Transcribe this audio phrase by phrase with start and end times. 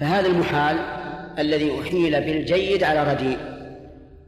[0.00, 0.76] فهذا المحال
[1.38, 3.38] الذي أحيل بالجيد على رديء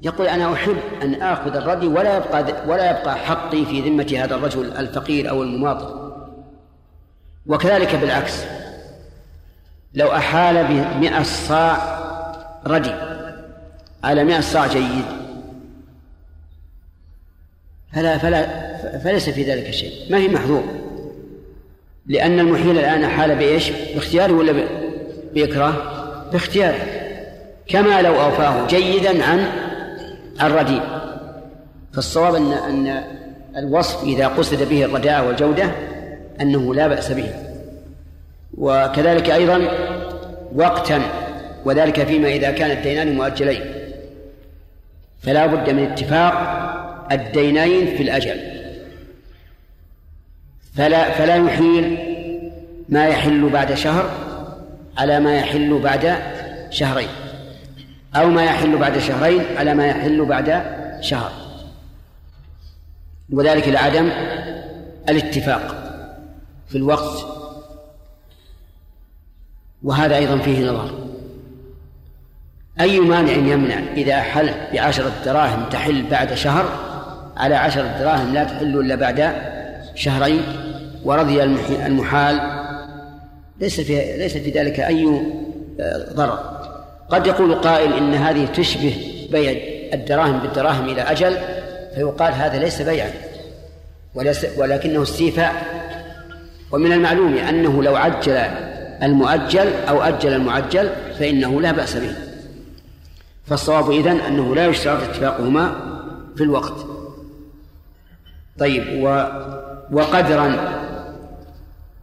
[0.03, 4.77] يقول أنا أحب أن آخذ الردي ولا يبقى ولا يبقى حقي في ذمة هذا الرجل
[4.77, 6.13] الفقير أو المماطل.
[7.47, 8.45] وكذلك بالعكس.
[9.95, 12.01] لو أحال بمئة صاع
[12.67, 12.95] ردي
[14.05, 15.05] على مئة صاع جيد
[17.93, 20.13] فلا فلا فليس في ذلك شيء.
[20.13, 20.65] ما في محظور
[22.07, 24.86] لأن المحيل الآن حال بإيش؟ باختياره ولا
[25.37, 25.75] بإكراه؟
[26.33, 26.79] باختياره
[27.69, 29.47] كما لو أوفاه جيدا عن
[30.43, 30.83] الرديء.
[31.93, 33.05] فالصواب أن أن
[33.57, 35.71] الوصف إذا قصد به الرداء والجودة
[36.41, 37.29] أنه لا بأس به.
[38.59, 39.69] وكذلك أيضا
[40.55, 41.03] وقتا
[41.65, 43.61] وذلك فيما إذا كان الدينان مؤجلين.
[45.23, 46.35] فلا بد من اتفاق
[47.13, 48.41] الدينين في الأجل.
[50.75, 51.99] فلا فلا يحيل
[52.89, 54.26] ما يحل بعد شهر
[54.99, 56.19] على ما يحل بعد
[56.71, 57.09] شهرين.
[58.17, 60.63] أو ما يحل بعد شهرين على ما يحل بعد
[61.01, 61.33] شهر.
[63.33, 64.11] وذلك لعدم
[65.09, 65.93] الاتفاق
[66.69, 67.27] في الوقت.
[69.83, 70.91] وهذا أيضا فيه نظر.
[72.81, 76.65] أي مانع يمنع إذا حل بعشرة دراهم تحل بعد شهر؟
[77.37, 79.33] على عشرة دراهم لا تحل إلا بعد
[79.95, 80.43] شهرين.
[81.05, 81.43] ورضي
[81.87, 82.56] المحال
[83.61, 85.23] ليس في ليس في ذلك أي
[85.81, 86.39] آه، ضرر.
[87.11, 89.53] قد يقول قائل إن هذه تشبه بيع
[89.95, 91.39] الدراهم بالدراهم إلى أجل
[91.95, 93.11] فيقال هذا ليس بيعا
[94.57, 95.77] ولكنه استيفاء.
[96.73, 98.37] ومن المعلوم أنه لو عجل
[99.03, 102.13] المؤجل أو أجل المعجل فإنه لا بأس به.
[103.47, 105.77] فالصواب إذن أنه لا يشترط اتفاقهما
[106.37, 106.87] في الوقت.
[108.59, 109.25] طيب و
[109.93, 110.77] وقدرا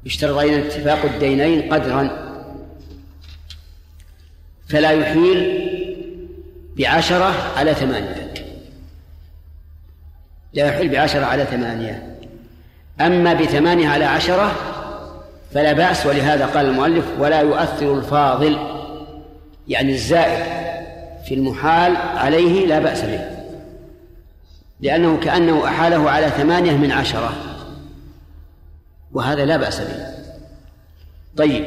[0.06, 2.24] يشترط أيضا اتفاق الدينين قدرا
[4.70, 5.70] فلا يحيل
[6.78, 8.34] بعشرة على ثمانية.
[10.54, 12.18] لا يحيل بعشرة على ثمانية.
[13.02, 14.56] أما بثمانية على عشرة
[15.54, 18.58] فلا بأس ولهذا قال المؤلف ولا يؤثر الفاضل
[19.68, 20.46] يعني الزائد
[21.26, 23.20] في المحال عليه لا بأس به
[24.80, 27.53] لأنه كأنه أحاله على ثمانية من عشرة.
[29.14, 30.06] وهذا لا بأس به.
[31.38, 31.66] طيب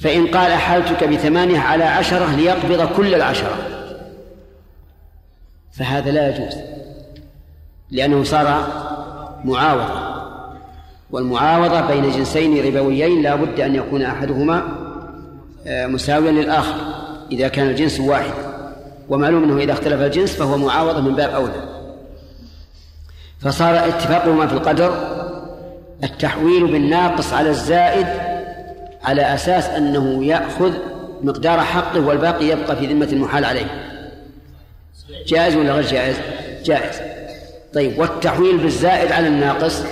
[0.00, 3.56] فإن قال أحالتك بثمانية على عشرة ليقبض كل العشرة.
[5.72, 6.56] فهذا لا يجوز
[7.90, 8.66] لأنه صار
[9.44, 10.08] معاوضة.
[11.10, 14.62] والمعاوضة بين جنسين ربويين لا بد أن يكون أحدهما
[15.66, 16.74] آه، مساويا للآخر
[17.32, 18.32] إذا كان الجنس واحد.
[19.08, 21.68] ومعلوم أنه إذا اختلف الجنس فهو معاوضة من باب أولى.
[23.40, 25.17] فصار اتفاقهما في القدر
[26.04, 28.06] التحويل بالناقص على الزائد
[29.04, 30.72] على أساس أنه يأخذ
[31.22, 33.66] مقدار حقه والباقي يبقى في ذمة المحال عليه.
[35.26, 36.16] جائز ولا غير جائز؟
[36.64, 37.00] جائز.
[37.74, 39.82] طيب والتحويل بالزائد على الناقص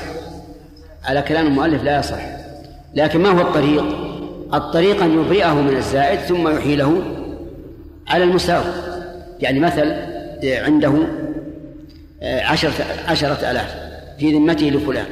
[1.04, 2.20] على كلام المؤلف لا يصح.
[2.94, 3.84] لكن ما هو الطريق؟
[4.54, 7.02] الطريق أن يبرئه من الزائد ثم يحيله
[8.08, 8.64] على المساوي.
[9.40, 9.94] يعني مثل
[10.44, 10.92] عنده
[12.22, 13.74] عشرة, عشرة ألاف
[14.18, 15.06] في ذمته لفلان.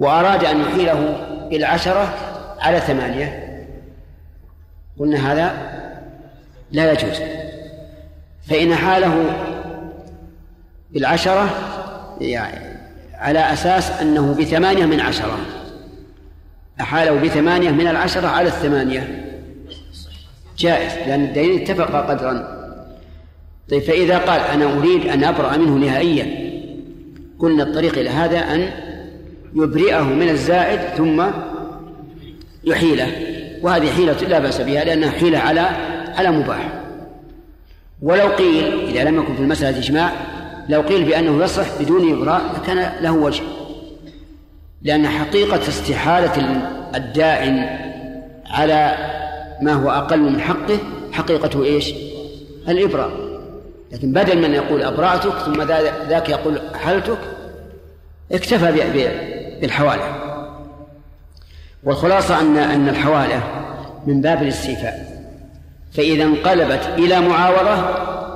[0.00, 2.14] وأراد أن يحيله العشرة
[2.60, 3.46] على ثمانية.
[4.98, 5.54] قلنا هذا
[6.72, 7.20] لا يجوز.
[8.48, 9.24] فإن حاله
[10.90, 11.50] بالعشرة
[12.20, 12.80] يعني
[13.14, 15.38] على أساس أنه بثمانية من عشرة.
[16.80, 19.26] أحاله بثمانية من العشرة على الثمانية.
[20.58, 22.60] جائز لأن الدليل اتفق قدرا.
[23.70, 26.50] طيب فإذا قال أنا أريد أن أبرأ منه نهائيا
[27.38, 28.89] قلنا الطريق إلى هذا أن
[29.54, 31.24] يبرئه من الزائد ثم
[32.64, 33.12] يحيله.
[33.62, 35.60] وهذه حيلة لا بأس بها لأنها حيلة على
[36.16, 36.68] على مباح.
[38.02, 40.12] ولو قيل إذا لم يكن في المسألة إجماع
[40.68, 43.42] لو قيل بأنه يصح بدون إبراء لكان له وجه.
[44.82, 46.62] لأن حقيقة استحالة
[46.94, 47.78] الداعن
[48.50, 48.96] على
[49.62, 50.78] ما هو أقل من حقه
[51.12, 51.94] حقيقته إيش؟
[52.68, 53.10] الإبراء.
[53.92, 55.62] لكن بدل من يقول أبرأتك ثم
[56.08, 57.18] ذاك يقول حلتك
[58.32, 58.72] اكتفى
[59.60, 60.14] بالحوالة
[61.84, 63.42] والخلاصة أن أن الحوالة
[64.06, 65.20] من باب الاستيفاء.
[65.92, 67.84] فإذا انقلبت إلى معاوضة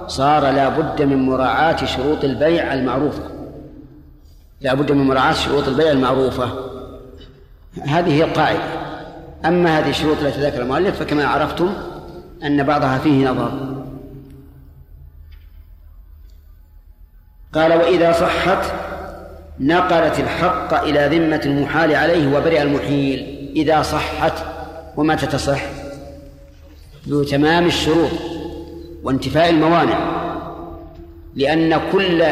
[0.07, 3.23] صار لا بد من مراعاة شروط البيع المعروفة.
[4.61, 6.49] لا بد من مراعاة شروط البيع المعروفة.
[7.83, 8.63] هذه هي القاعدة.
[9.45, 11.73] أما هذه الشروط التي ذكر المؤلف فكما عرفتم
[12.45, 13.75] أن بعضها فيه نظر.
[17.55, 18.73] قال وإذا صحت
[19.61, 24.33] نقلت الحق إلى ذمة المحال عليه وبرئ المحيل إذا صحت
[24.97, 25.61] ومتى تصح؟
[27.09, 28.11] ذو تمام الشروط
[29.03, 30.25] وانتفاء الموانع
[31.37, 32.25] لأن كل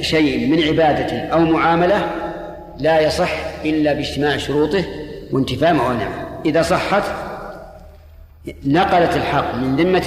[0.00, 2.10] شيء من عبادة أو معاملة
[2.78, 3.30] لا يصح
[3.64, 4.84] إلا باجتماع شروطه
[5.32, 6.40] وانتفاء موانعه.
[6.46, 7.02] إذا صحت
[8.66, 10.06] نقلت الحق من ذمة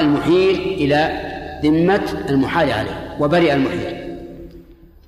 [0.00, 1.20] المحيل إلى
[1.64, 4.03] ذمة المحال عليه وبرئ المحيل.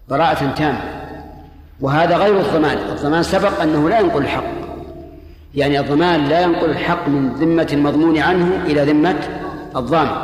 [0.09, 0.81] براءة تامة.
[1.81, 2.79] وهذا غير الضمان.
[2.79, 4.45] الضمان سبق أنه لا ينقل الحق.
[5.55, 9.17] يعني الضمان لا ينقل الحق من ذمة المضمون عنه إلى ذمة
[9.77, 10.17] الضامن.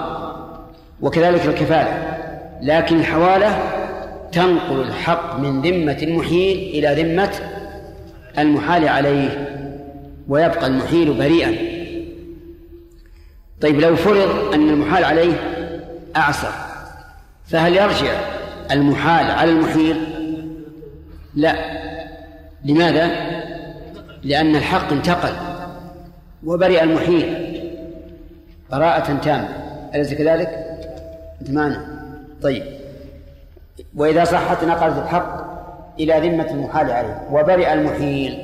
[1.00, 2.18] وكذلك الكفالة.
[2.62, 3.58] لكن الحوالة
[4.32, 7.30] تنقل الحق من ذمة المحيل إلى ذمة
[8.38, 9.58] المحال عليه.
[10.28, 11.72] ويبقى المحيل بريئا.
[13.60, 15.32] طيب لو فرض أن المحال عليه
[16.16, 16.52] أعسر
[17.46, 18.31] فهل يرجع
[18.72, 19.96] المحال على المحيل
[21.34, 21.56] لا.
[22.64, 23.10] لماذا؟
[24.22, 25.32] لأن الحق انتقل
[26.44, 27.52] وبرئ المحيل
[28.70, 29.48] براءة تامة.
[29.94, 30.48] أليس كذلك؟
[31.40, 32.02] أنت معنا؟
[32.42, 32.62] طيب.
[33.96, 35.52] وإذا صحت نقلت الحق
[36.00, 38.38] إلى ذمة المحال عليه وبرئ المحيل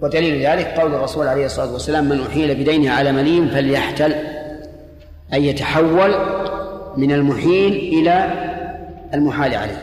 [0.00, 4.14] ودليل ذلك قول الرسول عليه الصلاة والسلام من أحيل بدينه على مليم فليحتل.
[5.32, 6.14] أن يتحول
[6.96, 8.32] من المحيل إلى
[9.14, 9.82] المحال عليه.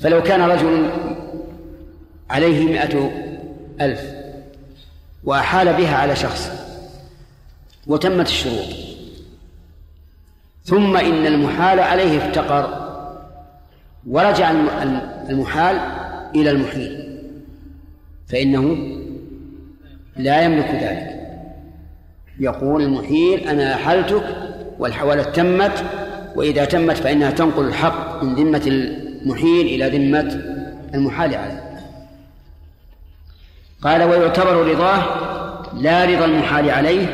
[0.00, 0.90] فلو كان رجل
[2.30, 3.10] عليه مئة
[3.80, 4.00] ألف
[5.24, 6.50] وأحال بها على شخص
[7.86, 8.66] وتمت الشروط
[10.64, 12.90] ثم إن المحال عليه افتقر
[14.06, 14.50] ورجع
[15.30, 15.76] المحال
[16.34, 17.20] إلى المحيل
[18.28, 18.76] فإنه
[20.16, 21.20] لا يملك ذلك.
[22.40, 24.36] يقول المحيل أنا أحلتك
[24.78, 25.84] والحوالة تمت
[26.36, 30.42] وإذا تمت فإنها تنقل الحق من ذمة المحيل إلى ذمة
[30.94, 31.70] المحال عليه.
[33.82, 35.04] قال ويعتبر رضاه
[35.74, 37.06] لا رضا المحال عليه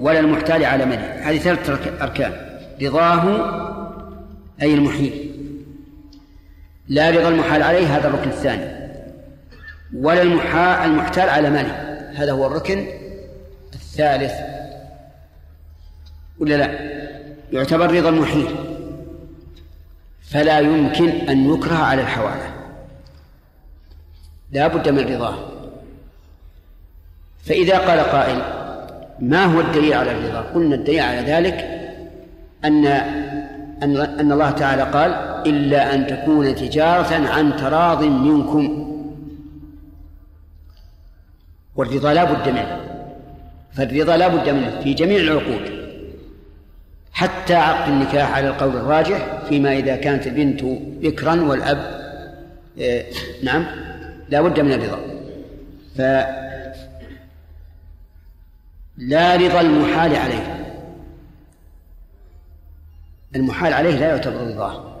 [0.00, 1.12] ولا المحتال على منه.
[1.22, 2.32] هذه ثلاثة أركان.
[2.82, 3.24] رضاه
[4.62, 5.30] أي المحيل.
[6.88, 8.76] لا رضا المحال عليه هذا الركن الثاني.
[9.94, 10.22] ولا
[10.84, 11.72] المحتال على ماله
[12.14, 12.86] هذا هو الركن
[13.74, 14.32] الثالث.
[16.38, 16.95] ولا لا؟
[17.52, 18.48] يعتبر رضا المحيل
[20.22, 22.56] فلا يمكن أن يكره على الحوالة
[24.52, 25.38] لا بد من رضاه.
[27.44, 28.42] فإذا قال قائل
[29.20, 31.54] ما هو الدليل على الرضا؟ قلنا الدليل على ذلك
[32.64, 32.86] أن
[33.82, 35.10] أن أن الله تعالى قال
[35.46, 38.92] إلا أن تكون تجارة عن تراض منكم.
[41.76, 42.80] والرضا لا بد منه.
[43.72, 45.75] فالرضا لا بد منه في جميع العقود.
[47.16, 50.60] حتى عقد النكاح على القول الراجح فيما إذا كانت البنت
[51.02, 51.78] بكرا والأب
[52.80, 53.04] آه
[53.42, 53.66] نعم
[54.28, 55.00] لا بد من الرضا.
[55.96, 56.00] ف
[58.96, 60.64] لا رضا المحال عليه.
[63.36, 64.96] المحال عليه لا يعتبر رضاه.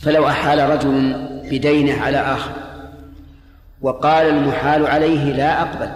[0.00, 2.52] فلو أحال رجل بدينه على آخر
[3.80, 5.90] وقال المحال عليه لا أقبل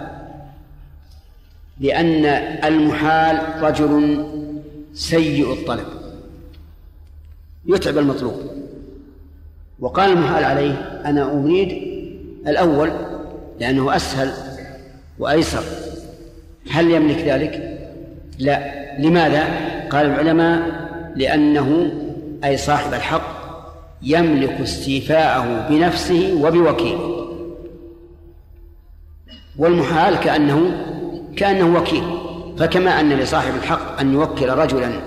[1.79, 2.25] لأن
[2.65, 4.25] المحال رجل
[4.99, 5.85] سيء الطلب.
[7.65, 8.41] يتعب المطلوب.
[9.79, 11.67] وقال المحال عليه أنا أريد
[12.47, 12.91] الأول
[13.59, 14.33] لأنه أسهل
[15.19, 15.63] وأيسر.
[16.71, 17.79] هل يملك ذلك؟
[18.39, 18.79] لا.
[18.99, 19.43] لماذا؟
[19.89, 21.91] قال العلماء لأنه
[22.43, 23.39] أي صاحب الحق
[24.01, 27.35] يملك استيفاءه بنفسه وبوكيله.
[29.57, 30.71] والمحال كأنه
[31.35, 32.28] كأنه وكيل.
[32.59, 35.01] فكما أن لصاحب الحق أن يوكل رجلا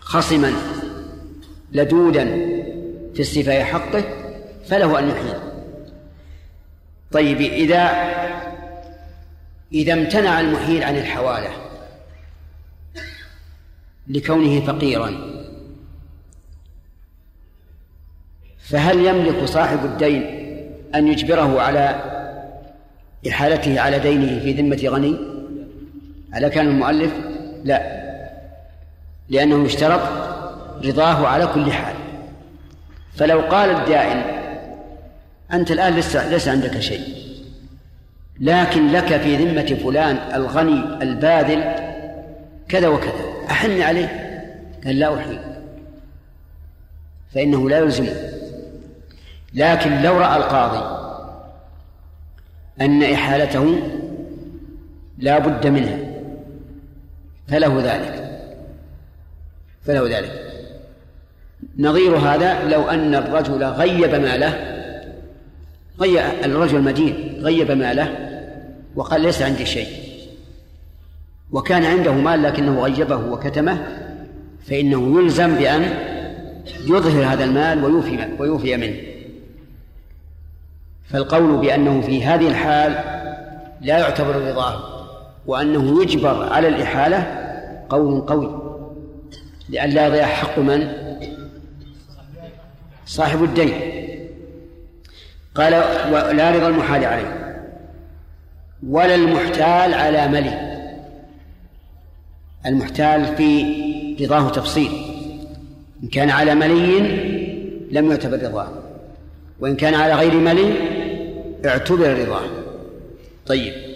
[0.00, 0.52] خصما
[1.72, 2.24] لدودا
[3.14, 4.04] في استيفاء حقه
[4.68, 5.34] فله أن يحيل
[7.12, 7.90] طيب إذا
[9.72, 11.50] إذا امتنع المحيل عن الحوالة
[14.08, 15.36] لكونه فقيرا
[18.58, 20.22] فهل يملك صاحب الدين
[20.94, 22.02] أن يجبره على
[23.28, 25.35] إحالته على دينه في ذمة غني؟
[26.36, 27.12] على كان المؤلف؟
[27.64, 28.06] لا.
[29.28, 30.00] لأنه يشترط
[30.84, 31.94] رضاه على كل حال.
[33.14, 34.22] فلو قال الدائن
[35.52, 37.16] أنت الآن لسه ليس عندك شيء.
[38.40, 41.64] لكن لك في ذمة فلان الغني الباذل
[42.68, 43.12] كذا وكذا.
[43.50, 44.08] أحن عليه؟
[44.84, 45.38] قال لا أحيي
[47.34, 48.14] فإنه لا يلزمه
[49.54, 51.06] لكن لو رأى القاضي
[52.80, 53.80] أن إحالته
[55.18, 55.98] لا بد منها
[57.48, 58.40] فله ذلك.
[59.86, 60.42] فله ذلك.
[61.78, 64.76] نظير هذا لو أن الرجل غيب ماله
[66.00, 68.08] غيب الرجل المدين غيب ماله
[68.96, 69.88] وقال ليس عندي شيء.
[71.52, 73.86] وكان عنده مال لكنه غيبه وكتمه
[74.66, 75.82] فإنه يلزم بأن
[76.84, 78.96] يظهر هذا المال ويوفي ويوفي منه.
[81.04, 82.92] فالقول بأنه في هذه الحال
[83.80, 84.95] لا يعتبر رضاه.
[85.46, 87.46] وأنه يجبر على الإحالة
[87.88, 88.62] قول قوي.
[89.68, 90.88] لئلا يضيع حق من؟
[93.06, 93.72] صاحب الدين.
[95.54, 95.72] قال
[96.36, 97.62] لا رضا المحال عليه.
[98.88, 100.76] ولا المحتال على ملي.
[102.66, 103.64] المحتال في
[104.20, 104.90] رضاه تفصيل.
[106.02, 106.98] إن كان على ملي
[107.90, 108.68] لم يعتبر رضاه.
[109.60, 110.74] وإن كان على غير ملي
[111.66, 112.44] اعتبر رضاه.
[113.46, 113.95] طيب.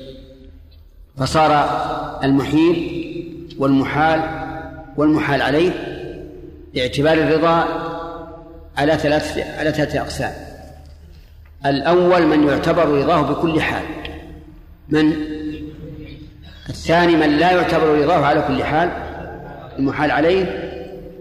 [1.21, 1.53] فصار
[2.25, 4.21] المحيل والمحال
[4.97, 5.71] والمحال عليه
[6.75, 7.65] باعتبار الرضا
[8.77, 10.33] على ثلاث على ثلاثة أقسام.
[11.67, 13.83] الأول من يعتبر رضاه بكل حال.
[14.89, 15.13] من؟
[16.69, 18.91] الثاني من لا يعتبر رضاه على كل حال
[19.79, 20.71] المحال عليه.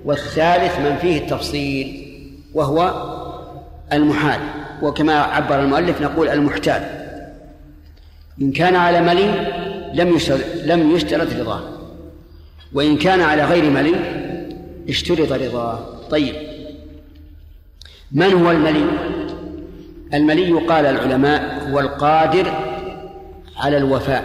[0.06, 2.06] والثالث من فيه التفصيل
[2.54, 2.94] وهو
[3.94, 4.40] المحال.
[4.82, 6.82] وكما عبر المؤلف نقول المحتال.
[8.42, 11.62] إن كان على ملي لم يشترط لم يشترط رضاه
[12.74, 13.96] وإن كان على غير ملي
[14.90, 15.80] اشترط رضاه
[16.10, 16.36] طيب.
[18.12, 18.86] من هو الملي؟
[20.14, 22.52] الملي قال العلماء هو القادر
[23.58, 24.24] على الوفاء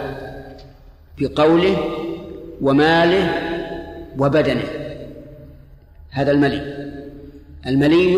[1.19, 1.77] بقوله
[2.61, 3.31] وماله
[4.17, 4.63] وبدنه.
[6.09, 6.61] هذا الملي.
[7.67, 8.15] الملي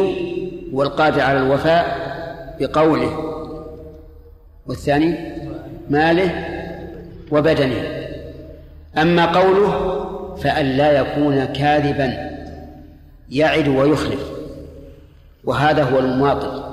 [0.74, 1.98] هو القادر على الوفاء
[2.60, 3.24] بقوله.
[4.68, 5.16] والثاني؟
[5.89, 6.57] ماله
[7.31, 8.07] وبدنه.
[8.98, 9.93] أما قوله
[10.36, 12.38] فأن لا يكون كاذبا
[13.29, 14.31] يعد ويخلف.
[15.43, 16.63] وهذا هو المماطل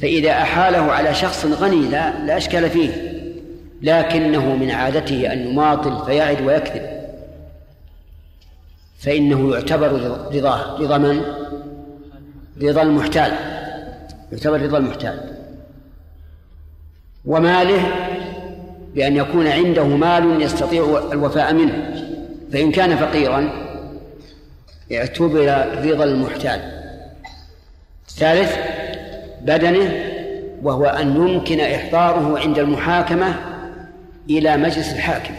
[0.00, 3.12] فإذا أحاله على شخص غني لا لا أشكال فيه.
[3.82, 6.96] لكنه من عادته أن يماطل فيعد ويكذب.
[8.98, 9.92] فإنه يعتبر
[10.34, 11.22] رضاه رضا من؟
[12.62, 13.32] رضا المحتال.
[14.32, 15.20] يعتبر رضا المحتال.
[17.24, 17.82] وماله
[18.96, 21.94] بأن يكون عنده مال يستطيع الوفاء منه.
[22.52, 23.50] فإن كان فقيرا
[24.92, 26.60] اعتبر رضا المحتال.
[28.08, 28.56] الثالث
[29.42, 30.04] بدنه
[30.62, 33.34] وهو أن يمكن إحضاره عند المحاكمة
[34.30, 35.34] إلى مجلس الحاكم.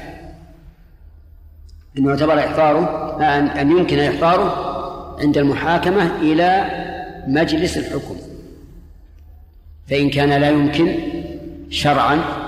[1.98, 3.18] أن يعتبر إحضاره
[3.62, 4.76] أن يمكن إحضاره
[5.20, 6.66] عند المحاكمة إلى
[7.28, 8.16] مجلس الحكم.
[9.90, 10.96] فإن كان لا يمكن
[11.70, 12.47] شرعا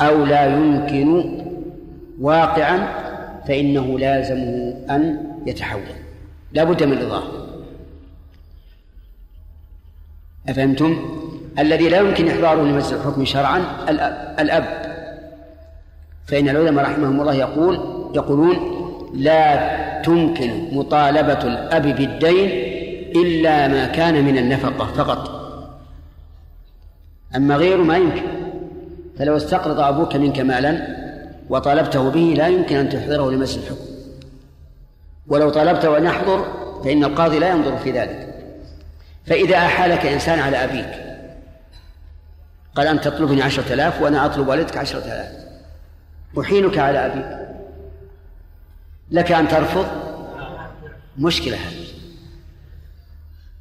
[0.00, 1.38] أو لا يمكن
[2.20, 2.88] واقعا
[3.48, 5.82] فإنه لازمه أن يتحول.
[6.52, 7.22] لا بد من رضاه.
[10.48, 10.96] أفهمتم؟
[11.58, 13.62] الذي لا يمكن إحضاره لمجلس الحكم شرعا
[14.40, 14.64] الأب.
[16.26, 17.74] فإن العلماء رحمهم الله يقول
[18.14, 18.56] يقولون
[19.14, 22.50] لا تمكن مطالبة الأب بالدين
[23.16, 25.40] إلا ما كان من النفقة فقط.
[27.36, 28.39] أما غيره ما يمكن.
[29.20, 30.86] فلو استقرض أبوك منك مالا
[31.48, 33.84] وطالبته به لا يمكن أن تحضره لمجلس الحكم.
[35.26, 36.44] ولو طلبته أن يحضر
[36.84, 38.34] فإن القاضي لا ينظر في ذلك.
[39.26, 41.20] فإذا أحالك إنسان على أبيك
[42.74, 45.32] قال أنت تطلبني عشرة آلاف وأنا أطلب والدك عشرة آلاف.
[46.40, 47.48] أحيلك على أبيك.
[49.10, 49.86] لك أن ترفض؟
[51.18, 51.86] مشكلة هذه.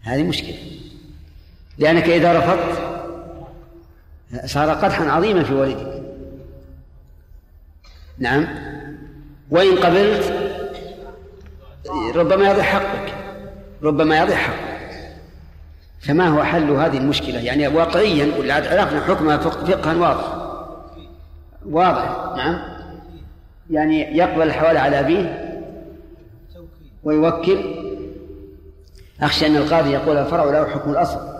[0.01, 0.57] هذه مشكلة.
[1.77, 2.88] لأنك إذا رفضت
[4.45, 6.01] صار قدحا عظيما في والدك.
[8.17, 8.47] نعم.
[9.51, 10.33] وإن قبلت
[12.15, 13.13] ربما يضيع حقك.
[13.83, 14.69] ربما يضيع حقك.
[16.01, 20.49] فما هو حل هذه المشكلة؟ يعني واقعيا عرفنا حكمها فقها واضح.
[21.65, 22.35] واضح.
[22.37, 22.61] نعم.
[23.69, 25.49] يعني يقبل الحوالة على أبيه
[27.03, 27.75] ويوكل.
[29.21, 31.38] أخشى أن القاضي يقول الفرع له حكم الأصل.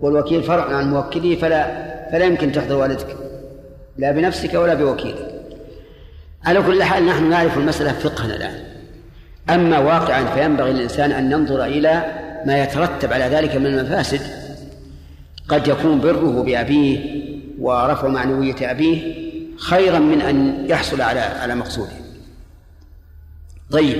[0.00, 3.16] والوكيل فرع عن موكله فلا فلا يمكن تحضر والدك.
[3.98, 5.40] لا بنفسك ولا بوكيلك.
[6.44, 8.54] على كل حال نحن نعرف المسألة فقها الآن.
[9.50, 12.04] أما واقعا فينبغي للإنسان أن ينظر إلى
[12.46, 14.20] ما يترتب على ذلك من المفاسد.
[15.48, 16.98] قد يكون بره بأبيه
[17.60, 19.14] ورفع معنوية أبيه
[19.58, 21.92] خيرا من أن يحصل على على مقصوده.
[23.70, 23.96] طيب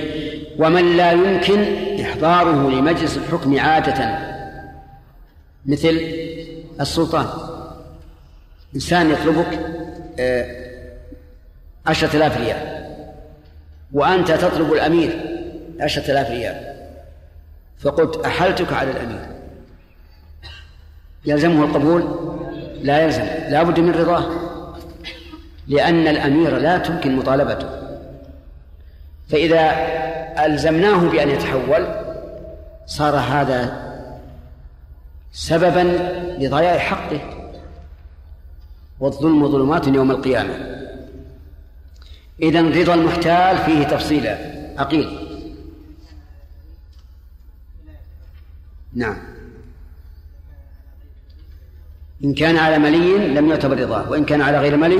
[0.59, 1.65] ومن لا يمكن
[2.01, 4.29] إحضاره لمجلس الحكم عادة
[5.65, 6.01] مثل
[6.81, 7.27] السلطان.
[8.75, 9.59] إنسان يطلبك
[10.19, 10.69] آه،
[11.85, 12.85] عشرة آلاف ريال.
[13.93, 15.39] وأنت تطلب الأمير
[15.79, 16.75] عشرة آلاف ريال.
[17.79, 19.25] فقلت أحلتك على الأمير.
[21.25, 22.03] يلزمه القبول؟
[22.81, 23.25] لا يلزم.
[23.49, 24.25] لا بد من رضاه.
[25.67, 27.69] لأن الأمير لا تمكن مطالبته.
[29.29, 29.71] فإذا
[30.45, 31.87] ألزمناه بأن يتحول
[32.85, 33.88] صار هذا
[35.31, 35.83] سببا
[36.39, 37.21] لضياع حقه
[38.99, 40.53] والظلم ظلمات يوم القيامة.
[42.41, 44.59] إذا رضا المحتال فيه تفصيلا.
[44.77, 45.29] عقيل
[48.93, 49.17] نعم.
[52.23, 54.99] إن كان على ملي لم يعتبر رضاه وإن كان على غير ملي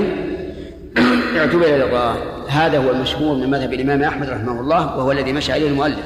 [1.40, 2.16] اعتبر رضاه
[2.48, 6.04] هذا هو المشهور من مذهب الإمام أحمد رحمه الله وهو الذي مشى عليه المؤلف.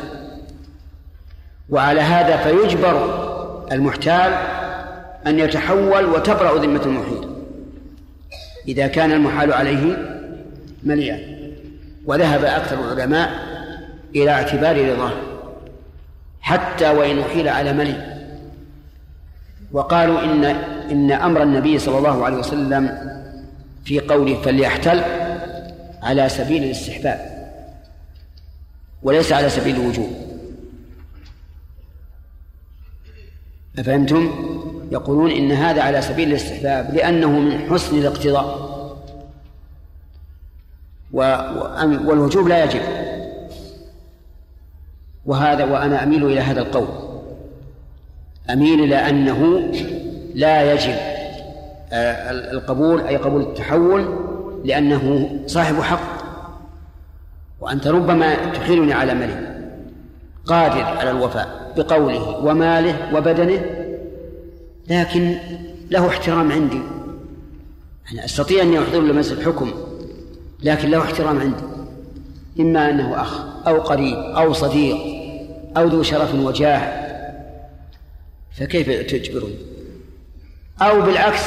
[1.70, 3.33] وعلى هذا فيجبر
[3.72, 4.32] المحتال
[5.26, 7.28] أن يتحول وتبرأ ذمة المحيل
[8.68, 9.96] إذا كان المحال عليه
[10.82, 11.34] مليا
[12.06, 13.30] وذهب أكثر العلماء
[14.16, 15.12] إلى اعتبار رضاه
[16.40, 18.14] حتى وإن أحيل على ملي
[19.72, 20.44] وقالوا إن
[20.90, 22.98] إن أمر النبي صلى الله عليه وسلم
[23.84, 25.02] في قوله فليحتل
[26.02, 27.34] على سبيل الاستحباب
[29.02, 30.23] وليس على سبيل الوجوب.
[33.78, 34.30] أفهمتم؟
[34.92, 38.74] يقولون إن هذا على سبيل الاستحباب لأنه من حسن الاقتضاء.
[41.12, 42.80] والوجوب لا يجب.
[45.26, 46.88] وهذا وأنا أميل إلى هذا القول.
[48.50, 49.70] أميل إلى أنه
[50.34, 50.94] لا يجب
[51.92, 54.18] آه، القبول أي قبول التحول
[54.64, 56.24] لأنه صاحب حق.
[57.60, 59.53] وأنت ربما تحيلني على ملك
[60.46, 63.64] قادر على الوفاء بقوله وماله وبدنه
[64.88, 65.36] لكن
[65.90, 66.80] له احترام عندي.
[68.12, 69.72] أنا أستطيع أن أحضر له الحكم
[70.62, 71.64] لكن له احترام عندي.
[72.60, 74.96] إما أنه أخ أو قريب أو صديق
[75.76, 77.04] أو ذو شرف وجاه
[78.52, 79.56] فكيف تجبرني؟
[80.82, 81.42] أو بالعكس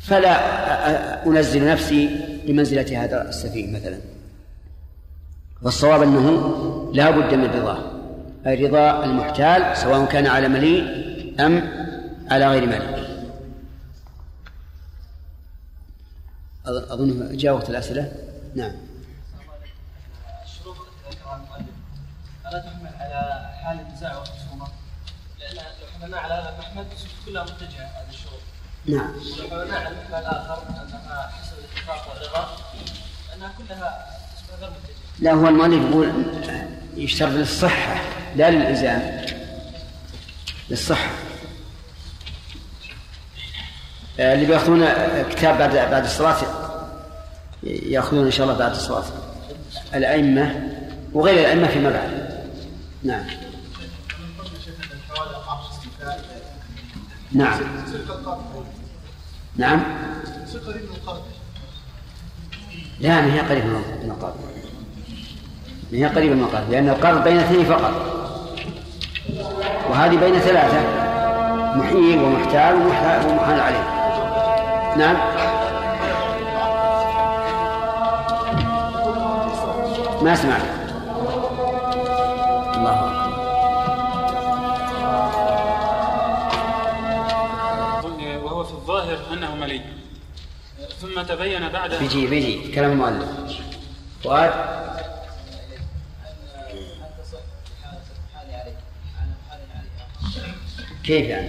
[0.00, 2.10] فلا أنزل نفسي
[2.46, 3.98] بمنزلة هذا السفيه مثلا.
[5.64, 6.26] والصواب أنه
[6.94, 7.78] لا بد من رضاه
[8.46, 10.84] أي رضا المحتال سواء كان على مليء
[11.40, 11.54] أم
[12.30, 13.04] على غير مليء.
[16.66, 18.12] أظن جاوبت الأسئلة؟
[18.54, 18.72] نعم.
[20.44, 20.76] الشروط
[22.46, 24.66] ألا تحمل على حال النزاع والخصومة
[25.40, 26.86] لأن لو حملنا على هذا المحمل
[27.26, 28.40] كلها متجهة هذه الشروط
[28.86, 29.12] نعم.
[29.52, 32.56] ولو حملنا على المحمل الآخر أنها حسب الاتفاق والرضا
[33.34, 35.03] أنها كلها تصبح غير متجهة.
[35.20, 36.12] لا هو المؤلف يقول
[36.96, 38.00] يشترط للصحة
[38.36, 39.26] لا للإلزام
[40.70, 41.10] للصحة.
[44.20, 44.84] آه، اللي بيأخذون
[45.22, 46.36] كتاب بعد بعد الصلاة
[47.62, 49.04] يأخذون إن شاء الله بعد الصلاة.
[49.94, 50.70] الأئمة
[51.12, 52.24] وغير الأئمة فيما بعد.
[53.02, 53.24] نعم.
[57.32, 57.60] نعم.
[59.56, 59.82] نعم.
[63.00, 64.53] لا ما هي قريب من القرض ما
[65.94, 67.92] هي قريبة من القرض لأن القرض بين اثنين فقط.
[69.90, 70.80] وهذه بين ثلاثة
[71.76, 72.74] محيي ومحتال
[73.26, 73.84] ومحال عليه.
[74.96, 75.16] نعم.
[80.22, 80.62] ما سمعت؟
[82.76, 83.24] الله أكبر.
[88.44, 89.80] وهو في الظاهر أنه ملي
[91.00, 93.28] ثم تبين بعد بيجي بيجي كلام المؤلف.
[94.24, 94.52] فؤاد؟
[101.04, 101.48] كيف يعني؟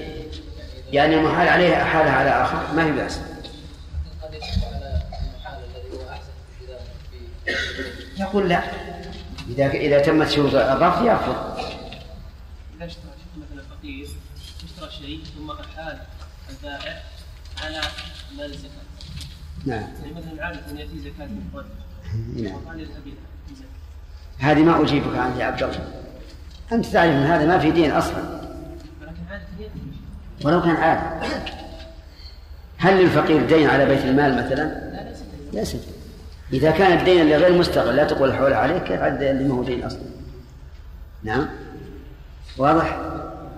[0.92, 3.20] يعني المحال عليه أحالها على آخر؟ ما في بأس.
[8.18, 8.64] يقول لا.
[9.50, 11.60] إذا إذا تمت شروط الرفض يرفض.
[12.78, 14.08] إذا اشترى مثلا فقير
[14.66, 15.98] اشترى شيء ثم أحال
[16.50, 17.02] البائع
[17.64, 17.82] على
[18.38, 18.86] مال الزكاة
[19.66, 19.82] نعم.
[19.82, 21.64] يعني مثلا عادة يأتي زكاة من
[22.36, 22.56] نعم.
[22.56, 23.14] وقال يذهب
[24.38, 25.92] هذه ما أجيبك عنها يا عبد الله.
[26.72, 28.46] أنت تعرف أن هذا ما في دين أصلا.
[30.44, 31.26] ولو كان عادي
[32.78, 34.64] هل للفقير دين على بيت المال مثلا؟
[35.54, 35.76] لا ليس
[36.54, 39.64] إذا كان الدين اللي غير مستغل لا تقول الحول عليه كيف عاد اللي ما هو
[39.64, 40.02] دين أصلا؟
[41.24, 41.50] نعم
[42.58, 42.98] واضح؟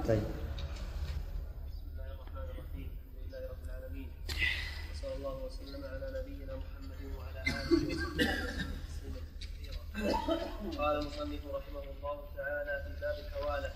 [0.08, 0.20] طيب
[1.70, 4.08] بسم الله الرحمن الرحيم الحمد لله رب العالمين
[4.94, 9.78] وصلى الله وسلم على نبينا محمد وعلى اله وصحبه وسلم كثيرا
[10.84, 13.72] قال المصنف رحمه الله تعالى في باب الحواله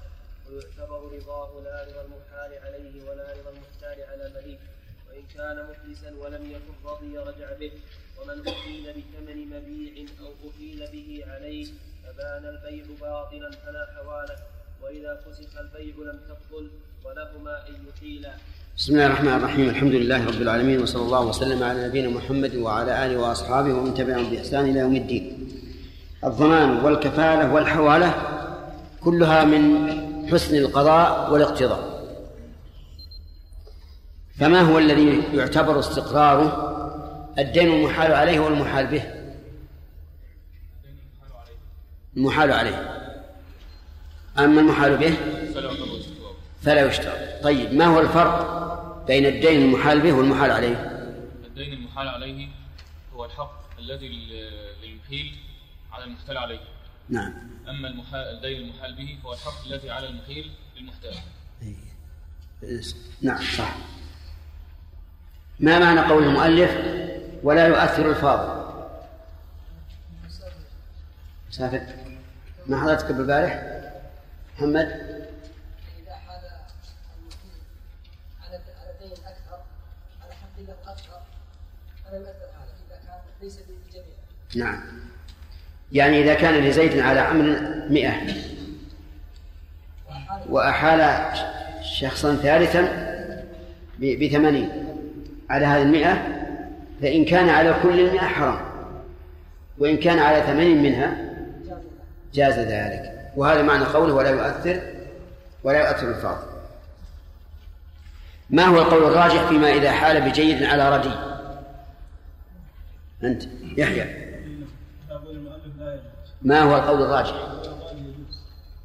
[0.50, 4.60] ويعتبر رضاه لا رضا المحال عليه ولا رضا المحتال على مليك
[5.10, 7.72] وان كان مفلسا ولم يكن رضي رجع به.
[8.22, 11.66] ومن أحيل بثمن مبيع أو أحيل به عليه
[12.04, 14.36] فبان البيع باطلا فلا حواله
[14.84, 16.70] وإذا فسخ البيع لم تبطل
[17.06, 18.34] ولهما أن يحيلا.
[18.78, 19.70] بسم الله الرحمن الرحيم.
[19.70, 24.30] الحمد لله رب العالمين وصلى الله وسلم على نبينا محمد وعلى آله وأصحابه ومن تبعهم
[24.30, 25.26] بإحسان إلى يوم الدين.
[26.24, 28.16] الضمان والكفالة والحوالة
[29.02, 29.64] كلها من
[30.32, 31.91] حسن القضاء والاقتضاء.
[34.42, 36.72] فما هو الذي يعتبر استقراره؟
[37.40, 39.04] الدين المحال عليه والمحال به.
[42.18, 43.08] المحال عليه.
[44.40, 45.16] أما المحال به؟
[46.62, 47.44] فلا يشترط.
[47.44, 50.76] طيب ما هو الفرق بين الدين المحال به والمحال عليه؟
[51.46, 52.48] الدين المحال عليه
[53.14, 54.08] هو الحق الذي
[54.84, 55.36] للمحيل
[55.92, 56.60] على المحتال عليه.
[57.10, 57.34] نعم.
[57.70, 61.16] أما المحال الدين المحال به هو الحق الذي على المحيل للمحتال.
[63.22, 64.01] نعم صح.
[65.62, 66.72] ما معنى قول المؤلف
[67.44, 68.62] ولا يؤثر الفاضل
[71.50, 71.82] مسافر.
[72.68, 73.82] ما حضرتك بالبارح؟
[74.58, 75.12] محمد؟
[84.56, 84.84] نعم.
[85.92, 87.44] يعني إذا كان لزيد على عمر
[87.90, 88.34] مئة.
[90.50, 91.34] وأحال
[91.84, 92.82] شخصا ثالثا
[94.00, 94.91] بثمانين.
[95.52, 96.28] على هذه المئة
[97.02, 98.60] فإن كان على كل المئة حرام.
[99.78, 101.18] وإن كان على ثمانين منها
[102.34, 103.32] جاز ذلك.
[103.36, 104.82] وهذا معنى قوله ولا يؤثر
[105.64, 106.52] ولا يؤثر الفاضل.
[108.50, 111.12] ما هو القول الراجح فيما إذا حال بجيد على ردي؟
[113.24, 113.44] أنت
[113.78, 114.06] يحيى.
[116.42, 117.36] ما هو القول الراجح؟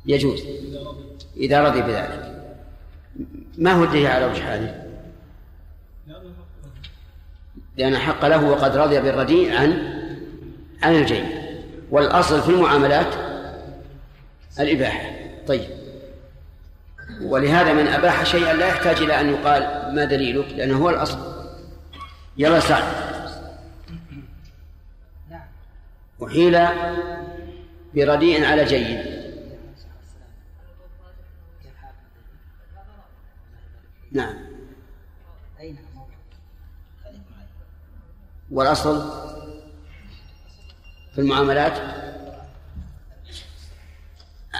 [0.07, 0.43] يجوز.
[1.37, 2.43] إذا رضي بذلك.
[3.59, 4.86] ما هو الدليل على وجه هذه؟
[7.77, 9.97] لأن حق له وقد رضي بالرديء عن
[10.83, 11.27] عن الجيد
[11.91, 13.15] والأصل في المعاملات
[14.61, 15.11] الإباحة.
[15.47, 15.71] طيب.
[17.23, 21.19] ولهذا من أباح شيئا لا يحتاج إلى أن يقال ما دليلك لأنه هو الأصل.
[22.37, 22.85] يلا سعد.
[26.25, 26.59] أحيل
[27.95, 29.17] برديء على جيد.
[34.13, 34.46] نعم.
[38.51, 39.11] والأصل
[41.15, 41.79] في المعاملات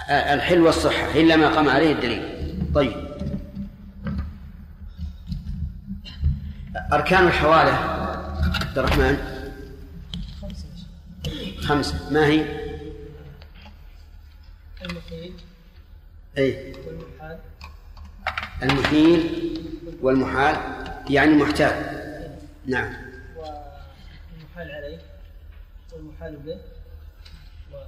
[0.09, 2.57] الحل والصحة إلا ما قام عليه الدليل.
[2.75, 3.07] طيب.
[6.93, 7.73] أركان الحوالة
[8.61, 9.17] عبد الرحمن.
[11.61, 12.11] خمسة.
[12.11, 12.45] ما هي؟
[14.81, 15.33] المحيل
[16.37, 17.39] أي والمحال.
[18.63, 19.53] المحيل
[20.01, 20.57] والمحال
[21.09, 21.73] يعني المحتال.
[22.65, 23.06] نعم.
[24.57, 24.99] والمحال عليه
[25.93, 26.59] والمحال به.
[27.73, 27.83] و...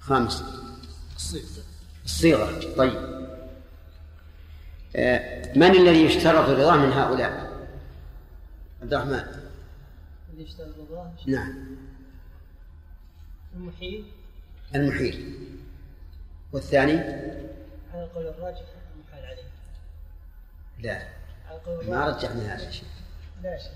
[0.00, 0.44] خامس.
[2.04, 2.74] الصيغة.
[2.76, 2.96] طيب.
[4.96, 7.50] آه، من الذي يشترط الرضا من هؤلاء؟
[8.82, 9.24] عبد الرحمن.
[10.32, 11.76] اللي يشتغل الله نعم.
[13.56, 14.04] المحيل.
[14.74, 15.36] المحيل.
[16.52, 16.98] والثاني؟
[17.92, 18.64] على القول الراجح
[18.96, 19.50] المحال عليه.
[20.78, 21.19] لا.
[21.88, 22.88] ما رجحنا هذا الشيء.
[23.42, 23.72] لا شيء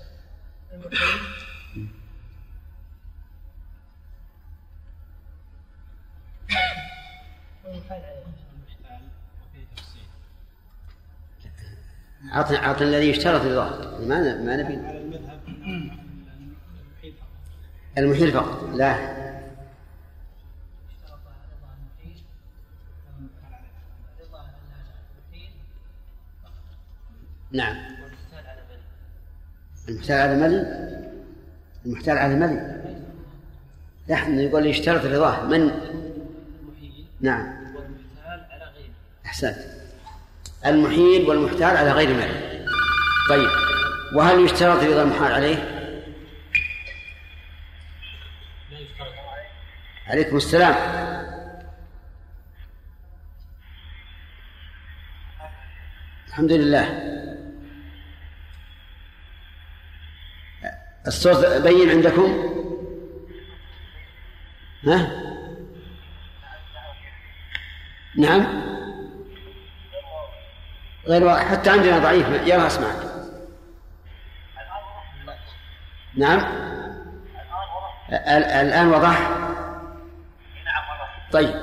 [12.33, 14.79] أعطنا أعطنا الذي يشترط الرضا ما ن- ما نبي.
[17.97, 18.63] المحيل فقط.
[18.73, 19.24] لا.
[27.55, 27.75] نعم.
[29.89, 30.65] المحتال على ملي؟
[31.85, 32.81] المحتال على ملي.
[34.09, 35.71] نحن يقول يشترط الرضا من؟
[37.21, 37.55] نعم.
[39.25, 39.57] أحسنت.
[40.65, 42.65] المحيل والمحتال على غير مال
[43.29, 43.49] طيب.
[44.15, 45.57] وهل يشترط رضا المحال عليه؟
[50.07, 50.75] عليكم السلام.
[56.27, 57.14] الحمد لله.
[61.07, 62.51] الصوت بين عندكم؟
[64.87, 65.11] ها؟
[68.17, 68.65] نعم.
[71.07, 71.45] غير واضح.
[71.51, 72.27] حتى عندنا ضعيف.
[72.29, 72.95] يلا اسمعك
[76.17, 76.39] نعم.
[78.09, 79.29] ال- الآن وضح.
[81.31, 81.55] طيب.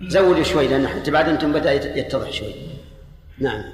[0.00, 2.54] زودوا شوي لأن حتى بعد أنتم بدأ يت- يتضح شوي.
[3.38, 3.64] نعم.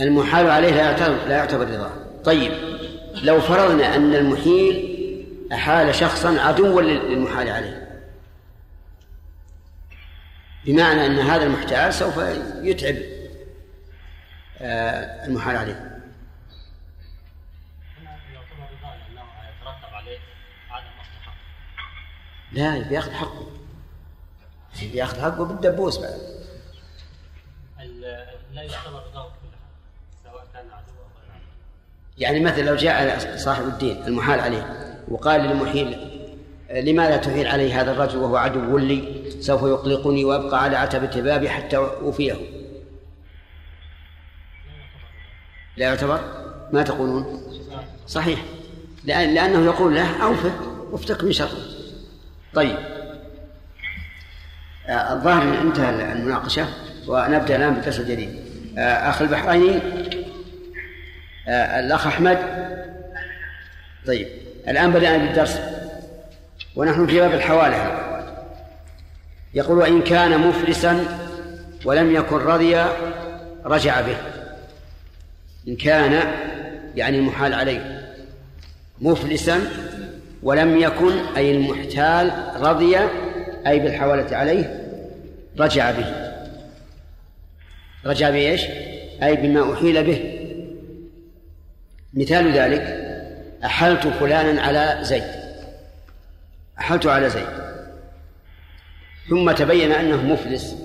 [0.00, 1.90] المحال عليه لا يعتبر لا يعتبر رضا.
[2.24, 2.75] طيب.
[3.22, 4.96] لو فرضنا أن المحيل
[5.52, 8.02] أحال شخصا عدوا لل- للمحال عليه.
[10.64, 12.16] بمعنى أن هذا المحتال سوف
[12.62, 12.96] يتعب
[14.60, 16.00] آه، المحال عليه.
[22.52, 23.46] لا بياخذ حقه.
[24.82, 26.36] بياخذ حقه بالدبوس بعد.
[28.52, 29.32] لا يعتبر رضاه
[32.18, 34.76] يعني مثلا لو جاء صاحب الدين المحال عليه
[35.08, 35.96] وقال للمحيل
[36.70, 41.76] لماذا تحيل علي هذا الرجل وهو عدو لي؟ سوف يقلقني وأبقى على عتبة بابي حتى
[41.76, 42.36] أوفيه.
[45.76, 46.20] لا يعتبر؟
[46.72, 47.42] ما تقولون؟
[48.06, 48.44] صحيح.
[49.04, 50.52] لأن لأنه يقول له أوفه
[50.90, 51.58] وافتك من شره
[52.54, 52.76] طيب.
[54.86, 56.66] آه، الظاهر انتهى المناقشة
[57.08, 58.36] ونبدأ الآن بالدرس الجديد
[58.78, 60.15] آه، أخ البحريني آه،
[61.48, 62.38] الأخ أحمد.
[64.06, 64.28] طيب
[64.68, 65.60] الآن بدأنا بالدرس.
[66.76, 67.98] ونحن في باب الحوالة
[69.54, 71.04] يقول وإن كان مفلسا
[71.84, 72.84] ولم يكن رضي
[73.64, 74.16] رجع به.
[75.68, 76.32] إن كان
[76.96, 78.12] يعني المحال عليه.
[79.00, 79.60] مفلسا
[80.42, 82.98] ولم يكن أي المحتال رضي
[83.66, 84.86] أي بالحوالة عليه
[85.58, 86.32] رجع به.
[88.06, 88.62] رجع بإيش؟
[89.22, 90.35] أي بما أحيل به.
[92.16, 93.06] مثال ذلك
[93.64, 95.24] أحلت فلانا على زيد.
[96.78, 97.46] أحلت على زيد.
[99.28, 100.76] ثم تبين أنه مفلس.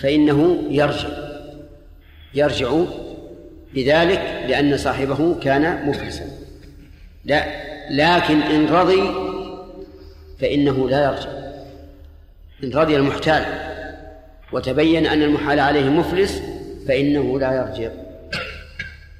[0.00, 1.08] فإنه يرجع.
[2.34, 2.82] يرجع
[3.74, 6.24] بذلك لأن صاحبه كان مفلسا.
[7.24, 7.44] لا
[7.90, 9.10] لكن إن رضي
[10.40, 11.30] فإنه لا يرجع.
[12.64, 13.44] إن رضي المحتال.
[14.52, 16.42] وتبين أن المحال عليه مفلس
[16.88, 18.07] فإنه لا يرجع.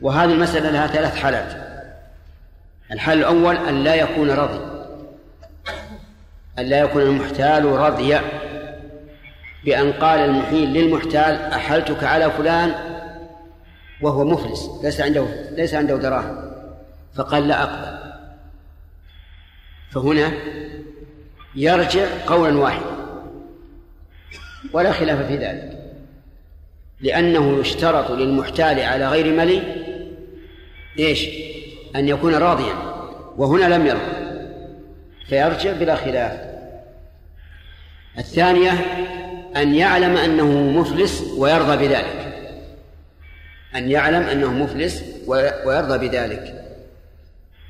[0.00, 1.68] وهذه المسألة لها ثلاث حالات.
[2.92, 4.60] الحال الأول أن لا يكون رضي.
[6.58, 8.22] أن لا يكون المحتال رضيا
[9.64, 12.74] بأن قال المحيل للمحتال أحلتك على فلان
[14.02, 16.52] وهو مفلس ليس عنده ليس عنده دراهم.
[17.14, 17.98] فقال لا أقبل.
[19.90, 20.32] فهنا
[21.54, 22.98] يرجع قولا واحدا.
[24.72, 25.78] ولا خلاف في ذلك.
[27.00, 29.87] لأنه يشترط للمحتال على غير ملي
[30.98, 31.28] إيش؟
[31.96, 32.74] أن يكون راضيا.
[33.36, 34.18] وهنا لم يرضى.
[35.28, 36.40] فيرجع بلا خلاف.
[38.18, 38.70] الثانية
[39.56, 40.46] أن يعلم أنه
[40.80, 42.48] مفلس ويرضى بذلك.
[43.74, 45.04] أن يعلم أنه مفلس
[45.66, 46.64] ويرضى بذلك.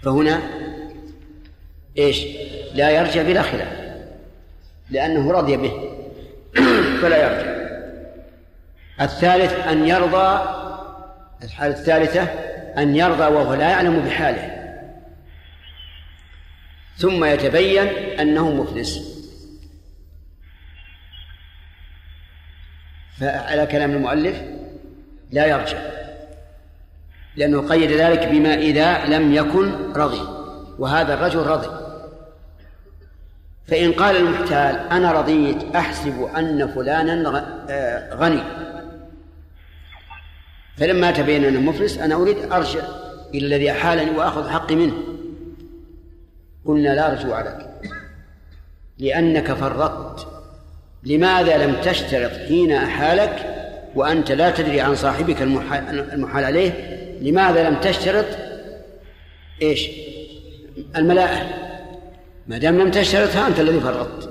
[0.02, 0.40] فهنا
[1.98, 2.26] إيش؟
[2.74, 3.78] لا يرجع بلا خلاف.
[4.90, 5.72] لأنه رضي به.
[7.02, 7.58] فلا يرجع.
[9.00, 10.58] الثالث أن يرضى.
[11.42, 12.47] الحالة الثالثة
[12.78, 14.58] أن يرضى وهو لا يعلم بحاله.
[16.96, 17.86] ثم يتبين
[18.20, 19.18] أنه مفلس.
[23.20, 24.42] فعلى كلام المؤلف
[25.30, 25.78] لا يرجع
[27.36, 30.20] لأنه قيد ذلك بما إذا لم يكن رضي
[30.78, 31.68] وهذا الرجل رضي.
[33.66, 38.67] فإن قال المحتال أنا رضيت أحسب أن فلانا آه، غني.
[40.80, 42.80] فلما تبين أنه مفلس أنا أريد أرجع
[43.34, 44.94] إلى الذي أحالني وأخذ حقي منه.
[46.64, 47.70] قلنا لا رجوع لك
[48.98, 50.26] لأنك فرطت.
[51.04, 53.54] لماذا لم تشترط حين أحالك
[53.94, 56.72] وأنت لا تدري عن صاحبك المحال عليه؟
[57.20, 58.26] لماذا لم تشترط؟
[59.62, 59.90] إيش؟
[60.96, 61.46] الملاءة
[62.46, 64.28] ما دام لم تشترطها أنت الذي فرطت.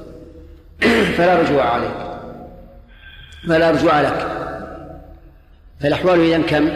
[1.18, 2.20] فلا رجوع عليك.
[3.48, 4.47] فلا رجوع لك.
[5.80, 6.70] فالأحوال إذن كم؟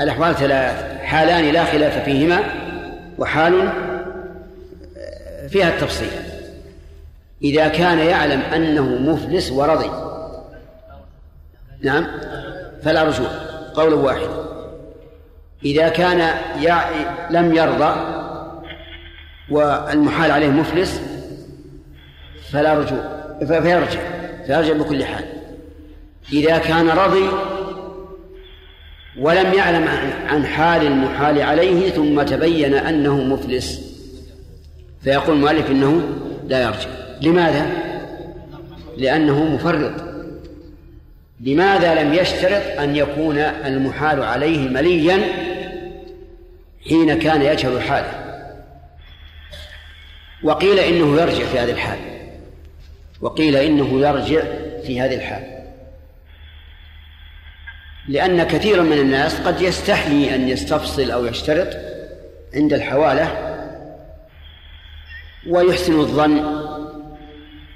[0.00, 2.40] الأحوال ثلاث حالان لا خلاف فيهما
[3.18, 3.72] وحال
[5.48, 6.10] فيها التفصيل.
[7.42, 9.90] إذا كان يعلم أنه مفلس ورضي.
[11.82, 12.06] نعم؟
[12.82, 13.28] فلا رجوع.
[13.74, 14.28] قول واحد.
[15.64, 16.84] إذا كان يع...
[17.30, 17.94] لم يرضى
[19.50, 21.00] والمحال عليه مفلس
[22.52, 23.00] فلا رجوع.
[23.38, 24.00] فيرجع.
[24.46, 25.24] فيرجع بكل حال.
[26.32, 27.24] إذا كان رضي
[29.20, 29.88] ولم يعلم
[30.26, 33.80] عن حال المحال عليه ثم تبين أنه مفلس.
[35.04, 36.02] فيقول المؤلف إنه
[36.48, 36.88] لا يرجع.
[37.22, 37.66] لماذا؟
[38.96, 39.92] لأنه مفرط.
[41.40, 45.18] لماذا لم يشترط أن يكون المحال عليه مليا
[46.88, 48.12] حين كان يجهل حاله؟
[50.42, 51.98] وقيل إنه يرجع في هذه الحال.
[53.20, 54.42] وقيل إنه يرجع
[54.86, 55.59] في هذه الحال.
[58.08, 61.76] لأن كثيرا من الناس قد يستحيي أن يستفصل أو يشترط
[62.54, 63.56] عند الحوالة
[65.48, 66.60] ويحسن الظن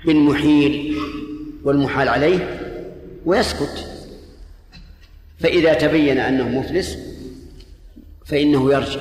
[0.04, 0.96] بالمحيل
[1.64, 2.60] والمحال عليه
[3.26, 3.90] ويسكت.
[5.40, 6.98] فإذا تبين أنه مفلس
[8.26, 9.00] فإنه يرجع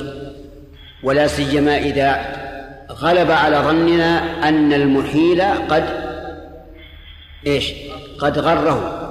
[1.04, 2.44] ولا سيما إذا
[2.92, 5.86] غلب على ظننا أن المحيل قد
[7.48, 7.74] إيش؟
[8.20, 9.03] قد غره.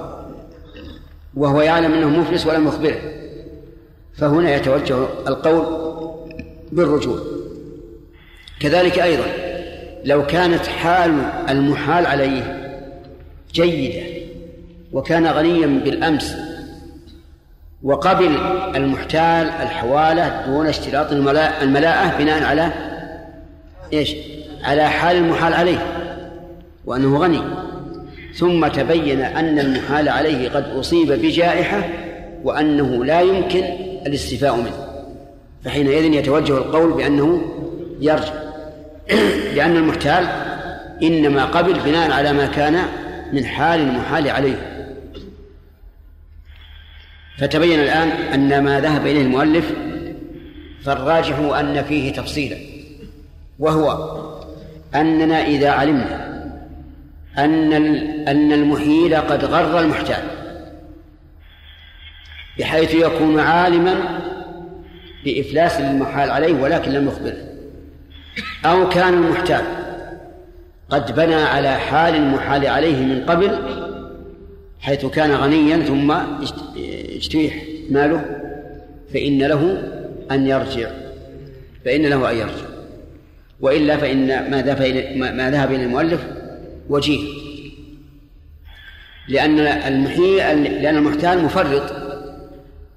[1.35, 3.01] وهو يعلم أنه مفلس ولم يخبره.
[4.17, 5.65] فهنا يتوجه القول
[6.71, 7.19] بالرجوع.
[8.59, 9.25] كذلك أيضا
[10.05, 11.11] لو كانت حال
[11.49, 12.63] المحال عليه
[13.53, 14.03] جيدة
[14.93, 16.35] وكان غنيا بالأمس
[17.83, 18.37] وقبل
[18.75, 22.71] المحتال الحوالة دون اشتراط الملاءة بناء على
[23.93, 24.15] إيش؟
[24.63, 25.85] على حال المحال عليه
[26.85, 27.41] وأنه غني.
[28.33, 31.89] ثم تبين أن المحال عليه قد أصيب بجائحة
[32.43, 33.63] وأنه لا يمكن
[34.07, 34.87] الاستيفاء منه.
[35.65, 37.41] فحينئذ يتوجه القول بأنه
[38.01, 38.33] يرجع
[39.55, 40.27] لأن المحتال
[41.03, 42.77] إنما قبل بناء على ما كان
[43.33, 44.89] من حال المحال عليه.
[47.37, 49.73] فتبين الآن أن ما ذهب إليه المؤلف
[50.83, 52.57] فالراجح أن فيه تفصيلا.
[53.59, 54.13] وهو
[54.95, 56.22] أننا إذا علمنا
[57.37, 57.73] أن
[58.27, 60.23] أن المحيل قد غر المحتال
[62.59, 63.95] بحيث يكون عالما
[65.25, 67.37] بإفلاس المحال عليه ولكن لم يخبره.
[68.65, 69.61] أو كان المحتال
[70.89, 73.59] قد بنى على حال المحال عليه من قبل
[74.79, 76.11] حيث كان غنيا ثم
[77.15, 77.55] اجتيح
[77.89, 78.25] ماله
[79.13, 79.83] فإن له
[80.31, 80.89] أن يرجع
[81.85, 82.65] فإن له أن يرجع.
[83.59, 86.25] وإلا فإن ما ذهب إلى المؤلف
[86.89, 87.27] وجيه.
[89.27, 90.37] لأن المحيي
[90.81, 91.93] لأن المحتال مفرط.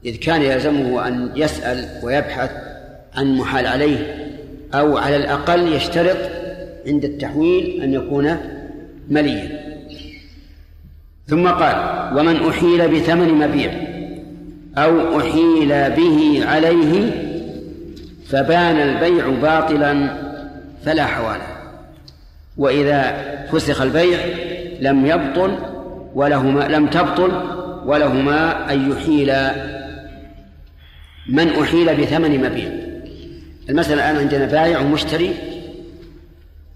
[0.04, 2.50] إذ كان يلزمه أن يسأل ويبحث
[3.14, 4.28] عن محال عليه
[4.74, 6.16] أو على الأقل يشترط
[6.86, 8.36] عند التحويل أن يكون
[9.08, 9.66] مليا.
[11.26, 11.76] ثم قال
[12.18, 13.72] ومن أحيل بثمن مبيع
[14.78, 17.10] أو أحيل به عليه
[18.26, 20.16] فبان البيع باطلا
[20.84, 21.46] فلا حوالة.
[22.56, 24.20] وإذا فسخ البيع
[24.80, 25.58] لم يبطل
[26.14, 27.32] ولهما لم تبطل
[27.86, 29.32] ولهما أن يحيل
[31.28, 32.70] من أحيل بثمن مبيع.
[33.68, 35.34] المسألة الآن عندنا بائع ومشتري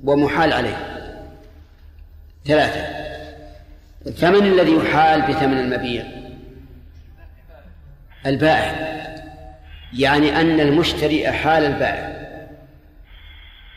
[0.04, 0.76] ومحال عليه.
[2.46, 2.80] ثلاثة.
[4.16, 6.04] فمن الذي يحال بثمن المبيع.
[8.26, 9.00] البائع.
[9.98, 12.20] يعني أن المشتري أحال البائع.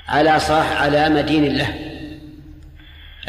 [0.07, 1.67] على صاح على مدين له.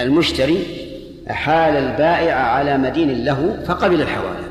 [0.00, 0.85] المشتري
[1.30, 4.44] أحال البائع على مدين له فقبل الحوالة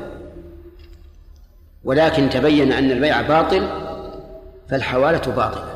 [1.84, 3.68] ولكن تبين أن البيع باطل
[4.70, 5.74] فالحوالة باطلة.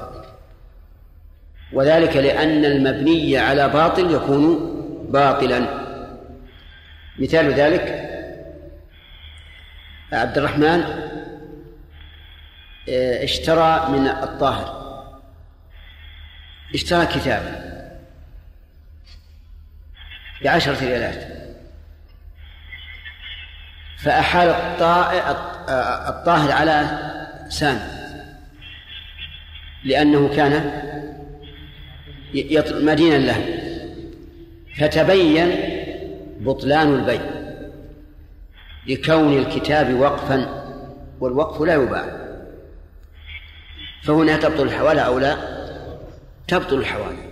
[1.72, 4.74] وذلك لأن المبني على باطل يكون
[5.08, 5.66] باطلا.
[7.18, 8.08] مثال ذلك
[10.12, 10.84] عبد الرحمن
[12.88, 14.78] آه، اشترى من الطاهر
[16.74, 17.77] اشترى كتابا.
[20.44, 21.38] بعشرة ريالات
[23.98, 24.48] فأحال
[26.08, 26.98] الطاهر على
[27.48, 27.80] سامي
[29.84, 30.82] لأنه كان
[32.70, 33.64] مدينا له.
[34.78, 35.56] فتبين
[36.40, 37.20] بطلان البيع
[38.86, 40.64] لكون الكتاب وقفا
[41.20, 42.18] والوقف لا يباع.
[44.02, 45.36] فهنا تبطل الحوالة أو لا؟
[46.48, 47.27] تبطل الحوالة.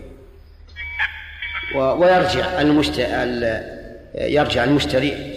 [1.75, 3.07] ويرجع المشتري
[4.15, 5.37] يرجع المشتري.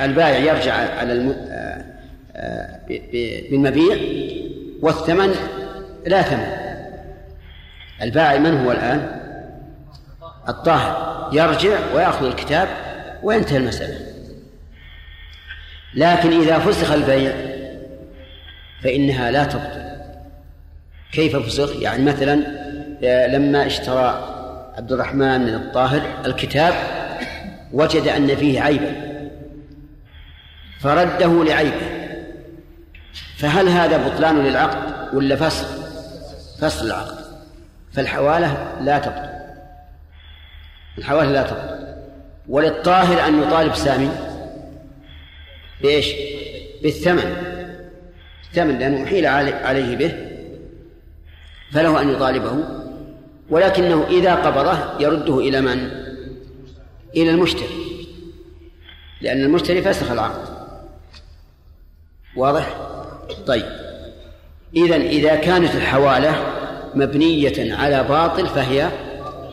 [0.00, 1.36] البائع يرجع على الم...
[3.50, 3.96] بالمبيع
[4.80, 5.34] والثمن
[6.06, 6.52] لا ثمن.
[8.02, 9.20] البائع من هو الآن؟
[10.48, 11.08] الطاهر.
[11.32, 12.68] يرجع ويأخذ الكتاب
[13.22, 13.98] وينتهي المسألة.
[15.94, 17.32] لكن إذا فسخ البيع
[18.82, 19.88] فإنها لا تبطل.
[21.12, 22.42] كيف فسخ؟ يعني مثلا
[23.04, 24.37] آه، لما اشترى
[24.78, 26.74] عبد الرحمن من الطاهر الكتاب
[27.72, 28.94] وجد أن فيه عيبا.
[30.80, 32.10] فرده لعيبه.
[33.36, 35.66] فهل هذا بطلان للعقد ولا فصل؟
[36.60, 37.18] فصل العقد.
[37.92, 39.28] فالحوالة لا تبطل.
[40.98, 41.96] الحوالة لا تبطل.
[42.48, 44.10] وللطاهر أن يطالب سامي
[45.82, 46.06] بإيش؟
[46.82, 47.36] بالثمن.
[48.50, 50.14] الثمن لأنه أحيل عليه به.
[51.72, 52.77] فله أن يطالبه.
[53.50, 55.90] ولكنه إذا قبضه يرده إلى من؟
[57.16, 58.06] إلى المشتري.
[59.20, 60.48] لأن المشتري فسخ العقد.
[62.36, 62.76] واضح؟
[63.46, 63.66] طيب.
[64.76, 66.34] إذا إذا كانت الحوالة
[66.94, 68.90] مبنية على باطل فهي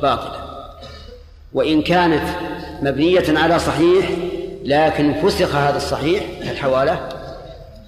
[0.02, 0.46] باطلة.
[1.54, 2.24] وإن كانت
[2.82, 4.10] مبنية على صحيح
[4.64, 7.10] لكن فسخ هذا الصحيح الحوالة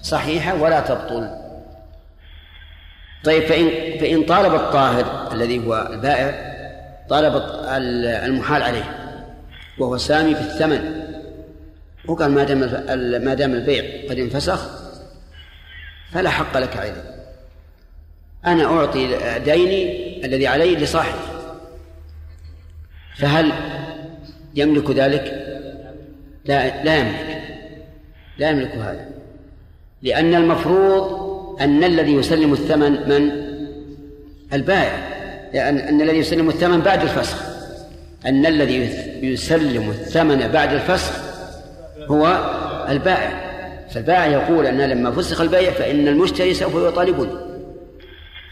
[0.02, 1.47] صحيحة ولا تبطل.
[3.24, 6.48] طيب فإن فإن طالب الطاهر الذي هو البائع
[7.08, 7.42] طالب
[8.24, 9.14] المحال عليه
[9.78, 11.08] وهو سامي في الثمن
[12.08, 12.58] وقال ما دام
[13.24, 14.68] ما دام البيع قد انفسخ
[16.12, 17.18] فلا حق لك عليه
[18.46, 21.20] أنا أعطي ديني الذي علي لصاحبي
[23.16, 23.52] فهل
[24.54, 25.44] يملك ذلك؟
[26.44, 27.38] لا لا يملك
[28.38, 29.08] لا يملك هذا
[30.02, 31.27] لأن المفروض
[31.60, 33.30] أن الذي يسلم الثمن من؟
[34.52, 35.18] البائع.
[35.54, 37.42] لأن أن الذي يسلم الثمن بعد الفسخ.
[38.26, 38.76] أن الذي
[39.22, 41.12] يسلم الثمن بعد الفسخ
[42.10, 42.26] هو
[42.88, 43.48] البائع.
[43.90, 47.32] فالبائع يقول أن لما فسخ البيع فإن المشتري سوف يطالبني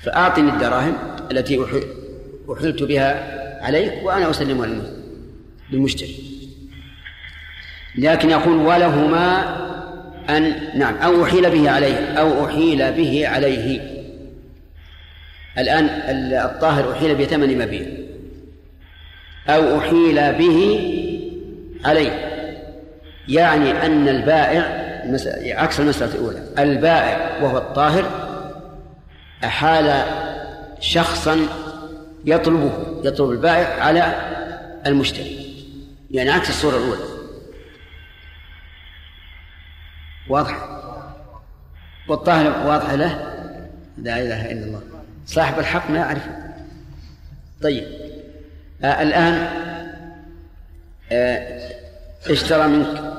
[0.03, 0.97] فأعطني الدراهم
[1.31, 1.65] التي
[2.53, 4.69] أحلت بها عليك وأنا أسلمها
[5.71, 6.17] للمشتري.
[7.99, 9.57] لكن يقول ولهما
[10.31, 13.81] أن نعم أو أحيل به عليه أو أحيل به عليه.
[15.59, 15.85] الآن
[16.45, 17.87] الطاهر أحيل بثمن مبيع
[19.49, 20.81] أو أحيل به
[21.85, 22.33] عليه.
[23.29, 24.87] يعني أن البائع
[25.47, 28.05] عكس المسألة الأولى البائع وهو الطاهر
[29.45, 30.03] أحال
[30.81, 31.39] شخصا
[32.24, 32.72] يطلبه
[33.05, 34.14] يطلب البائع على
[34.87, 35.47] المشتري.
[36.11, 37.16] يعني عكس الصورة الأولى.
[40.29, 40.68] واضح؟
[42.09, 43.33] والطاهر واضح له؟
[43.99, 44.83] لا إله إلا الله.
[45.27, 46.22] صاحب الحق ما يعرف
[47.62, 47.85] طيب.
[48.83, 49.35] آه الآن
[51.12, 51.70] آه
[52.31, 53.14] اشترى منك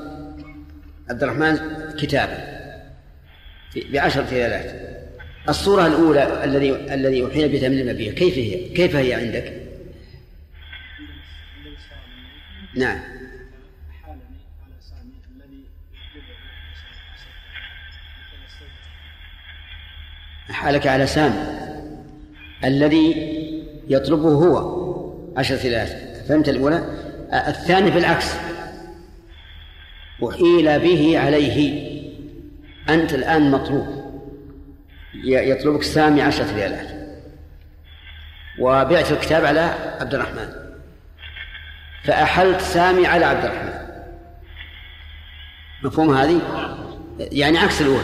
[1.10, 1.60] عبد الرحمن
[2.00, 2.58] كتابا
[3.76, 4.88] بعشرة ريالات.
[5.50, 9.54] الصورة الأولى الذي الذي أحيل بثمن المبيع كيف هي؟ كيف هي عندك؟
[12.76, 13.17] نعم.
[20.50, 21.58] حالك على سامي
[22.64, 23.38] الذي
[23.88, 24.78] يطلبه هو.
[25.38, 26.84] عشرة ريالات فهمت الأولى؟
[27.34, 28.34] الثاني بالعكس
[30.30, 31.88] أحيل به عليه.
[32.90, 33.88] أنت الآن مطلوب.
[35.24, 36.98] يطلبك سامي عشرة ريالات.
[38.60, 40.50] وبعت الكتاب على عبد الرحمن.
[42.04, 43.74] فأحلت سامي على عبد الرحمن.
[45.84, 46.42] مفهوم هذه؟
[47.20, 48.04] يعني عكس الأولى.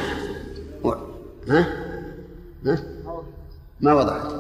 [1.50, 1.83] ها؟
[2.66, 2.78] ها؟
[3.82, 4.34] ما وضحت.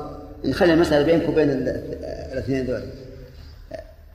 [0.45, 2.83] نخلي المسألة بينك وبين الاثنين دول.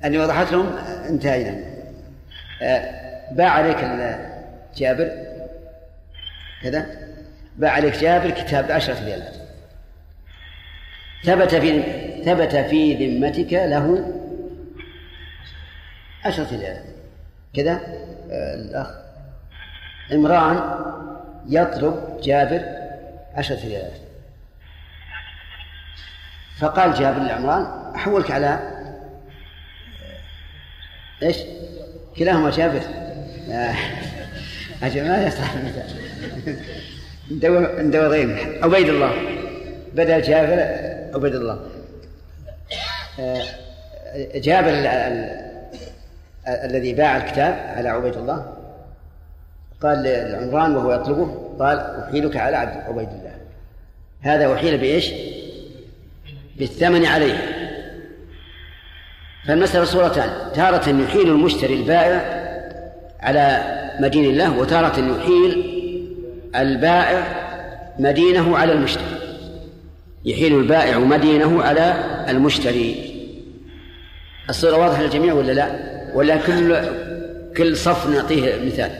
[0.04, 0.76] اللي وضحت لهم
[1.09, 1.64] انتهينا
[3.32, 3.76] باع عليك
[4.76, 5.11] جابر.
[6.62, 6.86] كذا.
[7.56, 9.34] باع عليك جابر كتاب بعشرة ريالات
[11.24, 11.82] ثبت في
[12.24, 14.14] ثبت في ذمتك له
[16.24, 16.84] عشرة ريالات
[17.54, 17.80] كذا.
[18.30, 18.90] آه الأخ.
[20.12, 20.61] عمران
[21.48, 22.78] يطلب جابر
[23.39, 24.01] عشرة ريالات
[26.59, 28.47] فقال جابر لعمران أحولك على
[30.03, 31.36] آه، إيش؟
[32.18, 32.80] كلاهما جابر
[34.82, 35.55] أجل ما يصلح.
[37.30, 39.12] ندور ندور غيره عبيد الله.
[39.95, 40.61] بدل جابر
[41.14, 41.66] عبيد الله.
[43.20, 43.43] آه،
[44.34, 44.72] جابر
[46.49, 48.57] الذي باع الكتاب على عبيد الله
[49.82, 53.34] قال لعمران وهو يطلبه قال أحيلك على عبد عبيد الله
[54.20, 55.12] هذا أحيل بإيش؟
[56.56, 57.59] بالثمن عليه
[59.46, 62.38] فالمسألة صورتان تارة يحيل المشتري البائع
[63.20, 63.62] على
[64.00, 65.78] مدين الله وتارة يحيل
[66.56, 67.48] البائع
[67.98, 69.18] مدينه على المشتري
[70.24, 71.94] يحيل البائع مدينه على
[72.28, 73.14] المشتري
[74.50, 75.70] الصورة واضحة للجميع ولا لا؟
[76.14, 76.76] ولا كل
[77.56, 78.90] كل صف نعطيه مثال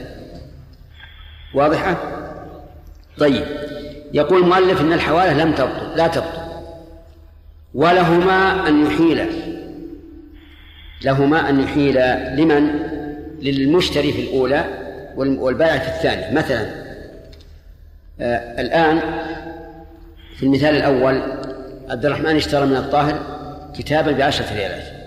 [1.54, 1.96] واضحة؟
[3.19, 3.45] طيب.
[4.12, 6.49] يقول المؤلف إن الحواله لم تبطل لا تبطل.
[7.75, 9.27] ولهما أن يحيل.
[11.05, 11.95] لهما أن يحيل
[12.37, 12.71] لمن؟
[13.43, 14.64] للمشتري في الأولى
[15.16, 16.33] والبائع في الثانية.
[16.33, 16.89] مثلا
[18.21, 19.01] آه الآن
[20.37, 21.23] في المثال الأول
[21.89, 23.23] عبد الرحمن اشترى من الطاهر
[23.79, 24.99] كتابا بعشرة ريالات.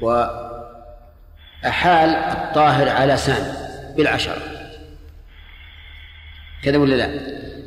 [0.00, 3.54] وأحال الطاهر على سام
[3.96, 4.55] بالعشرة.
[6.62, 7.06] كذا ولا لا؟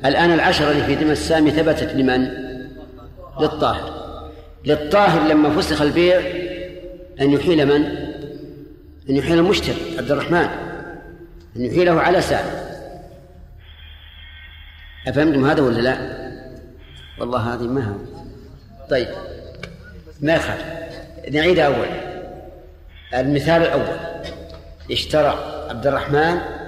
[0.09, 2.29] الآن العشرة اللي في ذمة السامي ثبتت لمن؟
[3.41, 3.99] للطاهر
[4.65, 6.19] للطاهر لما فسخ البيع
[7.21, 7.85] أن يحيل من؟
[9.09, 10.47] أن يحيل المشتري عبد الرحمن
[11.55, 12.45] أن يحيله على سعد
[15.07, 15.97] أفهمتم هذا ولا لا؟
[17.19, 18.29] والله هذه ما هذه
[18.89, 19.07] طيب
[20.21, 20.65] ما يخالف
[21.31, 21.87] نعيد أول
[23.13, 23.99] المثال الأول
[24.91, 26.58] اشترى عبد الرحمن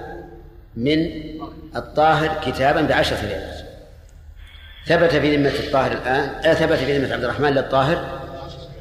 [0.76, 1.10] من
[1.76, 3.62] الطاهر كتابا بعشرة ليالات
[4.86, 8.20] ثبت في ذمة الطاهر الآن آه ثبت في ذمة عبد الرحمن للطاهر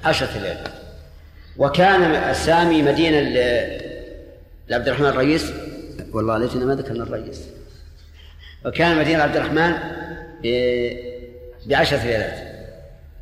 [0.06, 0.68] عشرة ليالات
[1.58, 3.20] وكان سامي مدينة
[4.70, 5.52] لعبد الرحمن الرئيس
[6.14, 7.42] والله ليتنا ما ذكرنا الرئيس.
[8.66, 9.74] وكان مدينة عبد الرحمن
[11.66, 12.52] بعشرة ليالات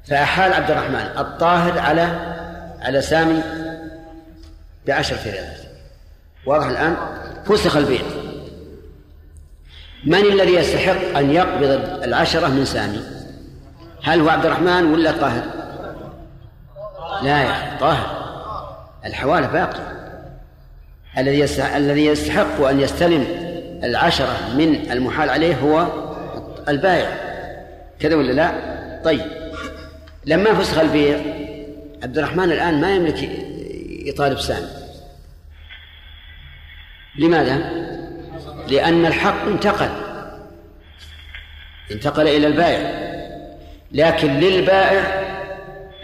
[0.06, 2.02] فأحال عبد الرحمن الطاهر على
[2.82, 3.44] على سامي
[4.88, 5.60] بعشرة ليالات
[6.46, 6.96] واضح الآن؟
[7.46, 8.02] فسخ البيع
[10.04, 13.00] من الذي يستحق أن يقبض العشرة من سامي؟
[14.04, 15.44] هل هو عبد الرحمن ولا طاهر؟
[17.24, 18.20] لا يا طاهر.
[19.06, 19.80] الحوالة باقي
[21.18, 21.46] الذي
[21.78, 23.28] الذي يستحق أن يستلم
[23.84, 25.88] العشرة من المحال عليه هو
[26.70, 27.18] البائع.
[28.00, 28.52] كذا ولا لا؟
[29.06, 29.22] طيب.
[30.26, 31.20] لما فسخ البيع
[32.04, 33.30] عبد الرحمن الآن ما يملك
[34.06, 34.68] يطالب سامي.
[37.20, 37.79] لماذا؟
[38.70, 39.90] لأن الحق انتقل.
[41.92, 43.10] انتقل إلى البائع.
[43.92, 45.02] لكن للبائع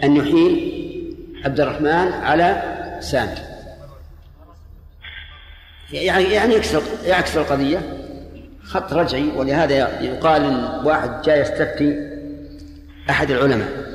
[0.02, 0.72] أن يحيل
[1.44, 2.62] عبد الرحمن على
[3.00, 3.34] سامي
[5.92, 7.96] يعني يعني يكسر يعكس القضية.
[8.64, 9.28] خط رجعي.
[9.36, 12.16] ولهذا يقال واحد جاء يستفتي
[13.10, 13.86] أحد العلماء.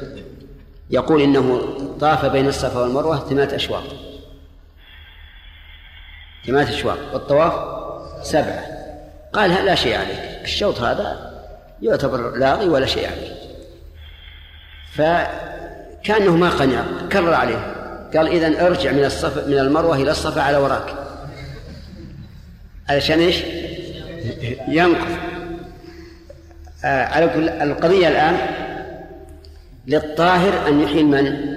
[0.90, 1.62] يقول إنه
[2.00, 3.84] طاف بين الصفا والمروة ثمانية أشواط
[6.48, 7.81] ثمانية أشواط والطواف
[8.24, 8.66] سبعة.
[9.34, 10.20] قال لا شيء عليك.
[10.44, 11.32] الشوط هذا
[11.82, 13.34] يعتبر لاغي ولا شيء عليك
[14.94, 17.76] فكأنه ما قنع كرر عليه.
[18.16, 20.96] قال إذا ارجع من الصفا من المروة إلى الصفا على وراك.
[22.90, 23.36] علشان إيش؟
[24.68, 25.12] ينقص.
[26.86, 28.38] آه على كل القضية الآن
[29.88, 31.56] للطاهر أن يحيل من؟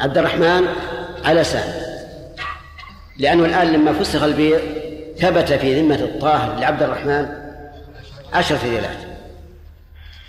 [0.00, 0.62] عبد الرحمن
[1.24, 1.72] على سام
[3.18, 4.58] لأنه الآن لما فسخ البيع
[5.20, 7.28] ثبت في ذمة الطاهر لعبد الرحمن
[8.32, 8.96] عشرة ريالات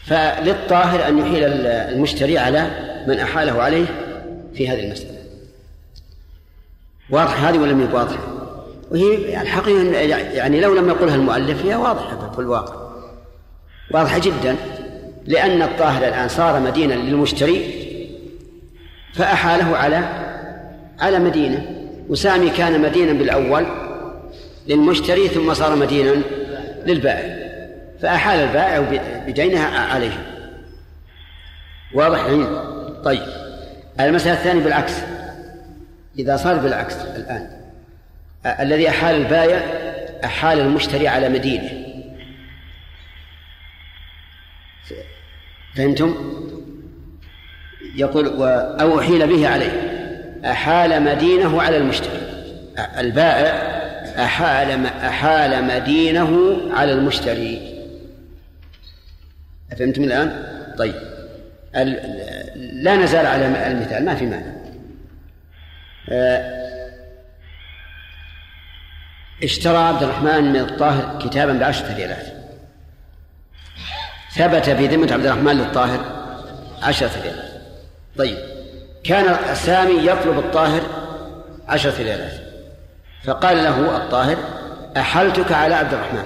[0.05, 2.67] فللطاهر أن يحيل المشتري على
[3.07, 3.85] من أحاله عليه
[4.53, 5.19] في هذه المسألة.
[7.09, 8.19] واضح هذه ولا مي واضحة؟
[8.91, 9.83] وهي الحقيقة
[10.33, 12.75] يعني لو لم يقلها المؤلف هي واضحة في الواقع
[13.91, 14.55] واضحة جدا.
[15.25, 17.85] لأن الطاهر الآن صار مدينا للمشتري
[19.13, 20.25] فأحاله على
[20.99, 21.65] على مدينة.
[22.09, 23.65] وسامي كان مدينا بالأول.
[24.69, 26.21] للمشتري ثم صار مدينا
[26.85, 27.49] للبائع.
[28.01, 28.79] فأحال البائع
[29.27, 30.25] بدينها عليه.
[31.93, 32.25] واضح
[33.03, 33.23] طيب.
[33.99, 34.93] المسألة الثانية بالعكس.
[36.19, 37.49] إذا صار بالعكس الآن
[38.59, 39.61] الذي أحال البائع
[40.23, 41.69] أحال المشتري على مدينه.
[45.75, 46.15] فهمتم؟
[47.95, 48.27] يقول
[48.81, 49.71] أو أحيل به عليه.
[50.45, 52.21] أحال مدينه على المشتري.
[52.97, 53.78] البائع
[54.19, 57.79] أحال أحال مدينه على المشتري.
[59.79, 60.43] فهمتم الآن؟
[60.77, 60.95] طيب.
[62.55, 64.59] لا نزال على المثال ما في مانع.
[69.43, 72.25] اشترى عبد الرحمن من الطاهر كتابا بعشرة ريالات.
[74.31, 76.05] ثبت في ذمة عبد الرحمن للطاهر
[76.81, 77.61] عشرة ريالات.
[78.17, 78.37] طيب.
[79.03, 80.81] كان سامي يطلب الطاهر
[81.67, 82.38] عشرة ريالات.
[83.23, 84.37] فقال له الطاهر
[84.97, 86.25] أحلتك على عبد الرحمن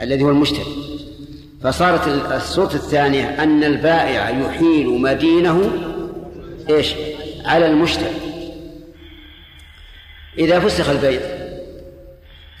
[0.00, 0.64] الذي هو المشتري
[1.62, 5.72] فصارت الصورة الثانية أن البائع يحيل مدينه
[6.70, 6.94] إيش؟
[7.44, 8.14] على المشتري
[10.38, 11.20] إذا فسخ البيع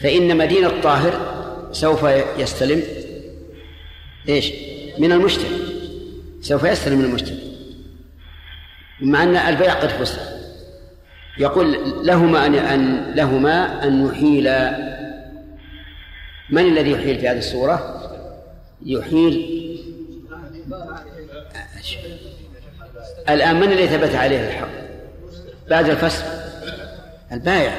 [0.00, 1.34] فإن مدينة الطاهر
[1.72, 2.04] سوف
[2.38, 2.82] يستلم
[4.28, 4.52] إيش؟
[4.98, 5.58] من المشتري
[6.40, 7.38] سوف يستلم من المشتري
[9.00, 10.33] مع أن البيع قد فسخ.
[11.38, 11.76] يقول
[12.06, 14.50] لهما أن أن لهما أن يحيل.
[16.50, 18.00] من الذي يحيل في هذه الصورة؟
[18.86, 19.64] يحيل.
[23.28, 24.68] الآن من الذي ثبت عليه الحق؟
[25.70, 26.24] بعد الفسخ
[27.32, 27.74] البائع.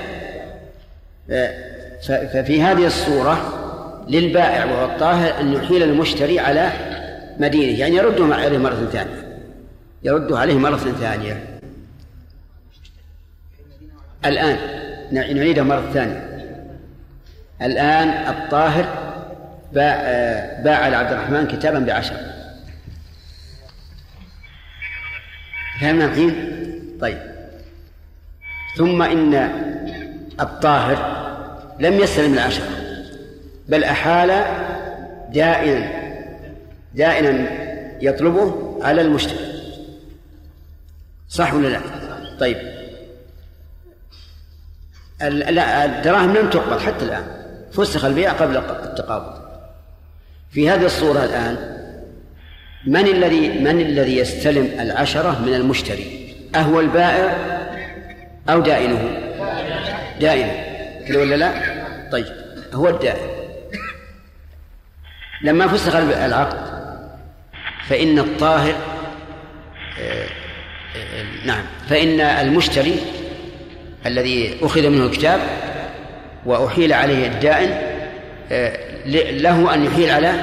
[2.07, 3.61] ففي هذه الصورة
[4.07, 6.71] للبائع وهو الطاهر أن يحيل المشتري على
[7.39, 9.41] مدينة يعني يرده عليه مرة ثانية.
[10.03, 11.54] يرده عليه مرة ثانية.
[14.25, 14.57] الآن
[15.11, 16.35] نعيدها مرة ثانية.
[17.61, 18.85] الآن الطاهر
[19.73, 19.95] باع
[20.63, 22.19] باع لعبد الرحمن كتابا بعشرة
[25.81, 26.51] فهمنا الحين؟
[27.01, 27.17] طيب.
[28.77, 29.33] ثم إن
[30.39, 31.25] الطاهر
[31.79, 32.67] لم يستلم العشرة
[33.67, 34.27] بل أحال
[35.33, 35.91] دائنا
[36.93, 37.49] دائنا
[38.01, 39.45] يطلبه على المشتري.
[41.29, 41.81] صح ولا لا؟
[42.39, 42.74] طيب.
[45.21, 47.23] الدراهم لم تقبل حتى الآن
[47.73, 49.45] فسخ البيع قبل التقابض
[50.51, 51.75] في هذه الصورة الآن
[52.87, 57.37] من الذي من الذي يستلم العشرة من المشتري؟ أهو البائع
[58.49, 59.21] أو دائنه؟
[60.21, 60.53] دائنه
[61.07, 61.53] كذا ولا لا؟
[62.11, 62.25] طيب
[62.73, 63.27] هو الدائن
[65.41, 66.75] لما فسخ العقد
[67.87, 68.75] فإن الطاهر
[69.99, 70.27] آه،
[70.95, 72.99] آه، نعم فإن المشتري
[74.05, 75.39] الذي أخذ منه الكتاب
[76.45, 77.95] وأحيل عليه الدائن
[78.51, 78.77] آه،
[79.31, 80.33] له أن يحيل على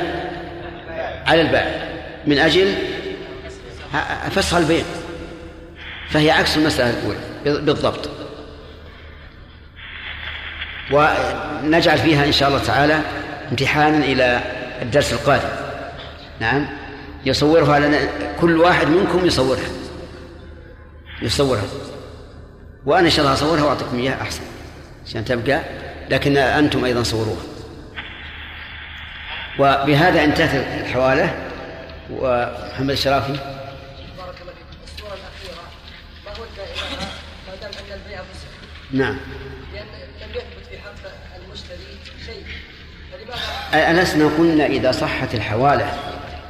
[1.27, 1.89] على البائع
[2.27, 2.75] من أجل
[4.31, 4.83] فسخ البيع.
[6.09, 8.11] فهي عكس المسألة الأولى بالضبط.
[10.91, 13.01] ونجعل فيها إن شاء الله تعالى
[13.51, 14.41] امتحانا إلى
[14.83, 15.49] الدرس القادم.
[16.41, 16.67] نعم.
[17.27, 17.99] يصورها لنا
[18.41, 19.69] كل واحد منكم يصورها.
[21.23, 21.65] يصورها.
[22.87, 24.43] وأنا إن شاء الله أصورها وأعطيكم إياها أحسن
[25.07, 25.61] عشان تبقى
[26.11, 27.43] لكن أنتم أيضا صوروها.
[29.59, 31.35] وبهذا انتهت الحوالة.
[32.11, 33.33] ومحمد الشرافي.
[33.33, 35.63] بارك الله فيكم الصورة الأخيرة
[36.25, 37.01] ما هو الدائرة
[37.49, 38.49] ما دام أن البيع فسخ
[38.93, 39.17] نعم.
[39.75, 39.85] لأن
[40.23, 41.11] لم يثبت في حق
[41.45, 42.45] المشتري شيء
[43.13, 45.99] فلماذا ألسنا قلنا إذا صحت الحوالة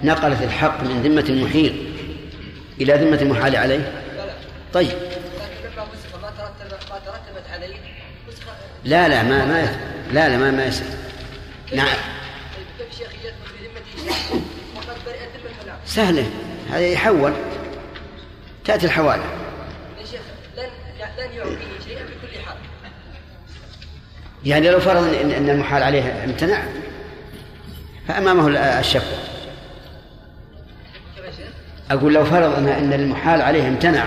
[0.05, 1.95] نقلت الحق من ذمة المحيل
[2.81, 3.93] إلى ذمة المحال عليه؟
[4.73, 7.77] طيب لكن لما فسخ ما ترتب ما ترتبت عليه
[8.29, 8.45] فسخ
[8.85, 9.77] لا لا ما ما.
[10.13, 10.97] لا لا ما ما يثبت
[11.75, 11.87] نعم.
[15.87, 16.31] سهلة.
[16.71, 17.33] هذا يحول.
[18.65, 19.23] تأتي الحوالة
[20.01, 20.21] يا شيخ
[20.57, 20.63] لن
[21.19, 22.57] لن يعطيه شيئا في كل حال
[24.45, 26.63] يعني لو فرض إن المحال عليه امتنع
[28.09, 29.19] فأمامه ال- الشكوى
[31.17, 31.47] كيف يا شيخ؟
[31.91, 34.05] أقول لو فرض أن المحال عليه امتنع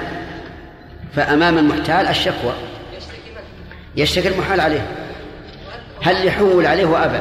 [1.15, 2.53] فأمام المحتال الشكوى.
[3.97, 4.87] يشتكي المحال عليه.
[6.01, 7.19] هل يحول عليه وأبى؟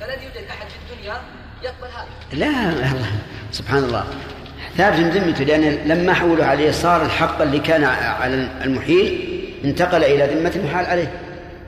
[0.00, 1.20] فلن يوجد أحد في الدنيا
[1.62, 2.70] يقبل هذا لا.
[2.70, 3.06] الله
[3.52, 4.04] سبحان الله.
[4.76, 9.28] ثابت من ذمته لأن لما حولوا عليه صار الحق اللي كان على المحيل
[9.64, 11.12] انتقل إلى ذمة المحال عليه.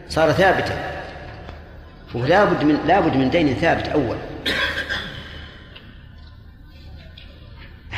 [0.09, 0.95] صار ثابتا.
[2.15, 4.17] ولا بد من لا بد من دين ثابت أول.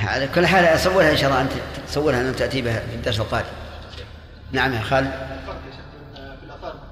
[0.05, 1.53] على كل حال أصورها إن شاء الله أنت
[1.89, 3.47] تصورها أن تأتي بها في الدرس القادم.
[4.53, 5.11] نعم يا خالد.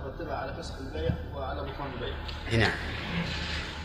[0.07, 2.66] مترتبه على فسخ البيع وعلى بطلان البيع.
[2.66, 2.74] نعم.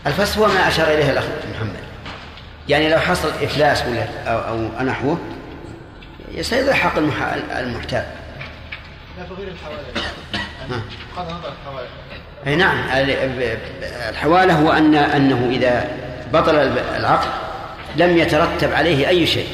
[0.07, 1.23] الفسخ هو ما أشار إليه الأخ
[1.55, 1.75] محمد.
[2.69, 4.37] يعني لو حصل إفلاس ولا أو,
[4.79, 5.17] أو نحوه
[6.41, 8.05] سيضيع حق المح- المحتال.
[9.17, 9.81] لا في غير الحوالي
[10.69, 10.81] ها.
[11.17, 11.87] بغض النظر الحوالي
[12.47, 12.77] أي نعم.
[12.79, 13.57] ال-
[14.09, 15.87] الحوالة هو أن أنه إذا
[16.33, 16.55] بطل
[16.95, 17.48] العقد
[17.95, 19.47] لم يترتب عليه أي شيء.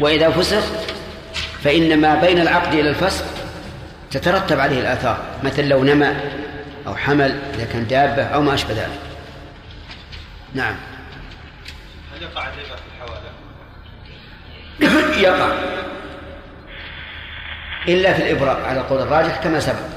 [0.00, 0.64] وإذا فسخ
[1.64, 3.24] فإن ما بين العقد إلى الفسخ
[4.10, 6.14] تترتب عليه الآثار مثل لو نمى
[6.86, 9.00] أو حمل إذا كان دابة أو ما أشبه ذلك.
[10.54, 10.76] نعم.
[12.14, 13.30] هل يقع الربا في الحوالة؟
[15.28, 15.48] يقع.
[17.88, 19.94] إلا في الإبراء على القول الراجح كما سبق.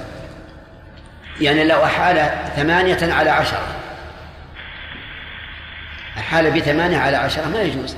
[1.42, 3.77] يعني لو أحال ثمانية على عشرة
[6.18, 7.96] أحال بثمانية على عشرة ما يجوز.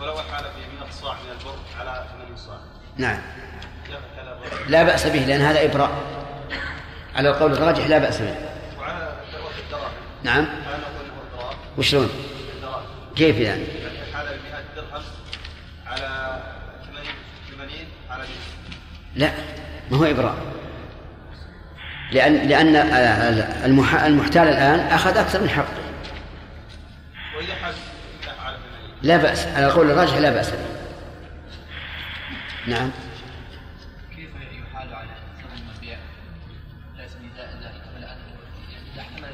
[0.00, 2.56] ولو حال في 100 صاع من البر على 8 صاع.
[2.96, 3.18] نعم.
[4.68, 5.90] لا بأس به لأن هذا إبراء.
[7.16, 8.34] على القول الراجح لا بأس به.
[8.78, 9.12] وعلى
[9.64, 9.92] الدراهم
[10.22, 10.46] نعم؟
[11.78, 12.08] وشلون؟
[13.16, 14.24] كيف يعني؟ 100
[14.76, 15.02] درهم
[15.86, 16.38] على
[16.86, 17.04] 80
[17.50, 17.70] 80
[18.10, 18.28] على 100
[19.16, 19.30] لا
[19.90, 20.36] ما هو إبراء.
[22.12, 22.76] لأن لأن
[23.64, 25.66] المح- المحتال الآن أخذ أكثر من حقه.
[29.02, 30.56] لا بأس على القول الراجح لا بأس به.
[32.66, 32.90] نعم.
[34.16, 35.08] كيف يحال على
[35.56, 35.98] المبيع
[36.94, 37.70] بل انه
[38.94, 39.30] اذا احتمل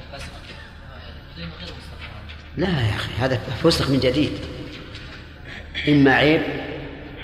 [2.56, 4.38] لا يا أخي هذا فسخ من جديد.
[5.88, 6.42] إما عيب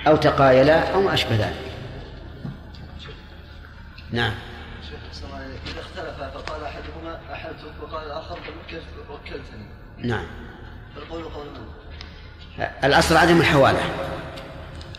[0.07, 1.73] أو تقايلا أو ما أشبه ذلك.
[4.11, 4.35] نعم.
[5.67, 8.39] إذا اختلف فقال أحدهما أحلتك وقال الآخر
[9.11, 9.67] وكلتني
[9.99, 10.27] نعم.
[10.27, 10.42] قول؟
[12.85, 13.81] الأصل عدم الحوالة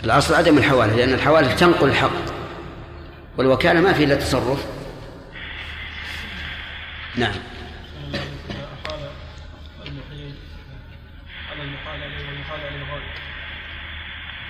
[0.04, 2.34] الأصل عدم الحوالة لأن الحوالة تنقل الحق.
[3.38, 4.66] والوكالة ما في إلا تصرف
[7.16, 7.34] نعم.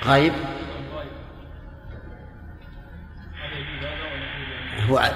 [0.05, 0.33] غايب.
[4.89, 5.13] هو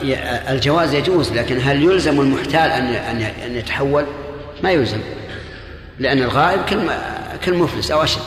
[0.49, 4.05] الجواز يجوز لكن هل يلزم المحتال أن أن يتحول؟
[4.63, 5.01] ما يلزم.
[5.99, 6.91] لأن الغائب كالم...
[7.41, 8.21] كالمفلس أو أشد.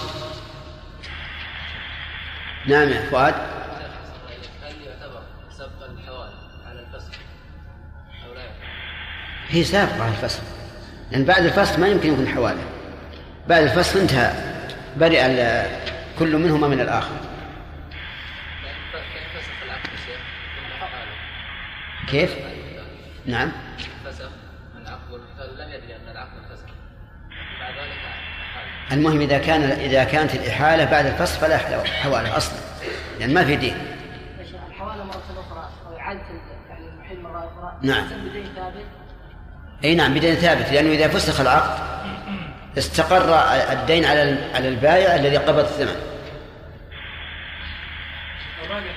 [2.66, 3.34] نعم يا فؤاد؟
[9.48, 10.42] هي سابقة على الفصل.
[11.10, 12.64] لأن بعد الفصل ما يمكن يكون حواله
[13.48, 14.32] بعد الفصل انتهى.
[14.96, 15.66] برئ
[16.18, 17.16] كل منهما من الآخر.
[22.08, 22.34] كيف؟
[23.26, 23.52] نعم.
[28.92, 32.58] المهم إذا كان إذا كانت الإحالة بعد الفصل فلا حواله أصلا
[33.20, 33.74] لأن ما في دين.
[34.68, 36.20] الحواله مرة أخرى أو إعادة
[36.68, 37.78] يعني المحل مرة أخرى.
[37.82, 38.06] نعم.
[38.28, 38.84] بدين ثابت؟
[39.84, 41.90] أي نعم بدين ثابت لأنه إذا فسخ العقد
[42.78, 43.34] استقر
[43.72, 45.96] الدين على على البائع الذي قبض الثمن.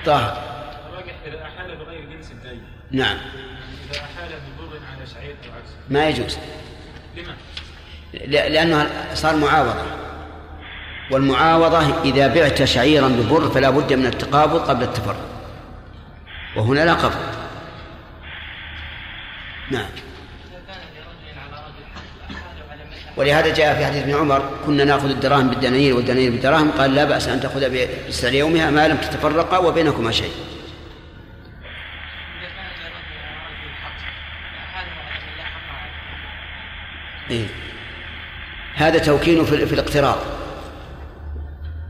[0.06, 3.16] الراجح إذا أحال بغير جنس الدين نعم.
[3.90, 5.74] إذا أحال ببر على شعير أو عكسه.
[5.90, 6.38] ما يجوز.
[7.16, 7.34] لما؟
[8.26, 9.82] لأنه صار معاوضة.
[11.10, 15.16] والمعاوضة إذا بعت شعيرا ببر فلا بد من التقابض قبل التفرق.
[16.56, 17.34] وهنا لا قبض
[19.70, 19.86] نعم.
[23.16, 27.28] ولهذا جاء في حديث ابن عمر كنا نأخذ الدراهم بالدنانير والدنانير بالدراهم قال لا بأس
[27.28, 30.32] أن تأخذ بسعر يومها ما لم تتفرقا وبينكما شيء.
[37.30, 37.46] إيه؟
[38.74, 40.18] هذا توكيل في, الاقتراض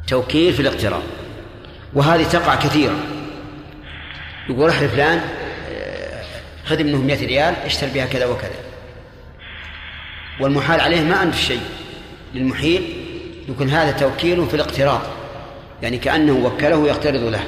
[0.07, 1.03] توكيل في الاقتراض
[1.95, 2.97] وهذه تقع كثيرا
[4.49, 5.21] يقول احلف فلان
[5.73, 6.23] آه،
[6.65, 8.51] خذ منه 100 ريال اشتر بها كذا وكذا.
[10.41, 11.63] والمحال عليه ما عنده شيء.
[12.35, 12.83] للمحيل
[13.49, 15.01] يكون هذا توكيل في الاقتراض
[15.83, 17.45] يعني كأنه وكله يقترض له.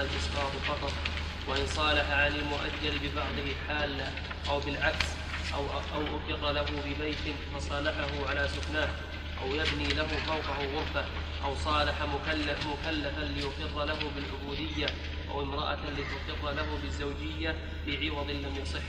[0.00, 0.92] الاسقاط فقط
[1.48, 4.00] وإن صالح عن المؤجل ببعضه حال
[4.48, 5.06] أو بالعكس
[5.54, 5.60] أو
[5.94, 8.88] أو أقر له ببيت فصالحه على سكناه
[9.42, 11.04] أو يبني له فوقه غرفة
[11.44, 14.86] أو صالح مكلف مكلفا ليقر له بالعبودية
[15.30, 18.82] أو امرأة لتقر له بالزوجية بعوض لم يصح.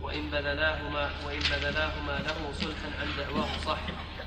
[0.00, 3.78] وإن بذلاهما وإن بذلاهما له صلحا عن دعواه صح.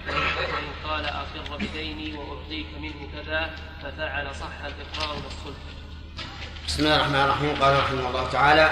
[0.08, 5.58] وإن قال أقر بديني وأعطيك منه كذا ففعل صح الإقرار والصلح.
[6.68, 7.56] بسم الله الرحمن الرحيم.
[7.64, 8.70] قال رحمه الله تعالى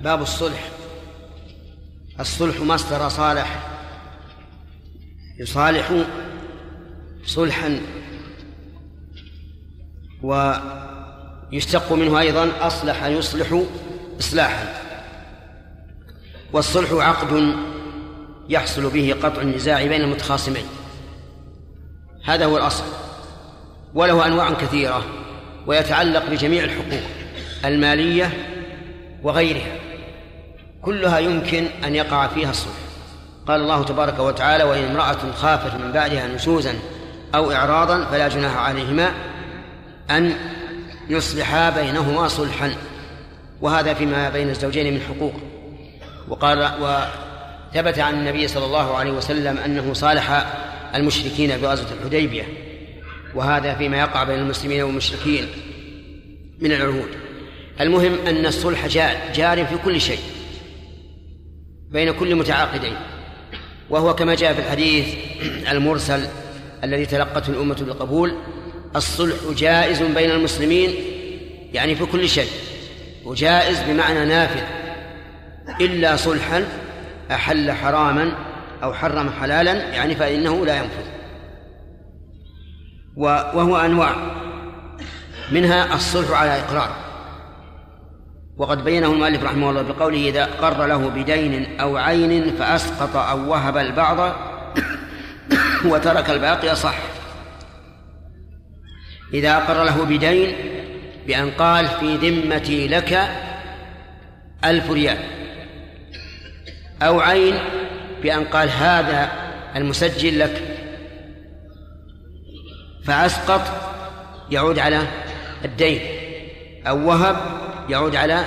[0.00, 0.68] باب الصلح.
[2.20, 3.68] الصلح مصدر صالح.
[5.40, 5.92] يصالح
[7.24, 7.80] صلحا.
[10.22, 13.62] ويشتق منه أيضا أصلح يصلح
[14.20, 14.74] إصلاحا.
[16.52, 17.56] والصلح عقد
[18.48, 20.64] يحصل به قطع النزاع بين المتخاصمين.
[22.24, 22.84] هذا هو الأصل.
[23.94, 25.04] وله أنواع كثيرة
[25.66, 27.00] ويتعلق بجميع الحقوق
[27.64, 28.32] المالية
[29.22, 29.76] وغيرها.
[30.82, 32.74] كلها يمكن أن يقع فيها الصلح.
[33.48, 36.74] قال الله تبارك وتعالى وإن امرأة خافت من بعدها نشوزا
[37.34, 39.12] أو إعراضا فلا جناح عليهما
[40.10, 40.34] أن
[41.08, 42.74] يصلحا بينهما صلحا.
[43.60, 45.34] وهذا فيما بين الزوجين من حقوق.
[46.28, 46.70] وقال
[47.72, 50.46] وثبت عن النبي صلى الله عليه وسلم أنه صالح
[50.94, 52.44] المشركين بغزوة الحديبية
[53.34, 55.46] وهذا فيما يقع بين المسلمين والمشركين
[56.60, 57.08] من العهود.
[57.80, 58.86] المهم أن الصلح
[59.34, 60.18] جار في كل شيء
[61.90, 62.96] بين كل متعاقدين
[63.90, 65.06] وهو كما جاء في الحديث
[65.70, 66.26] المرسل
[66.84, 68.34] الذي تلقته الأمة بالقبول
[68.96, 70.94] الصلح جائز بين المسلمين
[71.72, 72.50] يعني في كل شيء
[73.24, 74.62] وجائز بمعنى نافذ
[75.80, 76.64] إلا صلحا
[77.30, 78.32] أحل حراما
[78.82, 81.08] أو حرم حلالا يعني فإنه لا ينفذ.
[83.16, 84.12] وهو أنواع.
[85.52, 86.90] منها الصلح على إقرار.
[88.56, 93.76] وقد بينه المؤلف رحمه الله بقوله إذا قر له بدين أو عين فأسقط أو وهب
[93.76, 94.36] البعض
[95.90, 96.96] وترك الباقي صح.
[99.34, 100.56] إذا أقر له بدين
[101.26, 103.28] بأن قال في ذمتي لك
[104.64, 105.37] ألف ريال.
[107.02, 107.58] أو عين
[108.22, 109.32] بأن قال هذا
[109.76, 110.62] المسجل لك.
[113.04, 113.60] فأسقط
[114.50, 115.02] يعود على
[115.64, 116.00] الدين
[116.86, 117.36] أو وهب
[117.88, 118.44] يعود على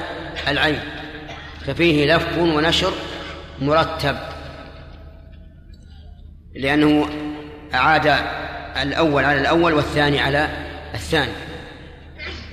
[0.48, 0.80] العين.
[1.66, 2.94] ففيه لف ونشر
[3.62, 4.18] مرتب
[6.56, 7.10] لأنه
[7.74, 8.16] أعاد
[8.82, 10.50] الأول على الأول والثاني على
[10.94, 11.32] الثاني.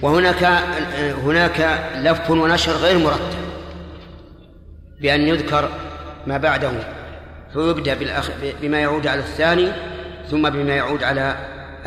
[0.02, 0.44] وهناك
[1.24, 3.38] هناك لف ونشر غير مرتب
[5.00, 5.68] بأن يذكر
[6.26, 6.70] ما بعده
[7.52, 8.30] فيبدأ بالأخ...
[8.62, 9.68] بما يعود على الثاني
[10.30, 11.36] ثم بما يعود على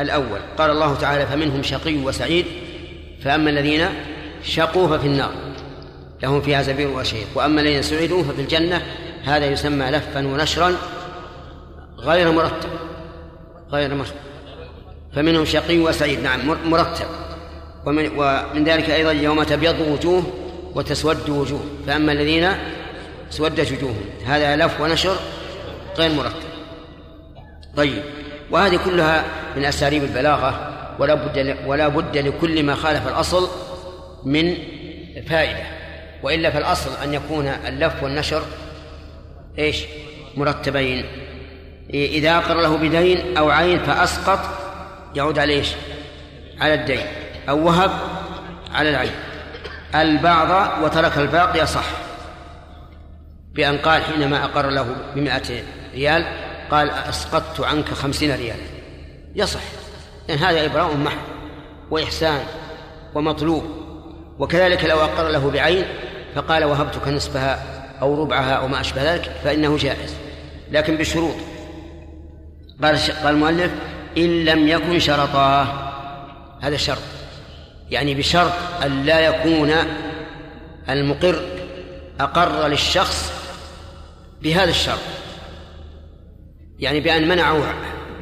[0.00, 0.38] الأول.
[0.58, 2.46] قال الله تعالى فمنهم شقي وسعيد
[3.24, 3.88] فأما الذين
[4.44, 5.32] شقوا ففي النار
[6.22, 7.26] لهم فيها زبير وشهيق.
[7.34, 8.82] وأما الذين سعدوا ففي الجنة
[9.24, 10.74] هذا يسمى لفا ونشرا
[11.98, 12.68] غير مرتب
[13.72, 14.14] غير مرتب.
[15.14, 17.06] فمنهم شقي وسعيد نعم مرتب.
[17.86, 20.22] ومن, ومن ذلك أيضا يوم تبيض وجوه
[20.74, 21.64] وتسود وجوه.
[21.86, 22.52] فأما الذين
[23.32, 25.16] اسودت وجوههم هذا لف ونشر
[25.98, 26.48] غير مرتب.
[27.76, 28.02] طيب.
[28.50, 29.24] وهذه كلها
[29.56, 33.48] من أساليب البلاغة ولا بد ولا بد لكل ما خالف الأصل
[34.24, 34.54] من
[35.28, 35.62] فائدة.
[36.22, 38.42] وإلا فالأصل أن يكون اللف والنشر
[39.58, 39.84] إيش؟
[40.36, 41.04] مرتبين.
[41.90, 44.40] إذا أقر له بدين أو عين فأسقط
[45.14, 45.68] يعود على إيش؟
[46.60, 47.06] على الدين.
[47.48, 47.90] أو وهب
[48.74, 49.12] على العين.
[49.94, 51.84] البعض وترك الباقي صح
[53.54, 55.62] بأن قال حينما أقر له بمائة
[55.94, 56.26] ريال
[56.70, 58.56] قال أسقطت عنك خمسين ريال
[59.34, 59.60] يصح.
[60.28, 61.18] لأن هذا إبراء محض
[61.90, 62.40] وإحسان
[63.14, 63.64] ومطلوب.
[64.38, 65.84] وكذلك لو أقر له بعين
[66.34, 67.62] فقال وهبتك نصفها
[68.02, 70.14] أو ربعها أو ما أشبه ذلك فإنه جائز.
[70.70, 71.36] لكن بشروط.
[72.82, 73.70] قال قال المؤلف
[74.18, 75.66] إن لم يكن شرطاه
[76.60, 77.02] هذا شرط.
[77.90, 78.52] يعني بشرط
[78.84, 79.72] أن لا يكون
[80.88, 81.42] المقر
[82.20, 83.41] أقر للشخص
[84.42, 85.00] بهذا الشرط
[86.78, 87.64] يعني بأن منعوا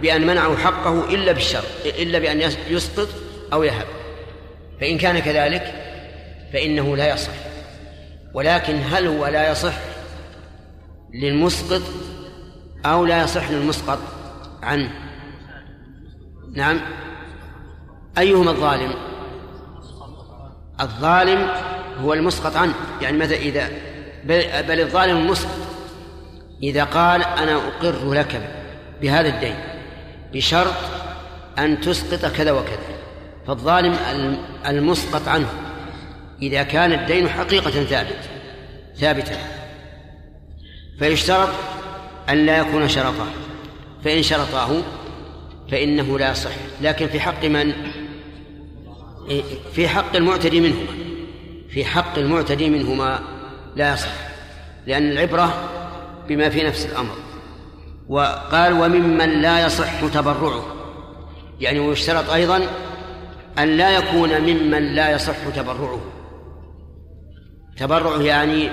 [0.02, 3.08] بأن منعوا حقه إلا بالشرط إلا بأن يسقط
[3.52, 3.86] أو يهب.
[4.80, 5.74] فإن كان كذلك
[6.52, 7.32] فإنه لا يصح.
[8.34, 9.74] ولكن هل هو لا يصح
[11.14, 11.82] للمسقط
[12.86, 13.98] أو لا يصح للمسقط
[14.62, 14.90] عنه؟
[16.52, 16.80] نعم.
[18.18, 18.94] أيهما الظالم؟
[20.80, 21.50] الظالم
[22.02, 22.74] هو المسقط عنه.
[23.02, 23.68] يعني متى إذا
[24.62, 25.69] بل الظالم المسقط
[26.62, 28.50] إذا قال أنا أقر لك
[29.02, 29.56] بهذا الدين
[30.32, 30.74] بشرط
[31.58, 32.78] أن تسقط كذا وكذا
[33.46, 33.96] فالظالم
[34.66, 35.48] المسقط عنه.
[36.42, 38.18] إذا كان الدين حقيقة ثابت
[38.96, 39.38] ثابتا
[40.98, 41.48] فيشترط
[42.28, 43.26] أن لا يكون شرطا.
[44.04, 44.70] فإن شرطاه
[45.70, 46.50] فإنه لا يصح
[46.80, 47.72] لكن في حق من؟
[49.72, 50.86] في حق المعتدي منهما.
[51.68, 53.20] في حق المعتدي منهما
[53.76, 54.12] لا يصح.
[54.86, 55.70] لأن العبرة
[56.30, 57.14] بما في نفس الأمر.
[58.08, 60.64] وقال وممن لا يصح تبرعه.
[61.60, 62.66] يعني ويشترط أيضا
[63.58, 66.00] أن لا يكون ممن لا يصح تبرعه.
[67.76, 68.70] تبرعه يعني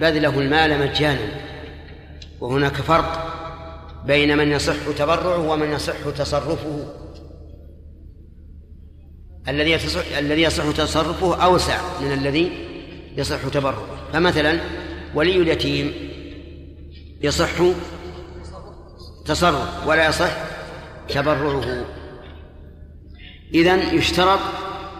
[0.00, 1.28] بذله المال مجانا.
[2.40, 3.26] وهناك فرق
[4.06, 6.86] بين من يصح تبرعه ومن يصح تصرفه.
[9.48, 12.52] الذي يصح الذي يصح تصرفه أوسع من الذي
[13.16, 13.86] يصح تبرعه.
[14.12, 14.60] فمثلا
[15.14, 16.09] ولي اليتيم
[17.20, 17.62] يصح
[19.24, 20.30] تصرف ولا يصح
[21.08, 21.84] تبرعه
[23.54, 24.40] إذن يشترط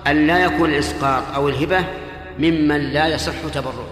[0.07, 1.85] أن لا يكون الإسقاط أو الهبة
[2.39, 3.89] ممن لا يصح تبرعه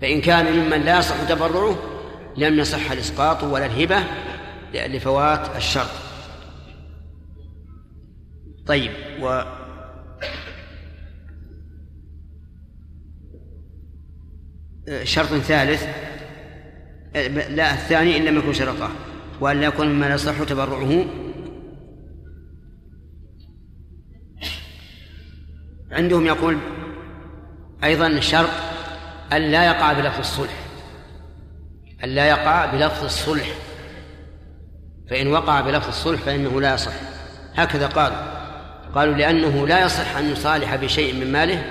[0.00, 1.76] فإن كان ممن لا يصح تبرعه
[2.36, 4.04] لم يصح الإسقاط ولا الهبة
[4.74, 5.90] لفوات الشرط.
[8.66, 8.90] طيب
[9.20, 9.42] و
[15.04, 15.86] شرط ثالث
[17.50, 18.90] لا الثاني إن لم يكن شرطه
[19.40, 21.04] وأن لا يكون مما يصح تبرعه.
[25.92, 26.58] عندهم يقول
[27.84, 28.50] أيضا شرط
[29.32, 30.54] أن لا يقع بلفظ الصلح
[32.04, 33.46] أن لا يقع بلفظ الصلح.
[35.10, 36.92] فإن وقع بلفظ الصلح فإنه لا يصح.
[37.54, 38.36] هكذا قالوا.
[38.94, 41.64] قالوا لأنه لا يصح أن يصالح بشيء من ماله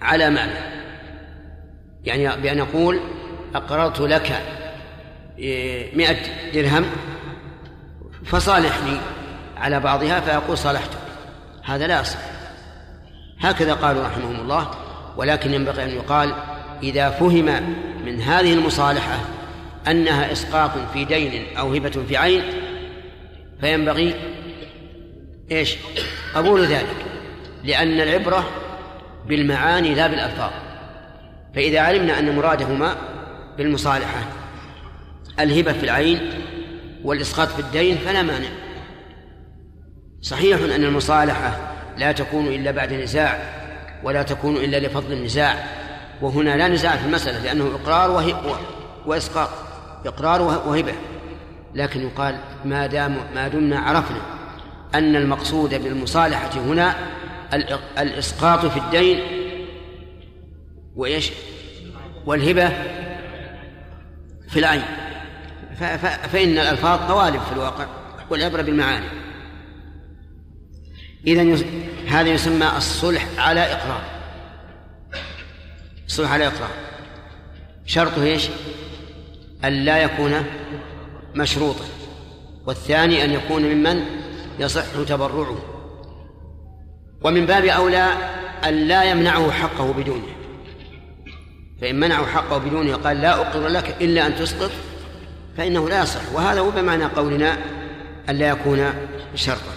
[0.00, 0.74] على ماله.
[2.04, 3.00] يعني بأن يقول
[3.54, 4.42] أقررت لك
[5.94, 6.16] مئة
[6.54, 6.84] درهم
[8.24, 8.98] فصالحني
[9.56, 10.98] على بعضها فيقول صالحتك
[11.64, 12.18] هذا لا يصح
[13.40, 14.70] هكذا قالوا رحمهم الله
[15.16, 16.34] ولكن ينبغي أن يقال
[16.82, 19.20] إذا فهم من هذه المصالحة
[19.88, 22.42] أنها إسقاط في دين أو هبة في عين
[23.60, 24.14] فينبغي
[25.50, 25.76] إيش؟
[26.34, 27.04] قبول ذلك
[27.64, 28.44] لأن العبرة
[29.26, 30.50] بالمعاني لا بالألفاظ.
[31.54, 32.96] فإذا علمنا أن مرادهما
[33.58, 34.20] بالمصالحة.
[35.40, 36.30] الهبة في العين
[37.04, 38.48] والإسقاط في الدين فلا مانع.
[40.22, 43.38] صحيح أن المصالحة لا تكون إلا بعد نزاع
[44.04, 45.64] ولا تكون إلا لفضل النزاع
[46.22, 48.34] وهنا لا نزاع في المسألة لأنه إقرار وهي
[49.06, 49.48] وإسقاط
[50.06, 50.92] إقرار وهبة.
[51.74, 54.20] لكن يقال ما دام ما دمنا عرفنا
[54.94, 56.94] أن المقصود بالمصالحة هنا
[57.98, 59.20] الإسقاط في الدين
[60.96, 61.30] وإيش؟
[62.26, 62.72] والهبة
[64.54, 64.82] في العين.
[66.32, 67.86] فإن الألفاظ قوالب في الواقع
[68.30, 69.06] والعبرة بالمعاني.
[71.26, 71.66] إذا
[72.08, 74.02] هذا يسمى الصلح على إقرار.
[76.06, 76.70] الصلح على إقرار.
[77.86, 78.48] شرطه إيش؟
[79.64, 80.44] أن لا يكون
[81.34, 81.84] مشروطا.
[82.66, 84.04] والثاني أن يكون ممن
[84.58, 85.58] يصح تبرعه.
[87.22, 88.08] ومن باب أولى
[88.64, 90.33] أن لا يمنعه حقه بدونه.
[91.80, 94.70] فإن منعه حقه بدونه قال لا أقر لك إلا أن تسقط
[95.56, 96.32] فإنه لا يصح.
[96.32, 97.58] وهذا هو بمعنى قولنا
[98.28, 98.90] أن لا يكون
[99.34, 99.74] شرطا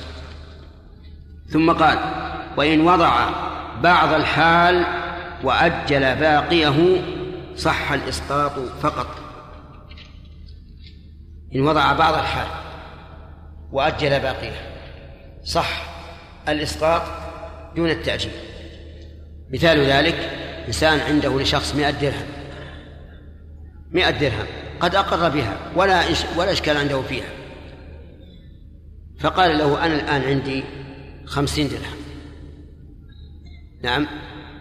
[1.50, 2.00] ثم قال
[2.58, 3.30] وإن وضع
[3.84, 4.86] بعض الحال
[5.44, 7.02] وأجل باقيه
[7.56, 9.08] صح الإسقاط فقط.
[11.56, 12.48] إن وضع بعض الحال
[13.72, 14.62] وأجل باقيه
[15.44, 15.82] صح
[16.50, 17.02] الإسقاط
[17.76, 18.32] دون التأجيل.
[19.54, 22.28] مثال ذلك إنسان عنده لشخص مئة درهم.
[23.92, 24.48] مئة درهم.
[24.80, 26.04] قد أقر بها ولا
[26.38, 27.30] ولا إشكال عنده فيها.
[29.20, 30.64] فقال له أنا الآن عندي
[31.26, 31.98] خمسين درهم.
[33.84, 34.08] نعم.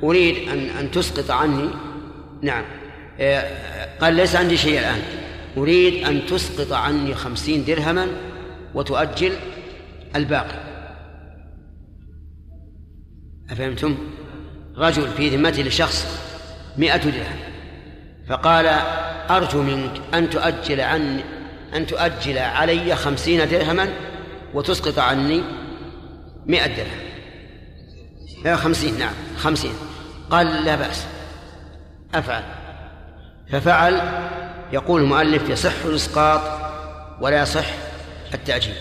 [0.03, 1.69] أريد أن أن تسقط عني.
[2.43, 2.65] نعم.
[3.21, 5.03] آه، قال ليس عندي شيء الآن.
[5.57, 8.07] أريد أن تسقط عني خمسين درهما
[8.75, 9.33] وتؤجل
[10.17, 10.67] الباقي.
[13.51, 13.97] أفهمتم؟
[14.79, 16.07] رجل في ذمته لشخص
[16.77, 17.39] مئة درهم.
[18.29, 18.67] فقال
[19.31, 21.25] أرجو منك أن تؤجل عني
[21.75, 23.89] أن تؤجل علي خمسين درهما
[24.55, 25.43] وتسقط عني
[26.47, 27.07] مئة درهم.
[28.45, 29.73] لا خمسين نعم خمسين.
[30.31, 31.07] قال لا بأس.
[32.15, 32.43] أفعل.
[33.53, 34.01] ففعل
[34.73, 36.41] يقول المؤلف يصح الإسقاط
[37.21, 37.67] ولا يصح
[38.35, 38.75] التأجيل.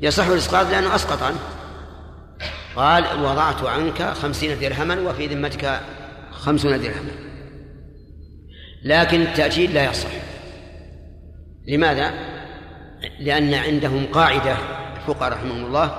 [0.00, 1.38] يصح الإسقاط لأنه أسقط عنه.
[2.76, 5.80] قال وضعت عنك خمسين درهما وفي ذمتك
[6.30, 7.10] خمسون درهما.
[8.84, 10.10] لكن التأجيل لا يصح.
[11.68, 12.12] لماذا؟
[13.20, 14.56] لأن عندهم قاعدة
[14.96, 15.96] الفقهاء رحمهم الله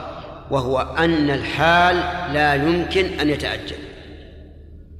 [0.51, 1.95] وهو أن الحال
[2.33, 3.77] لا يمكن أن يتأجل.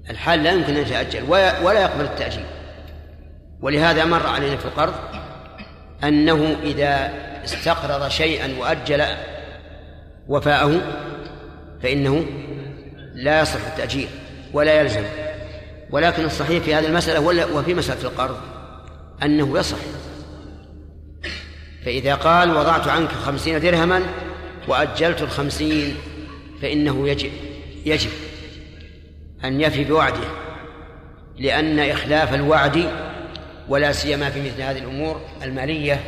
[0.09, 1.23] الحال لا يمكن أن يتأجل
[1.63, 2.45] ولا يقبل التأجيل.
[3.61, 4.93] ولهذا مر علينا في القرض
[6.03, 7.11] أنه إذا
[7.43, 9.05] استقرض شيئا وأجل
[10.27, 10.81] وفاءه
[11.83, 12.25] فإنه
[13.13, 14.07] لا يصح التأجيل
[14.53, 15.03] ولا يلزم.
[15.91, 17.19] ولكن الصحيح في هذه المسألة
[17.55, 18.37] وفي مسألة القرض
[19.23, 19.77] أنه يصح.
[21.85, 24.01] فإذا قال وضعت عنك خمسين درهما
[24.67, 25.95] وأجلت الخمسين
[26.61, 27.31] فإنه يجب
[27.85, 28.09] يجب
[29.43, 30.27] أن يفي بوعده
[31.39, 32.89] لأن إخلاف الوعد
[33.69, 35.99] ولا سيما في مثل هذه الأمور المالية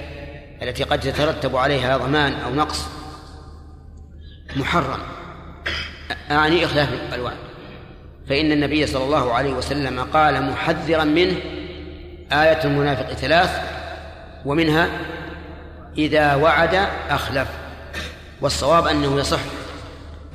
[0.61, 2.85] التي قد يترتب عليها ضمان أو نقص
[4.55, 5.14] محرم.
[6.31, 7.35] أعني إخلاف الوعد
[8.29, 11.35] فإن النبي صلى الله عليه وسلم قال محذرا منه
[12.31, 13.61] آية المنافق ثلاث
[14.45, 14.89] ومنها
[15.97, 17.47] إذا وعد أخلف
[18.41, 19.39] والصواب أنه يصح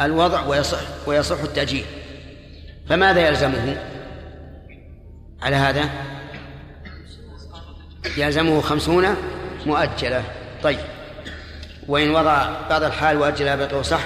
[0.01, 1.85] الوضع ويصح ويصح التأجيل.
[2.89, 3.77] فماذا يلزمه؟
[5.43, 5.91] على هذا؟
[8.17, 9.17] يلزمه خمسون
[9.67, 10.25] مؤجلة.
[10.63, 10.79] طيب.
[11.89, 14.01] وإن وضع بعض الحال وأجل بقيه صح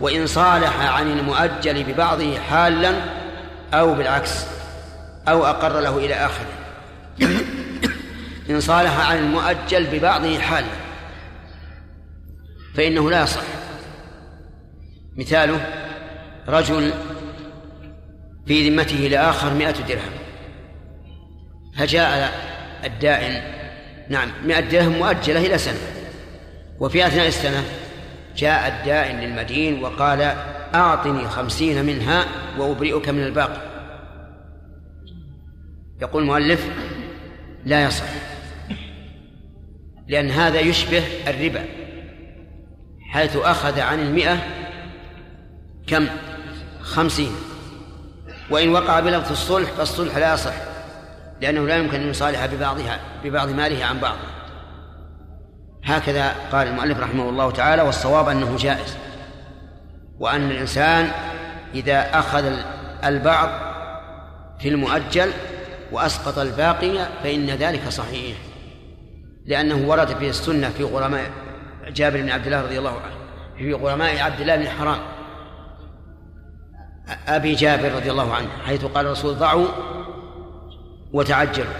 [0.00, 2.94] وإن صالح عن المؤجل ببعضه حالا
[3.74, 4.46] أو بالعكس
[5.28, 6.52] أو أقر له إلى آخره.
[8.50, 10.66] إن صالح عن المؤجل ببعضه حالا
[12.74, 13.42] فإنه لا يصح.
[15.16, 15.66] مثاله
[16.48, 16.92] رجل
[18.46, 20.12] في ذمته لآخر مئة درهم.
[21.76, 22.32] فجاء
[22.84, 23.42] الدائن
[24.08, 25.78] نعم مئة درهم مؤجلة إلى سنة
[26.80, 27.64] وفي أثناء السنة
[28.36, 30.36] جاء الدائن للمدين وقال
[30.74, 32.24] أعطني خمسين منها
[32.58, 33.60] وأبرئك من الباقي.
[36.02, 36.68] يقول المؤلف
[37.64, 38.06] لا يصح
[40.08, 41.64] لأن هذا يشبه الربا
[43.10, 44.38] حيث أخذ عن المئة
[45.86, 46.06] كم؟
[46.80, 47.32] خمسين.
[48.50, 50.54] وإن وقع بلفظ الصلح فالصلح لا يصح
[51.40, 54.16] لأنه لا يمكن أن يصالح ببعضها ببعض ماله عن بعض.
[55.84, 58.96] هكذا قال المؤلف رحمه الله تعالى والصواب أنه جائز
[60.18, 61.10] وأن الإنسان
[61.74, 62.52] إذا أخذ
[63.04, 63.48] البعض
[64.58, 65.30] في المؤجل
[65.92, 68.36] وأسقط الباقي فإن ذلك صحيح
[69.46, 71.30] لأنه ورد في السنة في غرماء
[71.88, 73.14] جابر بن عبد الله رضي الله عنه
[73.58, 75.00] في غرماء عبد الله بن حرام
[77.28, 79.66] أبي جابر رضي الله عنه حيث قال الرسول ضعوا
[81.12, 81.74] وتعجلوا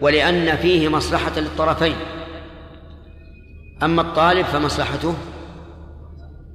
[0.00, 1.96] ولأن فيه مصلحة للطرفين
[3.82, 5.14] أما الطالب فمصلحته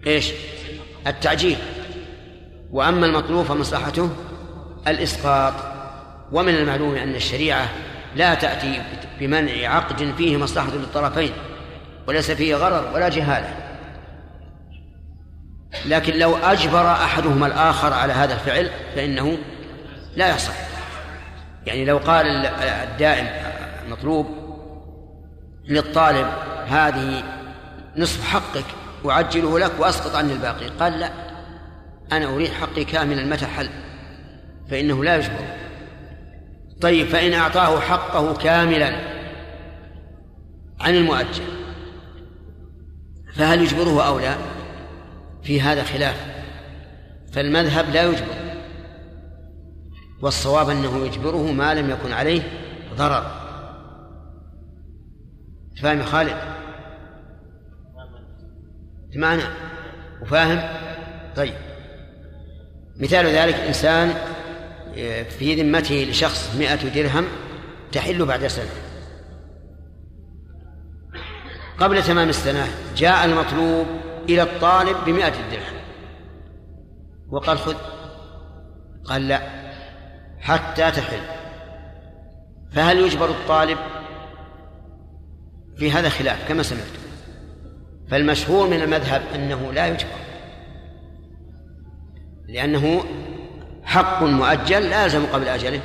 [0.08, 0.32] إيش؟
[1.08, 1.58] التعجيل.
[2.72, 4.10] وأما المطلوب فمصلحته
[4.88, 5.54] الإسقاط.
[6.32, 7.70] ومن المعلوم أن الشريعة
[8.16, 8.82] لا تأتي
[9.20, 11.32] بمنع عقد فيه مصلحة للطرفين
[12.08, 13.54] وليس فيه غرر ولا جهالة
[15.86, 19.38] لكن لو أجبر أحدهما الآخر على هذا الفعل فإنه
[20.16, 20.54] لا يصح
[21.66, 22.26] يعني لو قال
[22.66, 23.28] الدائم
[23.86, 24.37] المطلوب
[25.68, 26.28] للطالب
[26.68, 27.24] هذه
[27.98, 28.66] نصف حقك
[29.06, 30.68] أعجله لك وأسقط عني الباقي.
[30.68, 31.12] قال لا
[32.12, 33.70] أنا أريد حقي كاملا متى حل
[34.70, 35.58] فإنه لا يجبر.
[36.82, 38.96] طيب فإن أعطاه حقه كاملا
[40.80, 41.44] عن المؤجل
[43.34, 44.36] فهل يجبره أو لا؟
[45.44, 46.26] في هذا خلاف.
[47.32, 48.38] فالمذهب لا يجبر
[50.22, 52.42] والصواب أنه يجبره ما لم يكن عليه
[52.96, 53.47] ضرر.
[55.82, 56.38] فاهم يا خالد؟
[59.16, 59.54] معنا
[60.22, 60.70] وفاهم؟
[61.36, 61.54] طيب.
[63.00, 64.14] مثال ذلك إنسان
[65.30, 67.26] في ذمته لشخص مئة درهم
[67.92, 68.70] تحل بعد سنة.
[71.80, 73.88] قبل تمام السنة جاء المطلوب
[74.30, 75.78] إلى الطالب بمئة درهم.
[77.30, 77.76] وقال خذ.
[79.06, 79.42] قال لا
[80.40, 81.20] حتى تحل.
[82.72, 83.78] فهل يجبر الطالب
[85.80, 86.84] في هذا خلاف كما سمعت.
[88.12, 90.18] فالمشهور من المذهب أنه لا يجبر.
[92.48, 93.04] لأنه
[93.84, 95.82] حق مؤجل لا يلزم قبل أجله.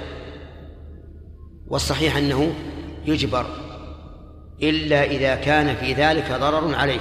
[1.66, 2.55] والصحيح أنه
[3.07, 3.47] يجبر
[4.62, 7.01] إلا إذا كان في ذلك ضرر عليه.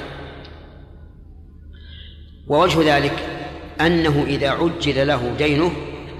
[2.47, 3.13] ووجه ذلك
[3.81, 5.71] أنه إذا عجل له دينه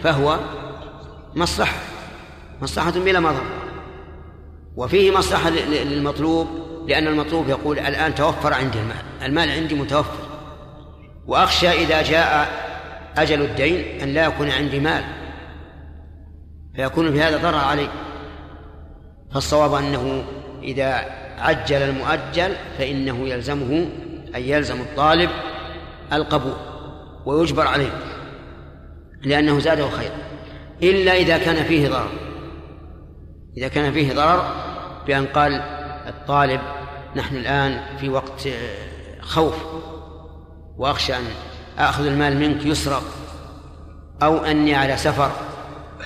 [0.03, 0.39] فهو
[1.36, 1.80] مصلحة
[2.61, 3.43] مصلحة بلا مضر.
[4.76, 10.29] وفيه مصلحة للمطلوب لأن المطلوب يقول الآن توفر عندي المال المال عندي متوفر.
[11.27, 12.49] وأخشى إذا جاء
[13.17, 15.03] أجل الدين أن لا يكون عندي مال
[16.75, 17.88] فيكون في هذا ضرر علي.
[19.34, 20.23] فالصواب أنه
[20.63, 21.05] إذا
[21.38, 23.88] عجل المؤجل فإنه يلزمه
[24.36, 25.29] أن يلزم الطالب
[26.13, 26.55] القبول
[27.25, 27.91] ويجبر عليه
[29.23, 30.15] لأنه زاده خيرا
[30.84, 32.11] إلا إذا كان فيه ضرر.
[33.57, 34.55] إذا كان فيه ضرر
[35.07, 36.61] بأن قال الطالب
[37.15, 38.47] نحن الآن في وقت
[39.21, 39.55] خوف.
[40.77, 41.23] وأخشى أن
[41.77, 43.03] آخذ المال منك يسرق
[44.23, 45.31] أو أني على سفر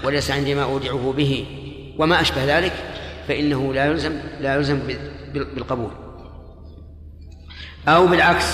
[0.04, 1.46] وليس عندي ما أودعه به.
[2.00, 2.74] وما أشبه ذلك
[3.28, 4.80] فإنه لا يلزم لا يلزم
[5.34, 5.92] بالقبول.
[7.88, 8.46] أو بالعكس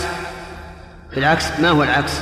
[1.15, 2.21] بالعكس ما هو العكس؟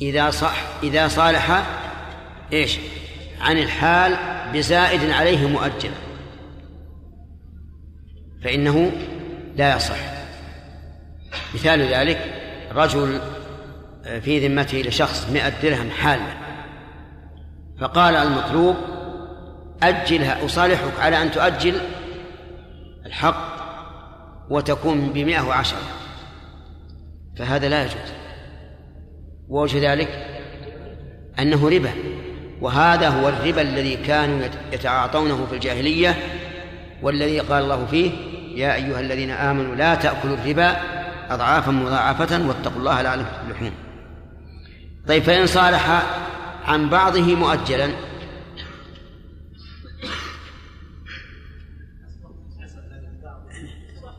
[0.00, 1.62] إذا صح إذا صالح
[2.52, 2.78] إيش؟
[3.40, 4.16] عن الحال
[4.54, 6.03] بزائد عليه مؤجلا
[8.44, 8.92] فإنه
[9.56, 9.96] لا يصح.
[11.54, 12.18] مثال ذلك
[12.72, 13.20] رجل
[14.22, 16.36] في ذمته لشخص مئة درهم حالة
[17.80, 18.76] فقال المطلوب
[19.82, 21.74] أجلها أصالحك على أن تؤجل
[23.06, 23.54] الحق
[24.50, 25.78] وتكون بمئة وعشرة.
[27.36, 28.12] فهذا لا يجوز.
[29.48, 30.08] ووجه ذلك
[31.38, 31.90] أنه ربا.
[32.60, 34.40] وهذا هو الربا الذي كانوا
[34.72, 36.16] يتعاطونه في الجاهلية
[37.02, 38.10] والذي قال الله فيه
[38.54, 40.76] يا أيها الذين آمنوا لا تأكلوا الربا
[41.30, 43.72] أضعافا مضاعفة واتقوا الله لعلكم تفلحون.
[45.08, 46.02] طيب فإن صالح
[46.64, 47.90] عن بعضه مؤجلا.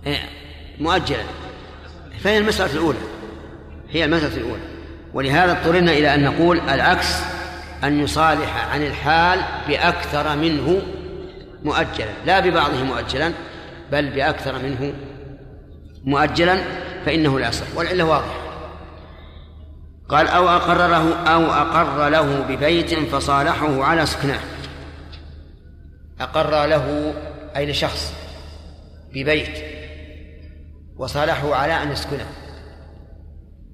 [0.05, 0.19] إيه،
[0.79, 1.23] مؤجلا.
[2.19, 2.99] فهي المسألة الأولى
[3.89, 4.61] هي المسألة الأولى.
[5.13, 7.19] ولهذا اضطررنا إلى أن نقول العكس
[7.83, 10.81] أن يصالح عن الحال بأكثر منه
[11.63, 13.33] مؤجلا لا ببعضه مؤجلا.
[13.91, 14.93] بل بأكثر منه
[16.03, 16.57] مؤجلا
[17.05, 17.65] فإنه لا يصح.
[17.75, 18.45] والعلة واضحة.
[20.09, 24.39] قال أو أقر له أو أقر له ببيت فصالحه على سكنه
[26.19, 27.13] أقر له
[27.55, 28.13] أي لشخص
[29.13, 29.63] ببيت
[30.97, 32.27] وصالحه على أن يسكنه.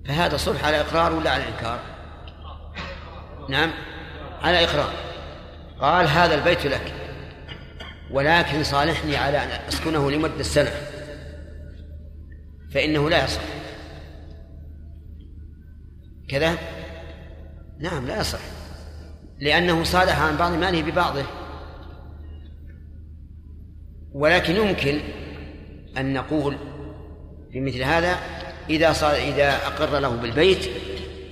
[0.08, 1.80] فهذا صلح على إقرار ولا على إنكار؟
[3.50, 3.72] نعم
[4.42, 4.94] على إقرار.
[5.82, 7.01] قال هذا البيت لك.
[8.12, 10.72] ولكن صالحني على أن أسكنه لمدة سنة.
[12.74, 13.42] فإنه لا يصح.
[16.30, 16.58] كذا؟
[17.80, 18.40] نعم لا يصح.
[19.40, 21.24] لأنه صالح عن بعض ماله ببعضه.
[24.14, 25.00] ولكن يمكن
[25.98, 26.58] أن نقول
[27.52, 28.16] في مثل هذا
[28.70, 30.70] إذا صار إذا أقر له بالبيت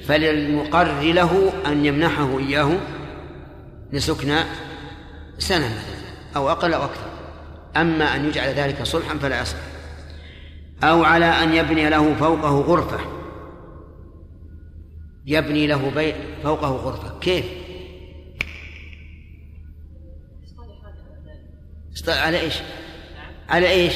[0.07, 2.77] فللمقر له أن يمنحه إياه
[3.93, 4.35] لسكن
[5.37, 6.08] سنة مثلا.
[6.35, 7.09] أو أقل أو أكثر
[7.77, 9.57] أما أن يجعل ذلك صلحا فلا يصح
[10.83, 12.99] أو على أن يبني له فوقه غرفة
[15.25, 17.45] يبني له بيت فوقه غرفة كيف؟
[22.07, 22.55] على إيش؟
[23.49, 23.93] على إيش؟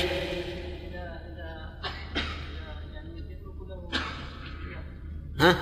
[5.40, 5.56] ها؟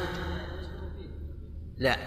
[1.78, 1.98] لا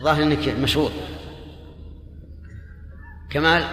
[0.00, 0.92] ظاهر إنك مشروط
[3.32, 3.64] كمال؟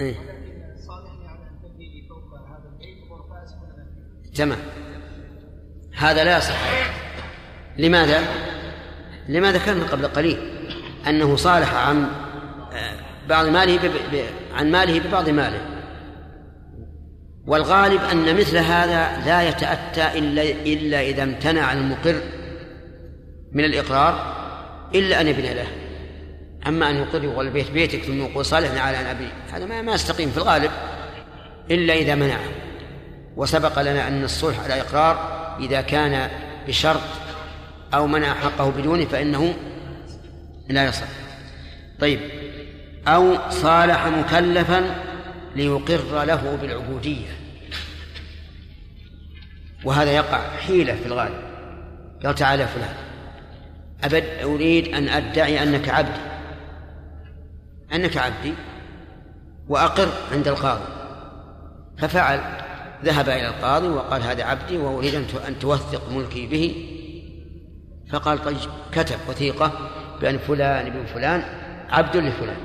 [0.00, 0.14] إيه؟
[4.34, 4.58] تمام
[5.96, 6.56] هذا لا يصح.
[7.78, 8.20] لماذا؟
[9.28, 10.38] لما ذكرنا قبل قليل
[11.08, 12.06] أنه صالح عن
[12.72, 12.96] آه،
[13.28, 13.90] بعض ماله
[14.54, 15.60] عن ماله ببعض ماله.
[17.46, 22.20] والغالب أن مثل هذا لا يتأتى إلا إلا إذا امتنع المقر
[23.52, 24.36] من الإقرار
[24.94, 25.81] إلا أن يبني له.
[26.66, 29.94] أما أن يقر يقول البيت بيتك ثم يقول صالحنا على أن أبني هذا ما ما
[29.94, 30.70] يستقيم في الغالب.
[31.70, 32.48] إلا إذا منعه.
[33.36, 36.30] وسبق لنا أن الصلح على إقرار إذا كان
[36.68, 37.00] بشرط
[37.94, 39.54] أو منع حقه بدونه فإنه
[40.68, 41.06] لا يصح.
[42.00, 42.20] طيب.
[43.08, 45.04] أو صالح مكلفا
[45.56, 47.36] ليقر له بالعبودية.
[49.84, 51.42] وهذا يقع حيلة في الغالب.
[52.24, 52.94] قال تعالى فلان.
[54.04, 56.31] أبد أريد أن أدعي أنك عبدي
[57.94, 58.54] أنك عبدي
[59.68, 60.84] وأقر عند القاضي.
[61.98, 62.40] ففعل
[63.04, 65.14] ذهب إلى القاضي وقال هذا عبدي وأريد
[65.48, 66.88] أن توثق ملكي به.
[68.10, 68.56] فقال طيب
[68.92, 69.72] كتب وثيقة
[70.20, 71.42] بأن فلان ابن فلان
[71.88, 72.56] عبد لفلان.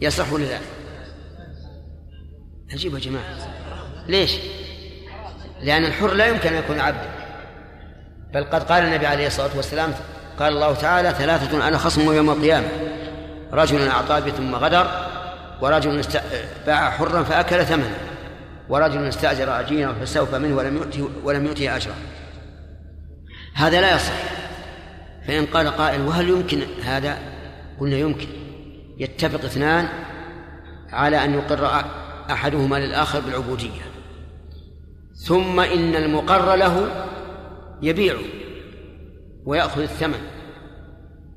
[0.00, 0.58] يصح ولا لا؟
[2.72, 3.24] عجيب يا جماعة.
[4.08, 4.36] ليش؟
[5.62, 7.10] لأن الحر لا يمكن أن يكون عبدا
[8.34, 9.94] بل قد قال النبي عليه الصلاة والسلام
[10.38, 12.68] قال الله تعالى ثلاثة أنا خصم يوم القيامة.
[13.52, 14.86] رجل أعطى ثم غدر
[15.60, 16.02] ورجل
[16.66, 17.96] باع حرا فأكل ثمنه
[18.68, 21.94] ورجل استأجر أجيرا فاستوفى منه ولم يؤته ولم يؤته أجره.
[23.54, 24.12] هذا لا يصح.
[25.26, 27.18] فإن قال قائل وهل يمكن هذا؟
[27.80, 28.28] قلنا يمكن.
[28.98, 29.88] يتفق اثنان
[30.92, 31.84] على أن يقر
[32.30, 33.82] أحدهما للآخر بالعبودية.
[35.14, 37.06] ثم إن المقر له
[37.82, 38.20] يبيعه
[39.44, 40.20] ويأخذ الثمن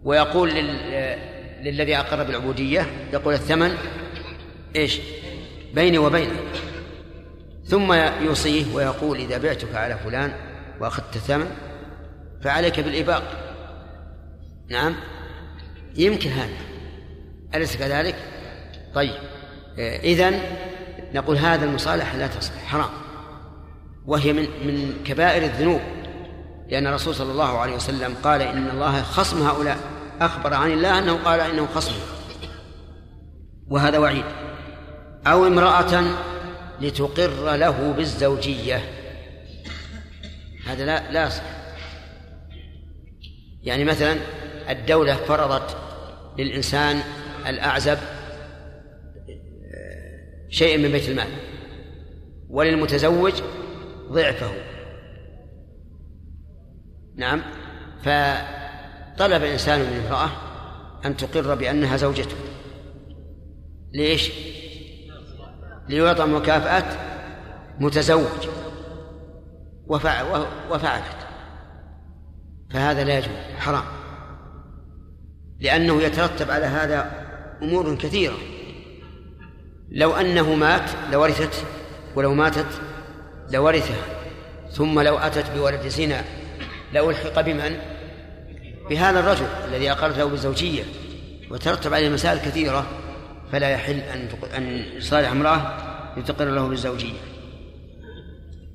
[0.04, 1.33] ويقول لل...
[1.64, 3.78] للذي أقر بالعبودية؟ يقول الثمن
[4.76, 5.00] إيش؟
[5.74, 6.32] بيني وبينك.
[7.66, 10.34] ثم يوصيه ويقول إذا بعتك على فلان
[10.80, 11.48] وأخذت الثمن
[12.44, 13.24] فعليك بالإباق.
[14.70, 14.96] نعم.
[15.96, 16.58] يمكن هذا.
[17.56, 18.16] أليس كذلك؟
[18.96, 19.16] طيب.
[19.80, 20.40] إذن
[21.14, 22.90] نقول هذا المصالحة لا تصح حرام.
[24.06, 25.82] وهي من من كبائر الذنوب.
[26.70, 29.78] لأن الرسول صلى الله عليه وسلم قال إن الله خصم هؤلاء.
[30.26, 31.94] أخبر عن الله أنه قال إنه خصم.
[33.68, 34.26] وهذا وعيد.
[35.28, 36.04] أو امرأة
[36.82, 38.82] لتقر له بالزوجية.
[40.66, 41.44] هذا لا لا يصح
[43.64, 44.18] يعني مثلا
[44.70, 45.78] الدولة فرضت
[46.38, 47.02] للإنسان
[47.48, 47.98] الأعزب
[50.50, 51.28] شيئا من بيت المال.
[52.50, 53.34] وللمتزوج
[54.12, 54.52] ضعفه.
[57.16, 57.42] نعم.
[59.16, 60.30] فطلب إنسان من امرأة
[61.06, 62.36] أن تقر بأنها زوجته.
[63.94, 64.32] ليش؟
[65.90, 66.86] ليعطى مكافأة
[67.80, 68.48] متزوج
[70.70, 71.18] وفعلت.
[72.74, 73.84] فهذا لا يجوز حرام.
[75.60, 77.12] لأنه يترتب على هذا
[77.62, 78.38] أمور كثيرة.
[79.92, 81.66] لو أنه مات لورثت
[82.16, 82.82] ولو ماتت
[83.52, 84.06] لورثها.
[84.72, 86.24] ثم لو أتت بولد زنا
[86.94, 87.93] لألحق بمن؟
[88.90, 90.84] بهذا الرجل الذي أقرت له بالزوجية
[91.52, 92.86] وترتب عليه مسائل كثيرة
[93.52, 94.28] فلا يحل أن
[94.58, 95.78] أن يصالح امرأة
[96.18, 97.20] لتقر له بالزوجية.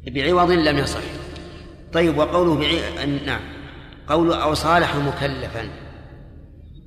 [0.07, 1.01] بعوض لم يصح.
[1.93, 3.07] طيب وقوله بعي...
[3.27, 3.41] نعم.
[4.09, 5.69] قوله أو صالح مكلفا.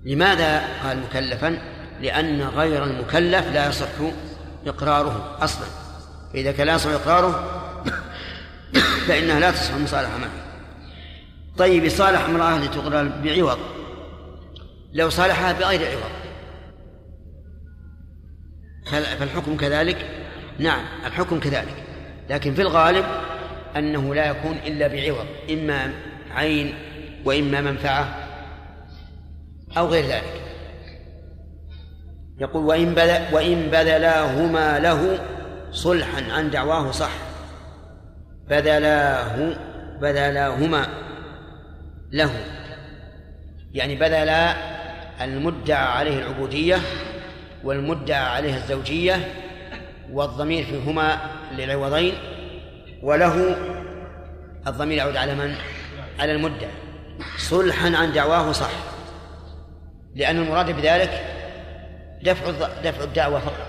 [0.05, 1.57] لماذا قال مكلفا؟
[2.01, 3.87] لأن غير المكلف لا يصح
[4.67, 5.67] إقراره أصلا.
[6.33, 7.61] فإذا كان لا يصح إقراره
[9.07, 10.50] فإنها لا تصح المصالحة معه.
[11.61, 13.57] طيب صالح امرأة لتقرر بعوض.
[14.93, 16.11] لو صالحها بغير عوض.
[19.19, 19.97] فالحكم كذلك؟
[20.59, 21.83] نعم الحكم كذلك.
[22.29, 23.05] لكن في الغالب
[23.75, 25.91] أنه لا يكون إلا بعوض إما
[26.31, 26.73] عين
[27.25, 28.15] وإما منفعة
[29.77, 30.41] أو غير ذلك.
[32.39, 35.19] يقول وإن بذل وإن بذلاهما له
[35.71, 37.11] صلحا عن دعواه صح.
[38.49, 39.55] بذلاه
[40.01, 41.10] بذلاهما
[42.11, 42.31] له.
[43.73, 44.55] يعني بذلا
[45.23, 46.77] المدعى عليه العبودية
[47.63, 49.33] والمدعى عليه الزوجية
[50.11, 51.17] والضمير فيهما
[51.51, 52.13] للعوضين
[53.03, 53.55] وله
[54.67, 55.55] الضمير يعود على من؟
[56.19, 56.71] على المدعى.
[57.37, 58.71] صلحا عن دعواه صح.
[60.15, 61.25] لأن المراد بذلك
[62.23, 62.51] دفع
[62.83, 63.67] دفع الدعوة فقط.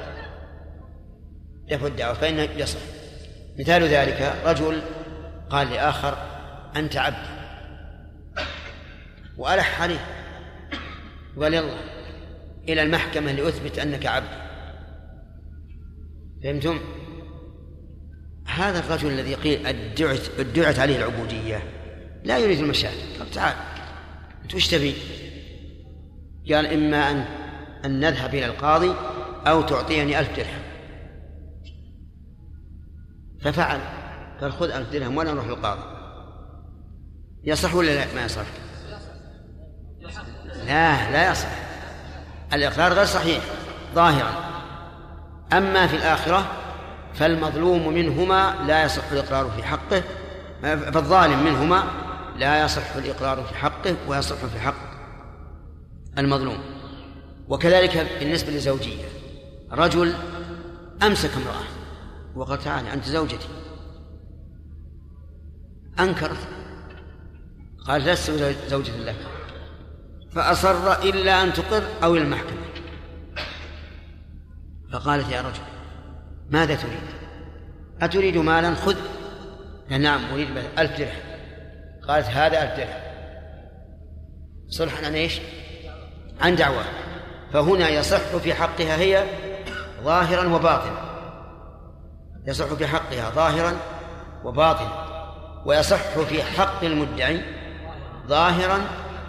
[1.70, 2.80] دفع الدعوة فإنه يصح.
[3.58, 4.82] مثال ذلك رجل
[5.50, 6.16] قال لآخر
[6.76, 7.31] أنت عبد.
[9.38, 10.06] وألح عليه.
[11.36, 11.74] وقال يلا
[12.68, 14.42] إلى المحكمة لأثبت أنك عبد.
[16.42, 16.78] فهمتم؟
[18.46, 21.62] هذا الرجل الذي قيل ادعت ادعت عليه العبودية
[22.24, 23.54] لا يريد المشاكل قال تعال
[24.42, 24.94] أنت وش تبي؟
[26.52, 27.24] قال إما أن
[27.84, 28.94] أن نذهب إلى القاضي
[29.46, 30.62] أو تعطيني ألف درهم.
[33.40, 33.80] ففعل.
[34.40, 35.82] قال خذ ألف درهم ولا نروح للقاضي.
[37.44, 38.46] يصح ولا لا؟ ما يصح.
[40.66, 41.48] لا لا يصح.
[42.52, 43.44] الإقرار غير صحيح
[43.94, 44.52] ظاهرا.
[45.52, 46.46] أما في الآخرة
[47.14, 50.02] فالمظلوم منهما لا يصح الإقرار في حقه
[50.62, 51.84] فالظالم منهما
[52.36, 54.92] لا يصح الإقرار في حقه ويصح في حق
[56.18, 56.58] المظلوم.
[57.48, 59.04] وكذلك بالنسبة للزوجية
[59.72, 60.14] رجل
[61.02, 61.64] أمسك امرأة
[62.34, 63.48] وقال تعالى أنت زوجتي.
[66.00, 66.48] أنكرت.
[67.86, 68.30] قال لست
[68.68, 69.16] زوجة لك.
[70.34, 72.62] فأصر إلا أن تقر أو المحكمة.
[74.92, 75.62] فقالت يا رجل
[76.50, 77.00] ماذا تريد؟
[78.02, 78.96] أتريد مالا؟ خذ.
[79.88, 80.48] نعم أريد
[80.78, 81.20] ألف درهم.
[82.08, 83.02] قالت هذا ألف درهم.
[84.68, 85.40] صلحا عن إيش؟
[86.40, 86.84] عن دعواه
[87.52, 89.26] فهنا يصح في حقها هي
[90.04, 91.12] ظاهرا وباطنا.
[92.46, 93.76] يصح في حقها ظاهرا
[94.44, 95.12] وباطنا.
[95.66, 97.40] ويصح في حق المدعي
[98.26, 98.80] ظاهرا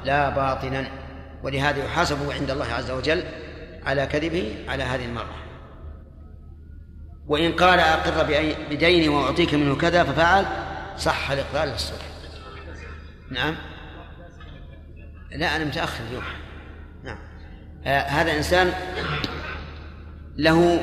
[0.06, 0.88] لا باطنا
[1.44, 3.24] ولهذا يحاسب عند الله عز وجل
[3.86, 5.44] على كذبه على هذه المرأة
[7.28, 8.24] وإن قال أقر
[8.70, 10.46] بديني وأعطيك منه كذا ففعل
[10.98, 12.14] صح الإقرار للصلح
[13.32, 13.56] نعم.
[15.32, 16.24] لا أنا متأخر اليوم.
[17.04, 17.18] نعم.
[17.86, 18.74] آه هذا إنسان
[20.38, 20.80] له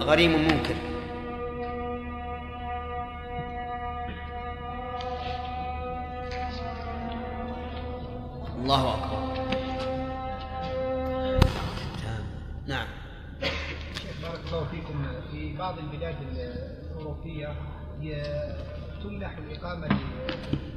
[0.00, 0.74] غريم منكر.
[8.66, 9.46] الله أكبر.
[12.66, 12.86] نعم.
[13.94, 15.06] شيخ بارك الله فيكم.
[15.30, 17.54] في بعض البلاد الأوروبية
[19.02, 19.86] تمنح الإقامة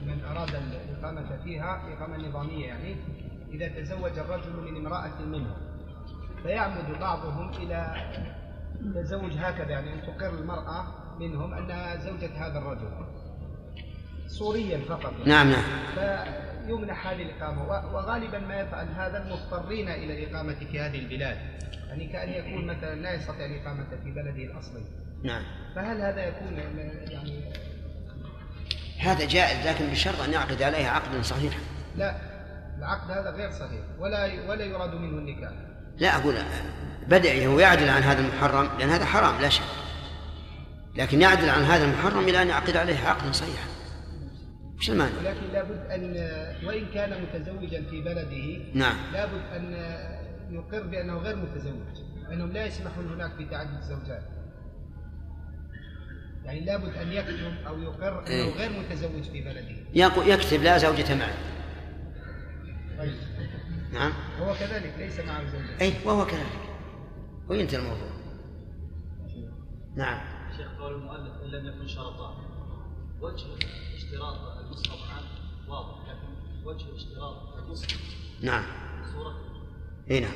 [0.06, 2.96] لمن أراد الإقامة فيها إقامة نظامية يعني
[3.52, 5.58] إذا تزوج الرجل من امرأة منهم
[6.44, 7.96] فيعمد بعضهم إلى
[8.82, 10.88] التزوج هكذا يعني أن تقر المرأة
[11.20, 12.90] منهم أنها زوجة هذا الرجل.
[14.28, 15.14] صوريا فقط.
[15.26, 15.52] يعني.
[15.52, 15.64] نعم.
[15.96, 17.64] نعم فيمنح هذه الإقامة.
[17.94, 21.38] وغالبا ما يفعل هذا المضطرين إلى الإقامة في هذه البلاد.
[21.88, 24.84] يعني كأن يكون مثلا لا يستطيع الإقامة في بلده الأصلي.
[25.24, 25.44] نعم.
[25.76, 27.54] فهل هذا يكون يعني
[29.00, 31.60] هذا جائز لكن بشرط أن يعقد عليها عقدا صحيحا.
[31.96, 32.16] لا
[32.78, 33.82] العقد هذا غير صحيح.
[34.00, 35.52] ولا ولا يراد منه النكاح.
[35.98, 36.36] لا أقول
[37.08, 39.64] بدأ هو يعدل عن هذا المحرم لأن هذا حرام لا شك.
[40.96, 43.79] لكن يعدل عن هذا المحرم إلى أن يعقد عليه عقدا صحيحا.
[44.90, 46.16] المانع؟ ولكن لابد أن
[46.68, 48.96] وإن كان متزوجا في بلده نعم.
[49.14, 49.74] لابد أن
[50.52, 54.24] يقر بأنه غير متزوج أنهم لا يسمحون هناك بتعدد الزوجات.
[56.46, 59.76] يعني لابد أن يكتب أو يقر أنه إيه؟ غير متزوج في بلده.
[60.34, 61.34] يكتب لا زوجة معه.
[62.98, 63.16] طيب.
[63.94, 64.14] نعم.
[64.40, 66.70] هو كذلك ليس معه زوجة أي وهو كذلك.
[67.48, 68.10] وينتهي الموضوع.
[69.96, 70.22] نعم.
[70.58, 72.34] شيخ قول المؤلف إن لم يكن شرطان
[73.22, 73.46] وجه
[73.96, 74.59] اشتراط
[75.68, 76.86] واضح لكن وجه
[78.42, 78.64] نعم.
[79.14, 79.36] صورة.
[80.12, 80.32] إي نعم.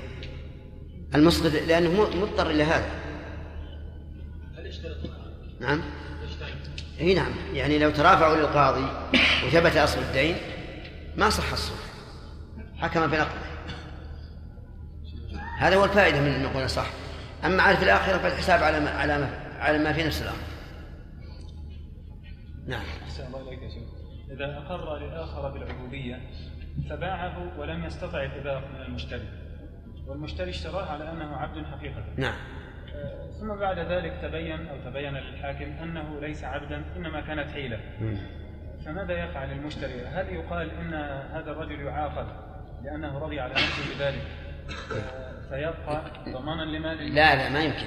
[1.15, 2.89] المسقط لأنه مضطر إلى هذا.
[4.57, 4.97] هل يشترط
[5.59, 5.81] نعم.
[6.99, 7.31] إي نعم.
[7.53, 8.87] يعني لو ترافعوا للقاضي
[9.45, 10.35] وثبت أصل الدين
[11.17, 11.93] ما صح الصلح
[12.77, 13.53] حكم بنقضه
[15.57, 16.87] هذا هو الفائدة من أن نقول صح.
[17.45, 19.29] أما عاد في الآخرة فالحساب على ما على ما
[19.59, 20.37] على ما في نفس الأمر.
[22.67, 22.83] نعم.
[23.03, 23.72] أحسن الله شيخ.
[24.33, 26.19] إذا أقر لآخر بالعبودية
[26.89, 29.27] فباعه ولم يستطع الإباق من المشتري.
[30.07, 32.03] والمشتري اشتراه على أنه عبد حقيقة.
[32.17, 32.35] نعم.
[33.39, 37.79] ثم بعد ذلك تبين أو تبين للحاكم أنه ليس عبدا إنما كانت حيلة.
[38.85, 40.93] فماذا يفعل المشتري؟ هل يقال إن
[41.33, 42.27] هذا الرجل يعاقب
[42.83, 44.21] لأنه رضي على نفسه بذلك؟
[45.49, 47.85] فيبقى ضمانا لماله لا لا ما يمكن.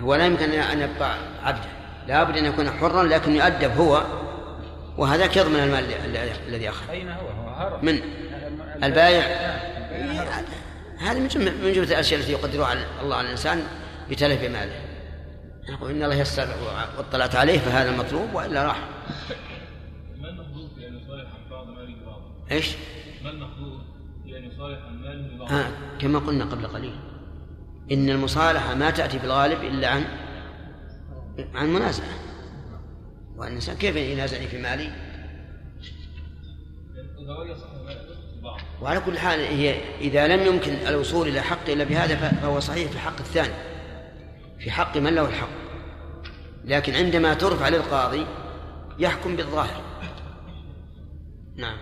[0.00, 1.68] هو لا يمكن أن يبقى عبدا.
[2.08, 4.02] لابد أن يكون حرا لكن يؤدب هو.
[4.98, 8.00] وهذاك يضمن المال الذي- الذي أخذ أين هو؟ هو هرب من
[8.84, 9.22] البايع.
[10.98, 13.62] هذه من جملة من جملة الأشياء التي يقدرها على الله على الإنسان
[14.10, 14.80] بتلف ماله
[15.68, 16.48] يقول إن الله يسر
[16.98, 18.78] واطلعت عليه فهذا المطلوب وإلا راح
[20.20, 22.20] ما المحظوظ في أن يصالح عن بعض ماله ببعض؟
[22.50, 22.70] إيش؟
[23.24, 23.80] ما المحظوظ
[24.24, 26.94] في أن يصالح عن ماله ببعض؟ ها كما قلنا قبل قليل
[27.92, 30.04] إن المصالحة ما تأتي بالغالب إلا عن
[31.54, 32.06] عن منازعة
[33.36, 34.92] والإنسان كيف ينازعني في مالي؟
[38.82, 42.94] وعلى كل حال هي إذا لم يمكن الوصول إلى حق إلا بهذا فهو صحيح في
[42.94, 43.54] الحق الثاني.
[44.58, 45.48] في حق من له الحق.
[46.64, 48.26] لكن عندما ترفع للقاضي
[48.98, 49.82] يحكم بالظاهر.
[51.56, 51.76] نعم.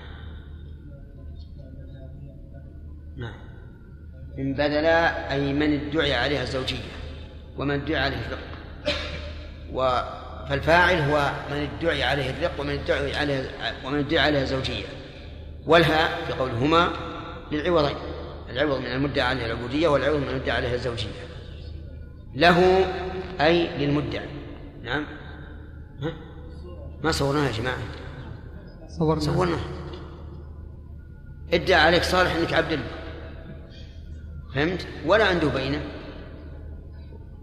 [3.17, 3.35] نعم.
[4.39, 6.91] من بدل أي من ادعي عليها الزوجية.
[7.57, 8.51] ومن ادعي عليه الرق
[9.73, 10.01] و
[10.51, 13.51] فالفاعل هو من ادعي عليه الرق ومن ادعي عليه
[13.85, 14.85] ومن ادعي عليها الزوجية
[15.67, 16.91] والهاء في قولهما
[17.53, 17.97] للعوضين
[18.51, 21.09] العوض من المدعى عليه العبودية والعوض من المدعى عليها الزوجية.
[22.35, 22.87] له
[23.41, 24.29] أي للمدعي
[24.83, 25.07] نعم.
[26.03, 26.13] ها؟
[27.05, 27.79] ما صورناها يا جماعة؟
[28.99, 29.65] صورنا صورناها
[31.53, 32.91] ادعى عليك صالح إنك عبد الله.
[34.55, 35.83] فهمت؟ ولا عنده بينة.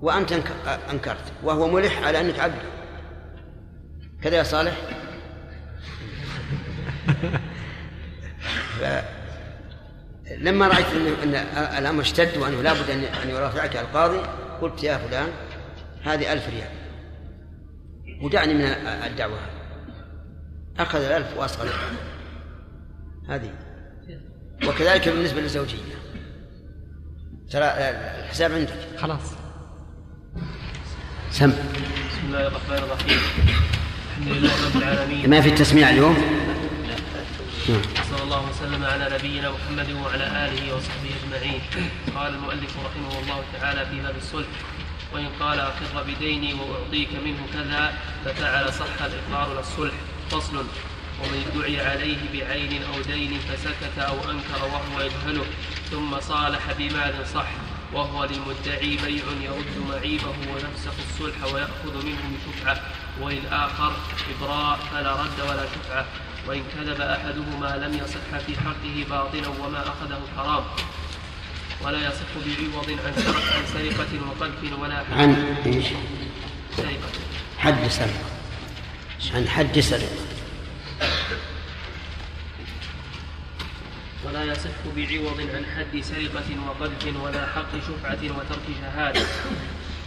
[0.01, 1.34] وأنت أنك- أنكرت.
[1.43, 2.55] وهو ملح على أنك عبد.
[4.23, 4.77] كذا يا صالح.
[10.38, 11.35] لما رأيت ان إن
[11.77, 14.22] الأمر اشتد وأنه لابد ان أن يرافعك القاضي
[14.61, 15.27] قلت يا فلان
[16.03, 16.69] هذه ألف ريال.
[18.22, 18.61] ودعني من
[19.07, 19.57] الدعوة هذه.
[20.80, 21.99] أخذ الألف وأصغر الألف.
[23.30, 23.49] هذه.
[24.68, 25.77] وكذلك بالنسبة للزوجية.
[27.52, 27.65] ترى
[28.19, 28.73] الحساب عندك.
[28.98, 29.34] خلاص.
[31.31, 31.49] سم.
[31.49, 33.19] بسم الله الرحمن الرحيم.
[34.18, 35.30] الحمد لله رب العالمين.
[35.30, 36.18] ما في التسميع اليوم؟
[37.69, 37.81] نعم.
[38.11, 41.61] صلى الله وسلم على نبينا محمد وعلى آله وصحبه أجمعين.
[42.15, 44.48] قال المؤلف رحمه الله تعالى في باب الصلح
[45.14, 47.94] وإن قال اقر بديني وأعطيك منه كذا
[48.26, 49.94] ففعل صح الإقرار لا الصلح.
[50.31, 50.65] فصل.
[51.22, 55.45] ومن ادعي عليه بعين أو دين فسكت أو أنكر وهو يجهله
[55.91, 57.48] ثم صالح بمال صح.
[57.93, 62.81] وهو للمدعي بيع يرد معيبه ويفسخ الصلح ويأخذ منه بشفعة
[63.22, 63.93] وللآخر
[64.38, 66.05] إبراء فلا رد ولا شفعة
[66.47, 70.64] وإن كذب أحدهما لم يصح في حقه باطلا وما أخذه حرام.
[71.81, 75.85] ولا يصح بعوض عن سرقة, عن سرقة وقذف ولا عن إيش؟
[76.77, 77.09] سرقة.
[77.57, 78.26] حد سرقة.
[79.34, 80.36] عن حد سرقة.
[84.26, 89.22] ولا يصح بعوض عن حد سرقة وقذف ولا حق شفعة وترك شهادة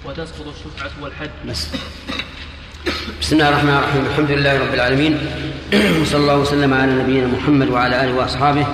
[0.05, 1.31] وتسقط الشفعة والحد.
[1.49, 1.69] بس.
[3.21, 4.07] بسم الله الرحمن الرحيم.
[4.07, 5.19] الحمد لله رب العالمين.
[6.03, 8.67] وصلى الله وسلم على نبينا محمد وعلى آله وأصحابه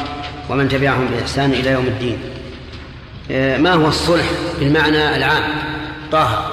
[0.48, 2.18] ومن تبعهم بإحسان إلى يوم الدين.
[3.30, 4.26] آه، ما هو الصلح
[4.58, 5.42] بالمعنى العام؟
[6.12, 6.52] طه.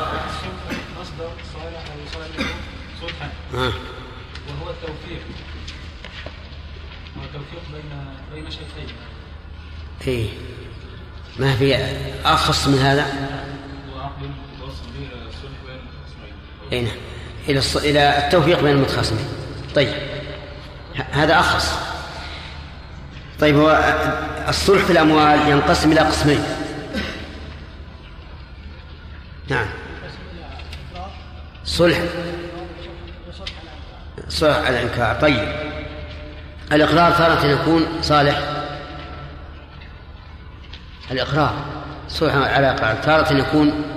[1.02, 2.50] مصدر صالح ويصالح
[3.02, 3.74] صلحا آه.
[4.48, 5.22] وهو التوفيق
[7.18, 7.92] هو التوفيق بين
[8.34, 8.88] بين شيخين
[10.08, 10.28] إيه.
[11.40, 11.76] ما في
[12.26, 13.06] أخص من هذا؟
[13.96, 14.22] وعقد
[14.62, 16.34] يوصل به إلى الصلح بين الخصمين
[16.74, 16.98] أي نعم
[17.50, 17.90] إلى.
[17.90, 19.26] إلى التوفيق بين المتخاصمين.
[19.76, 19.94] طيب.
[21.12, 21.78] هذا أخص.
[23.40, 23.96] طيب هو
[24.48, 26.44] الصلح في الأموال ينقسم إلى قسمين.
[29.48, 29.68] نعم.
[31.66, 32.00] صلح.
[34.30, 35.16] صلح على الإنكار.
[35.22, 35.56] طيب.
[36.72, 38.63] الإقرار تارة يكون صالح.
[41.12, 41.66] الإقرار
[42.08, 43.94] صلح على إقرار تارة يكون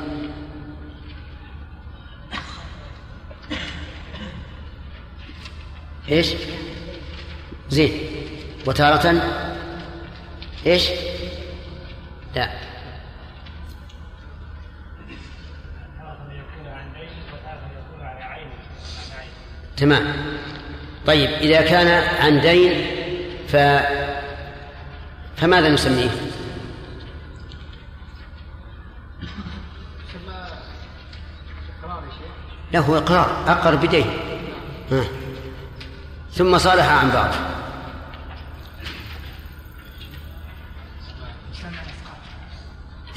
[6.08, 6.34] إيش؟
[7.70, 7.90] زين
[8.66, 9.22] وتارة
[10.66, 10.88] إيش؟
[12.34, 12.50] لا
[19.76, 20.14] تمام
[21.06, 22.86] طيب إذا كان عن دين
[23.48, 23.56] ف
[25.36, 26.10] فماذا نسميه؟
[31.82, 34.06] اقرار يا شيخ له إقرار أقر بدين.
[36.32, 37.30] ثم صالح عن بعض.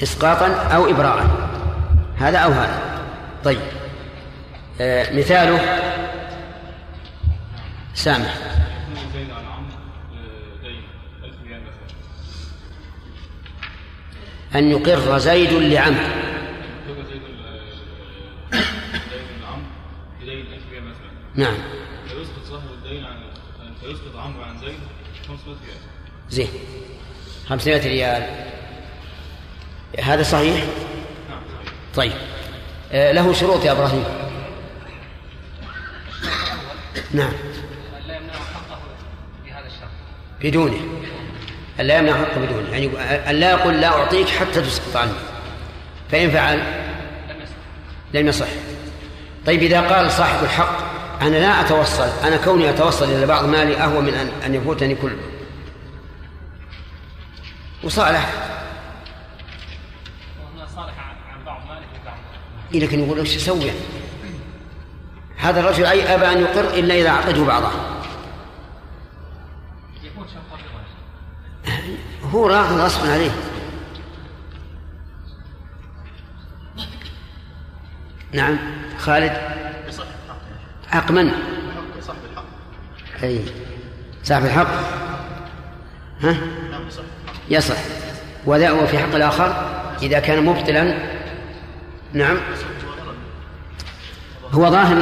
[0.03, 1.27] إسقاطا أو إبراء.
[2.18, 3.02] هذا أو هذا.
[3.44, 3.60] طيب.
[4.81, 5.80] آه مثاله.
[7.94, 8.36] سامح.
[8.91, 9.69] يكون زيد عن عمرو
[10.64, 10.81] دين
[11.23, 11.80] 1000 ريال مثلا
[14.60, 17.64] أن يقر زيد لعمرو يقر زيد ال-
[19.11, 19.65] زيد عن عمرو
[20.22, 21.10] بدين 1000 ريال مثلا
[21.40, 21.57] نعم.
[22.07, 23.18] فيسقط صاحب الدين عن
[23.84, 24.80] ويسقط عنه عن زيد
[25.28, 25.78] 500 ريال.
[26.30, 26.48] زين.
[27.49, 28.45] 500 ريال.
[30.03, 30.66] هذا صحيح؟
[31.30, 31.41] نعم
[31.95, 32.11] طيب.
[32.91, 34.03] آه، له شروط يا إبراهيم.
[37.11, 37.32] نعم.
[38.07, 38.80] لا يمنع حقه
[39.45, 39.90] بهذا الشرط.
[40.41, 40.80] بدونه.
[41.80, 42.70] أن لا يمنع حقه بدونه.
[42.70, 42.88] يعني
[43.30, 45.11] أن لا يقول لا أعطيك حتى تسقط عني
[46.11, 46.57] فإن فعل؟
[47.30, 47.53] لم يصح.
[48.14, 48.48] لم يصح.
[49.45, 54.02] طيب إذا قال صاحب الحق أنا لا أتوصل أنا كوني أتوصل إلى بعض مالي أهوى
[54.02, 54.14] من
[54.46, 55.18] أن, يفوتني كله
[57.84, 58.34] وصالح.
[62.74, 63.72] إيه لكن يقول وش يسوي؟
[65.38, 67.70] هذا الرجل أي أبى أن يقر إلا إذا أعطيته بعضه.
[72.24, 73.32] هو راغب غصبا عليه.
[78.32, 78.58] نعم
[78.98, 79.60] خالد.
[80.91, 81.32] حق من؟
[82.02, 82.44] صاحب الحق
[83.24, 83.40] أي.
[84.24, 84.68] صاحب الحق.
[86.22, 86.36] ها؟
[87.49, 87.78] يصح
[88.45, 89.70] وذا وفي حق الآخر؟
[90.02, 90.98] إذا كان مبطلا.
[92.14, 92.38] نعم.
[94.52, 95.02] هو ظاهر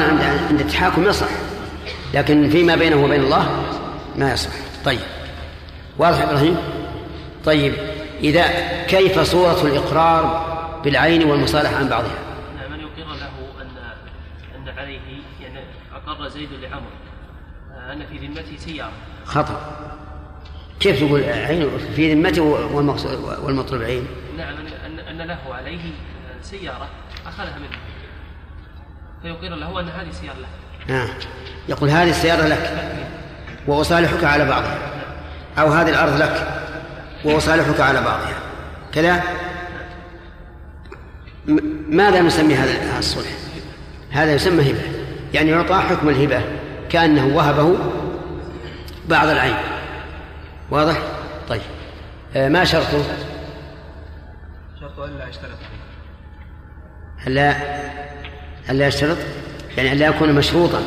[0.49, 1.27] عند التحاكم يصح
[2.14, 3.64] لكن فيما بينه وبين الله
[4.15, 4.51] ما يصح.
[4.85, 4.99] طيب.
[5.97, 6.57] واضح إبراهيم؟
[7.45, 7.73] طيب.
[8.23, 8.47] إذا
[8.88, 10.45] كيف صورة الإقرار
[10.84, 12.27] بالعين والمصالحة عن بعضها؟
[16.18, 16.91] اقر زيد لعمر.
[17.76, 18.91] آه، أن في ذمته سيارة.
[19.26, 19.77] خطأ.
[20.80, 22.41] كيف تقول عين في ذمته
[23.44, 24.07] والمطلوب عين
[24.38, 25.91] نعم ان ان له عليه
[26.41, 26.89] سيارة
[27.26, 27.77] أخذها منه.
[29.22, 30.48] فيقر له أن هذه سيارة له
[30.95, 31.10] آه.
[31.69, 32.94] يقول هذه السيارة لك.
[33.68, 34.77] وأصالحك على بعضها.
[35.57, 36.64] أو هذه الأرض لك.
[37.26, 38.39] وأصالحك على بعضها.
[38.94, 39.23] كذا؟
[41.89, 43.31] ماذا نسمي هذا الصلح؟
[44.11, 44.97] هذا يسمى هبة.
[45.34, 46.41] يعني يعطى حكم الهبة
[46.90, 47.76] كأنه وهبه
[49.10, 49.56] بعض العين.
[50.72, 50.98] واضح؟
[51.49, 51.62] طيب.
[52.36, 53.04] آه ما شرطه؟
[54.80, 55.58] شرط الا يشترط
[57.28, 57.56] ألا
[58.70, 59.18] ألا يشترط؟
[59.78, 60.82] يعني ألا يكون مشروطا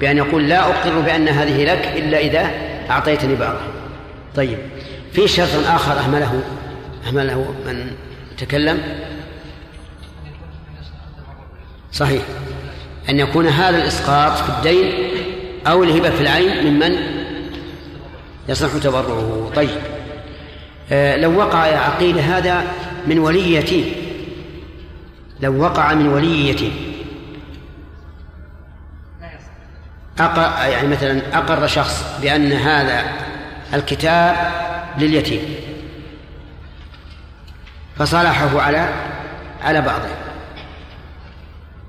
[0.00, 2.50] بأن يقول لا أقر بأن هذه لك إلا إذا
[2.90, 3.66] أعطيتني بعضها.
[4.36, 4.58] طيب.
[5.12, 6.42] في شرط آخر أهمله
[7.06, 7.96] أهمله من
[8.38, 8.82] تكلم؟
[11.92, 12.22] صحيح.
[13.08, 14.92] أن يكون هذا الإسقاط في الدين
[15.66, 16.96] أو الهبة في العين ممن
[18.48, 19.50] يصح تبرعه.
[19.56, 19.80] طيب.
[20.92, 22.64] آه لو وقع يا عقيل هذا
[23.06, 23.92] من ولي يتيم
[25.40, 26.88] لو وقع من ولي يتيم
[30.20, 33.04] أقر يعني مثلا أقر شخص بأن هذا
[33.74, 34.36] الكتاب
[34.98, 35.54] لليتيم.
[37.96, 38.88] فصالحه على
[39.62, 40.08] على بعضه.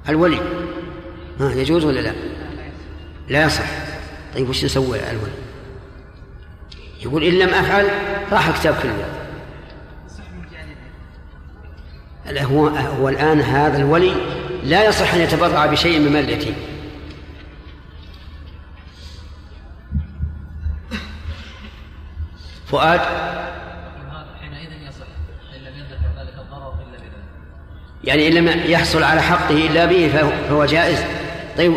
[0.10, 0.40] الولي.
[1.40, 2.14] ها يجوز ولا لا؟
[3.28, 3.66] لا يصح.
[4.36, 5.32] طيب وش نسوي الولي؟
[7.02, 7.86] يقول إن لم أفعل
[8.32, 9.06] راح الكتاب كله
[12.26, 14.16] لا هو هو الآن هذا الولي
[14.64, 16.56] لا يصح أن يتبرع بشيء من مال اليتيم.
[22.68, 23.00] فؤاد؟
[24.42, 25.06] حينئذ يصح
[25.56, 25.74] ان لم
[26.18, 27.12] ذلك الضرر الا بذلك
[28.04, 30.08] يعني إن لم يحصل على حقه إلا به
[30.50, 31.19] فهو جائز؟
[31.60, 31.74] طيب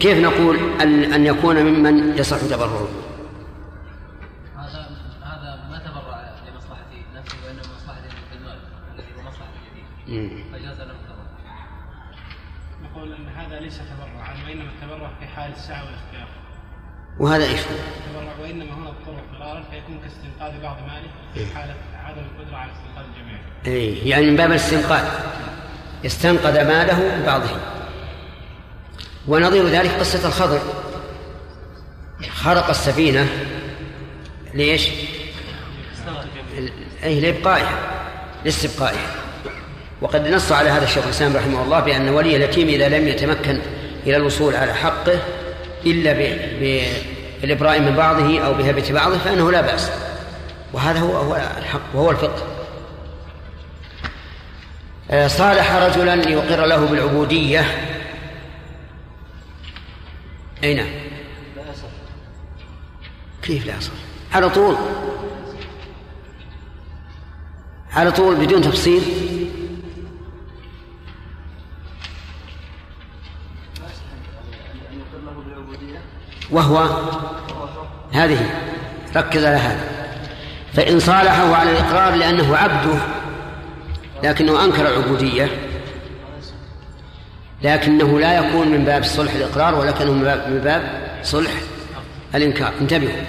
[0.00, 2.88] كيف نقول أن أن يكون ممن يصح تبرعه؟
[4.56, 4.90] هذا
[5.22, 6.84] هذا ما تبرع لمصلحة
[7.16, 8.00] نفسه وإنما مصلحة
[8.36, 8.58] المال
[8.94, 9.50] الذي هو مصلحة
[10.06, 10.38] اليتيم.
[10.38, 10.44] مم.
[10.52, 11.26] فجاز له التبرع.
[12.82, 16.28] نقول أن هذا ليس تبرعا وإنما التبرع في حال السعة والاختيار
[17.20, 22.56] وهذا إيش؟ التبرع وإنما هنا اضطر اضطرارا فيكون كاستنقاذ بعض ماله في حالة عدم القدرة
[22.56, 23.38] على استنقاذ الجميع.
[23.66, 25.04] إيه يعني من باب الاستنقاذ.
[26.06, 27.50] استنقذ ماله ببعضه
[29.28, 30.60] ونظير ذلك قصة الخضر.
[32.30, 33.28] خرق السفينة
[34.54, 34.88] ليش؟
[37.04, 37.78] أي لإبقائها
[38.44, 39.14] لاستبقائها.
[40.00, 43.58] وقد نص على هذا الشيخ الإسلام رحمه الله بأن ولي اليتيم إذا لم يتمكن
[44.06, 45.18] إلى الوصول على حقه
[45.86, 46.12] إلا
[46.60, 49.90] بالإبراء من بعضه أو بهبة بعضه فإنه لا بأس.
[50.72, 52.42] وهذا هو هو الحق وهو الفقه.
[55.10, 57.91] آه، صالح رجلا ليقر له بالعبودية.
[60.64, 60.90] أي نعم.
[63.42, 63.92] كيف لا يصح
[64.32, 64.76] على طول.
[67.92, 69.02] على طول بدون تفصيل.
[76.50, 77.02] وهو
[78.12, 78.50] هذه.
[79.16, 80.02] ركز على هذا.
[80.72, 82.98] فإن صالحه على الإقرار لأنه عبده
[84.22, 85.71] لكنه أنكر العبودية
[87.64, 90.82] لكنه لا يكون من باب صلح الإقرار ولكنه من باب
[91.22, 91.50] صلح
[92.34, 92.72] الإنكار.
[92.80, 93.22] انتبهوا.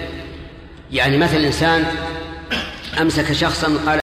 [0.92, 1.84] يعني مثل إنسان
[3.00, 3.88] أمسك شخصا قال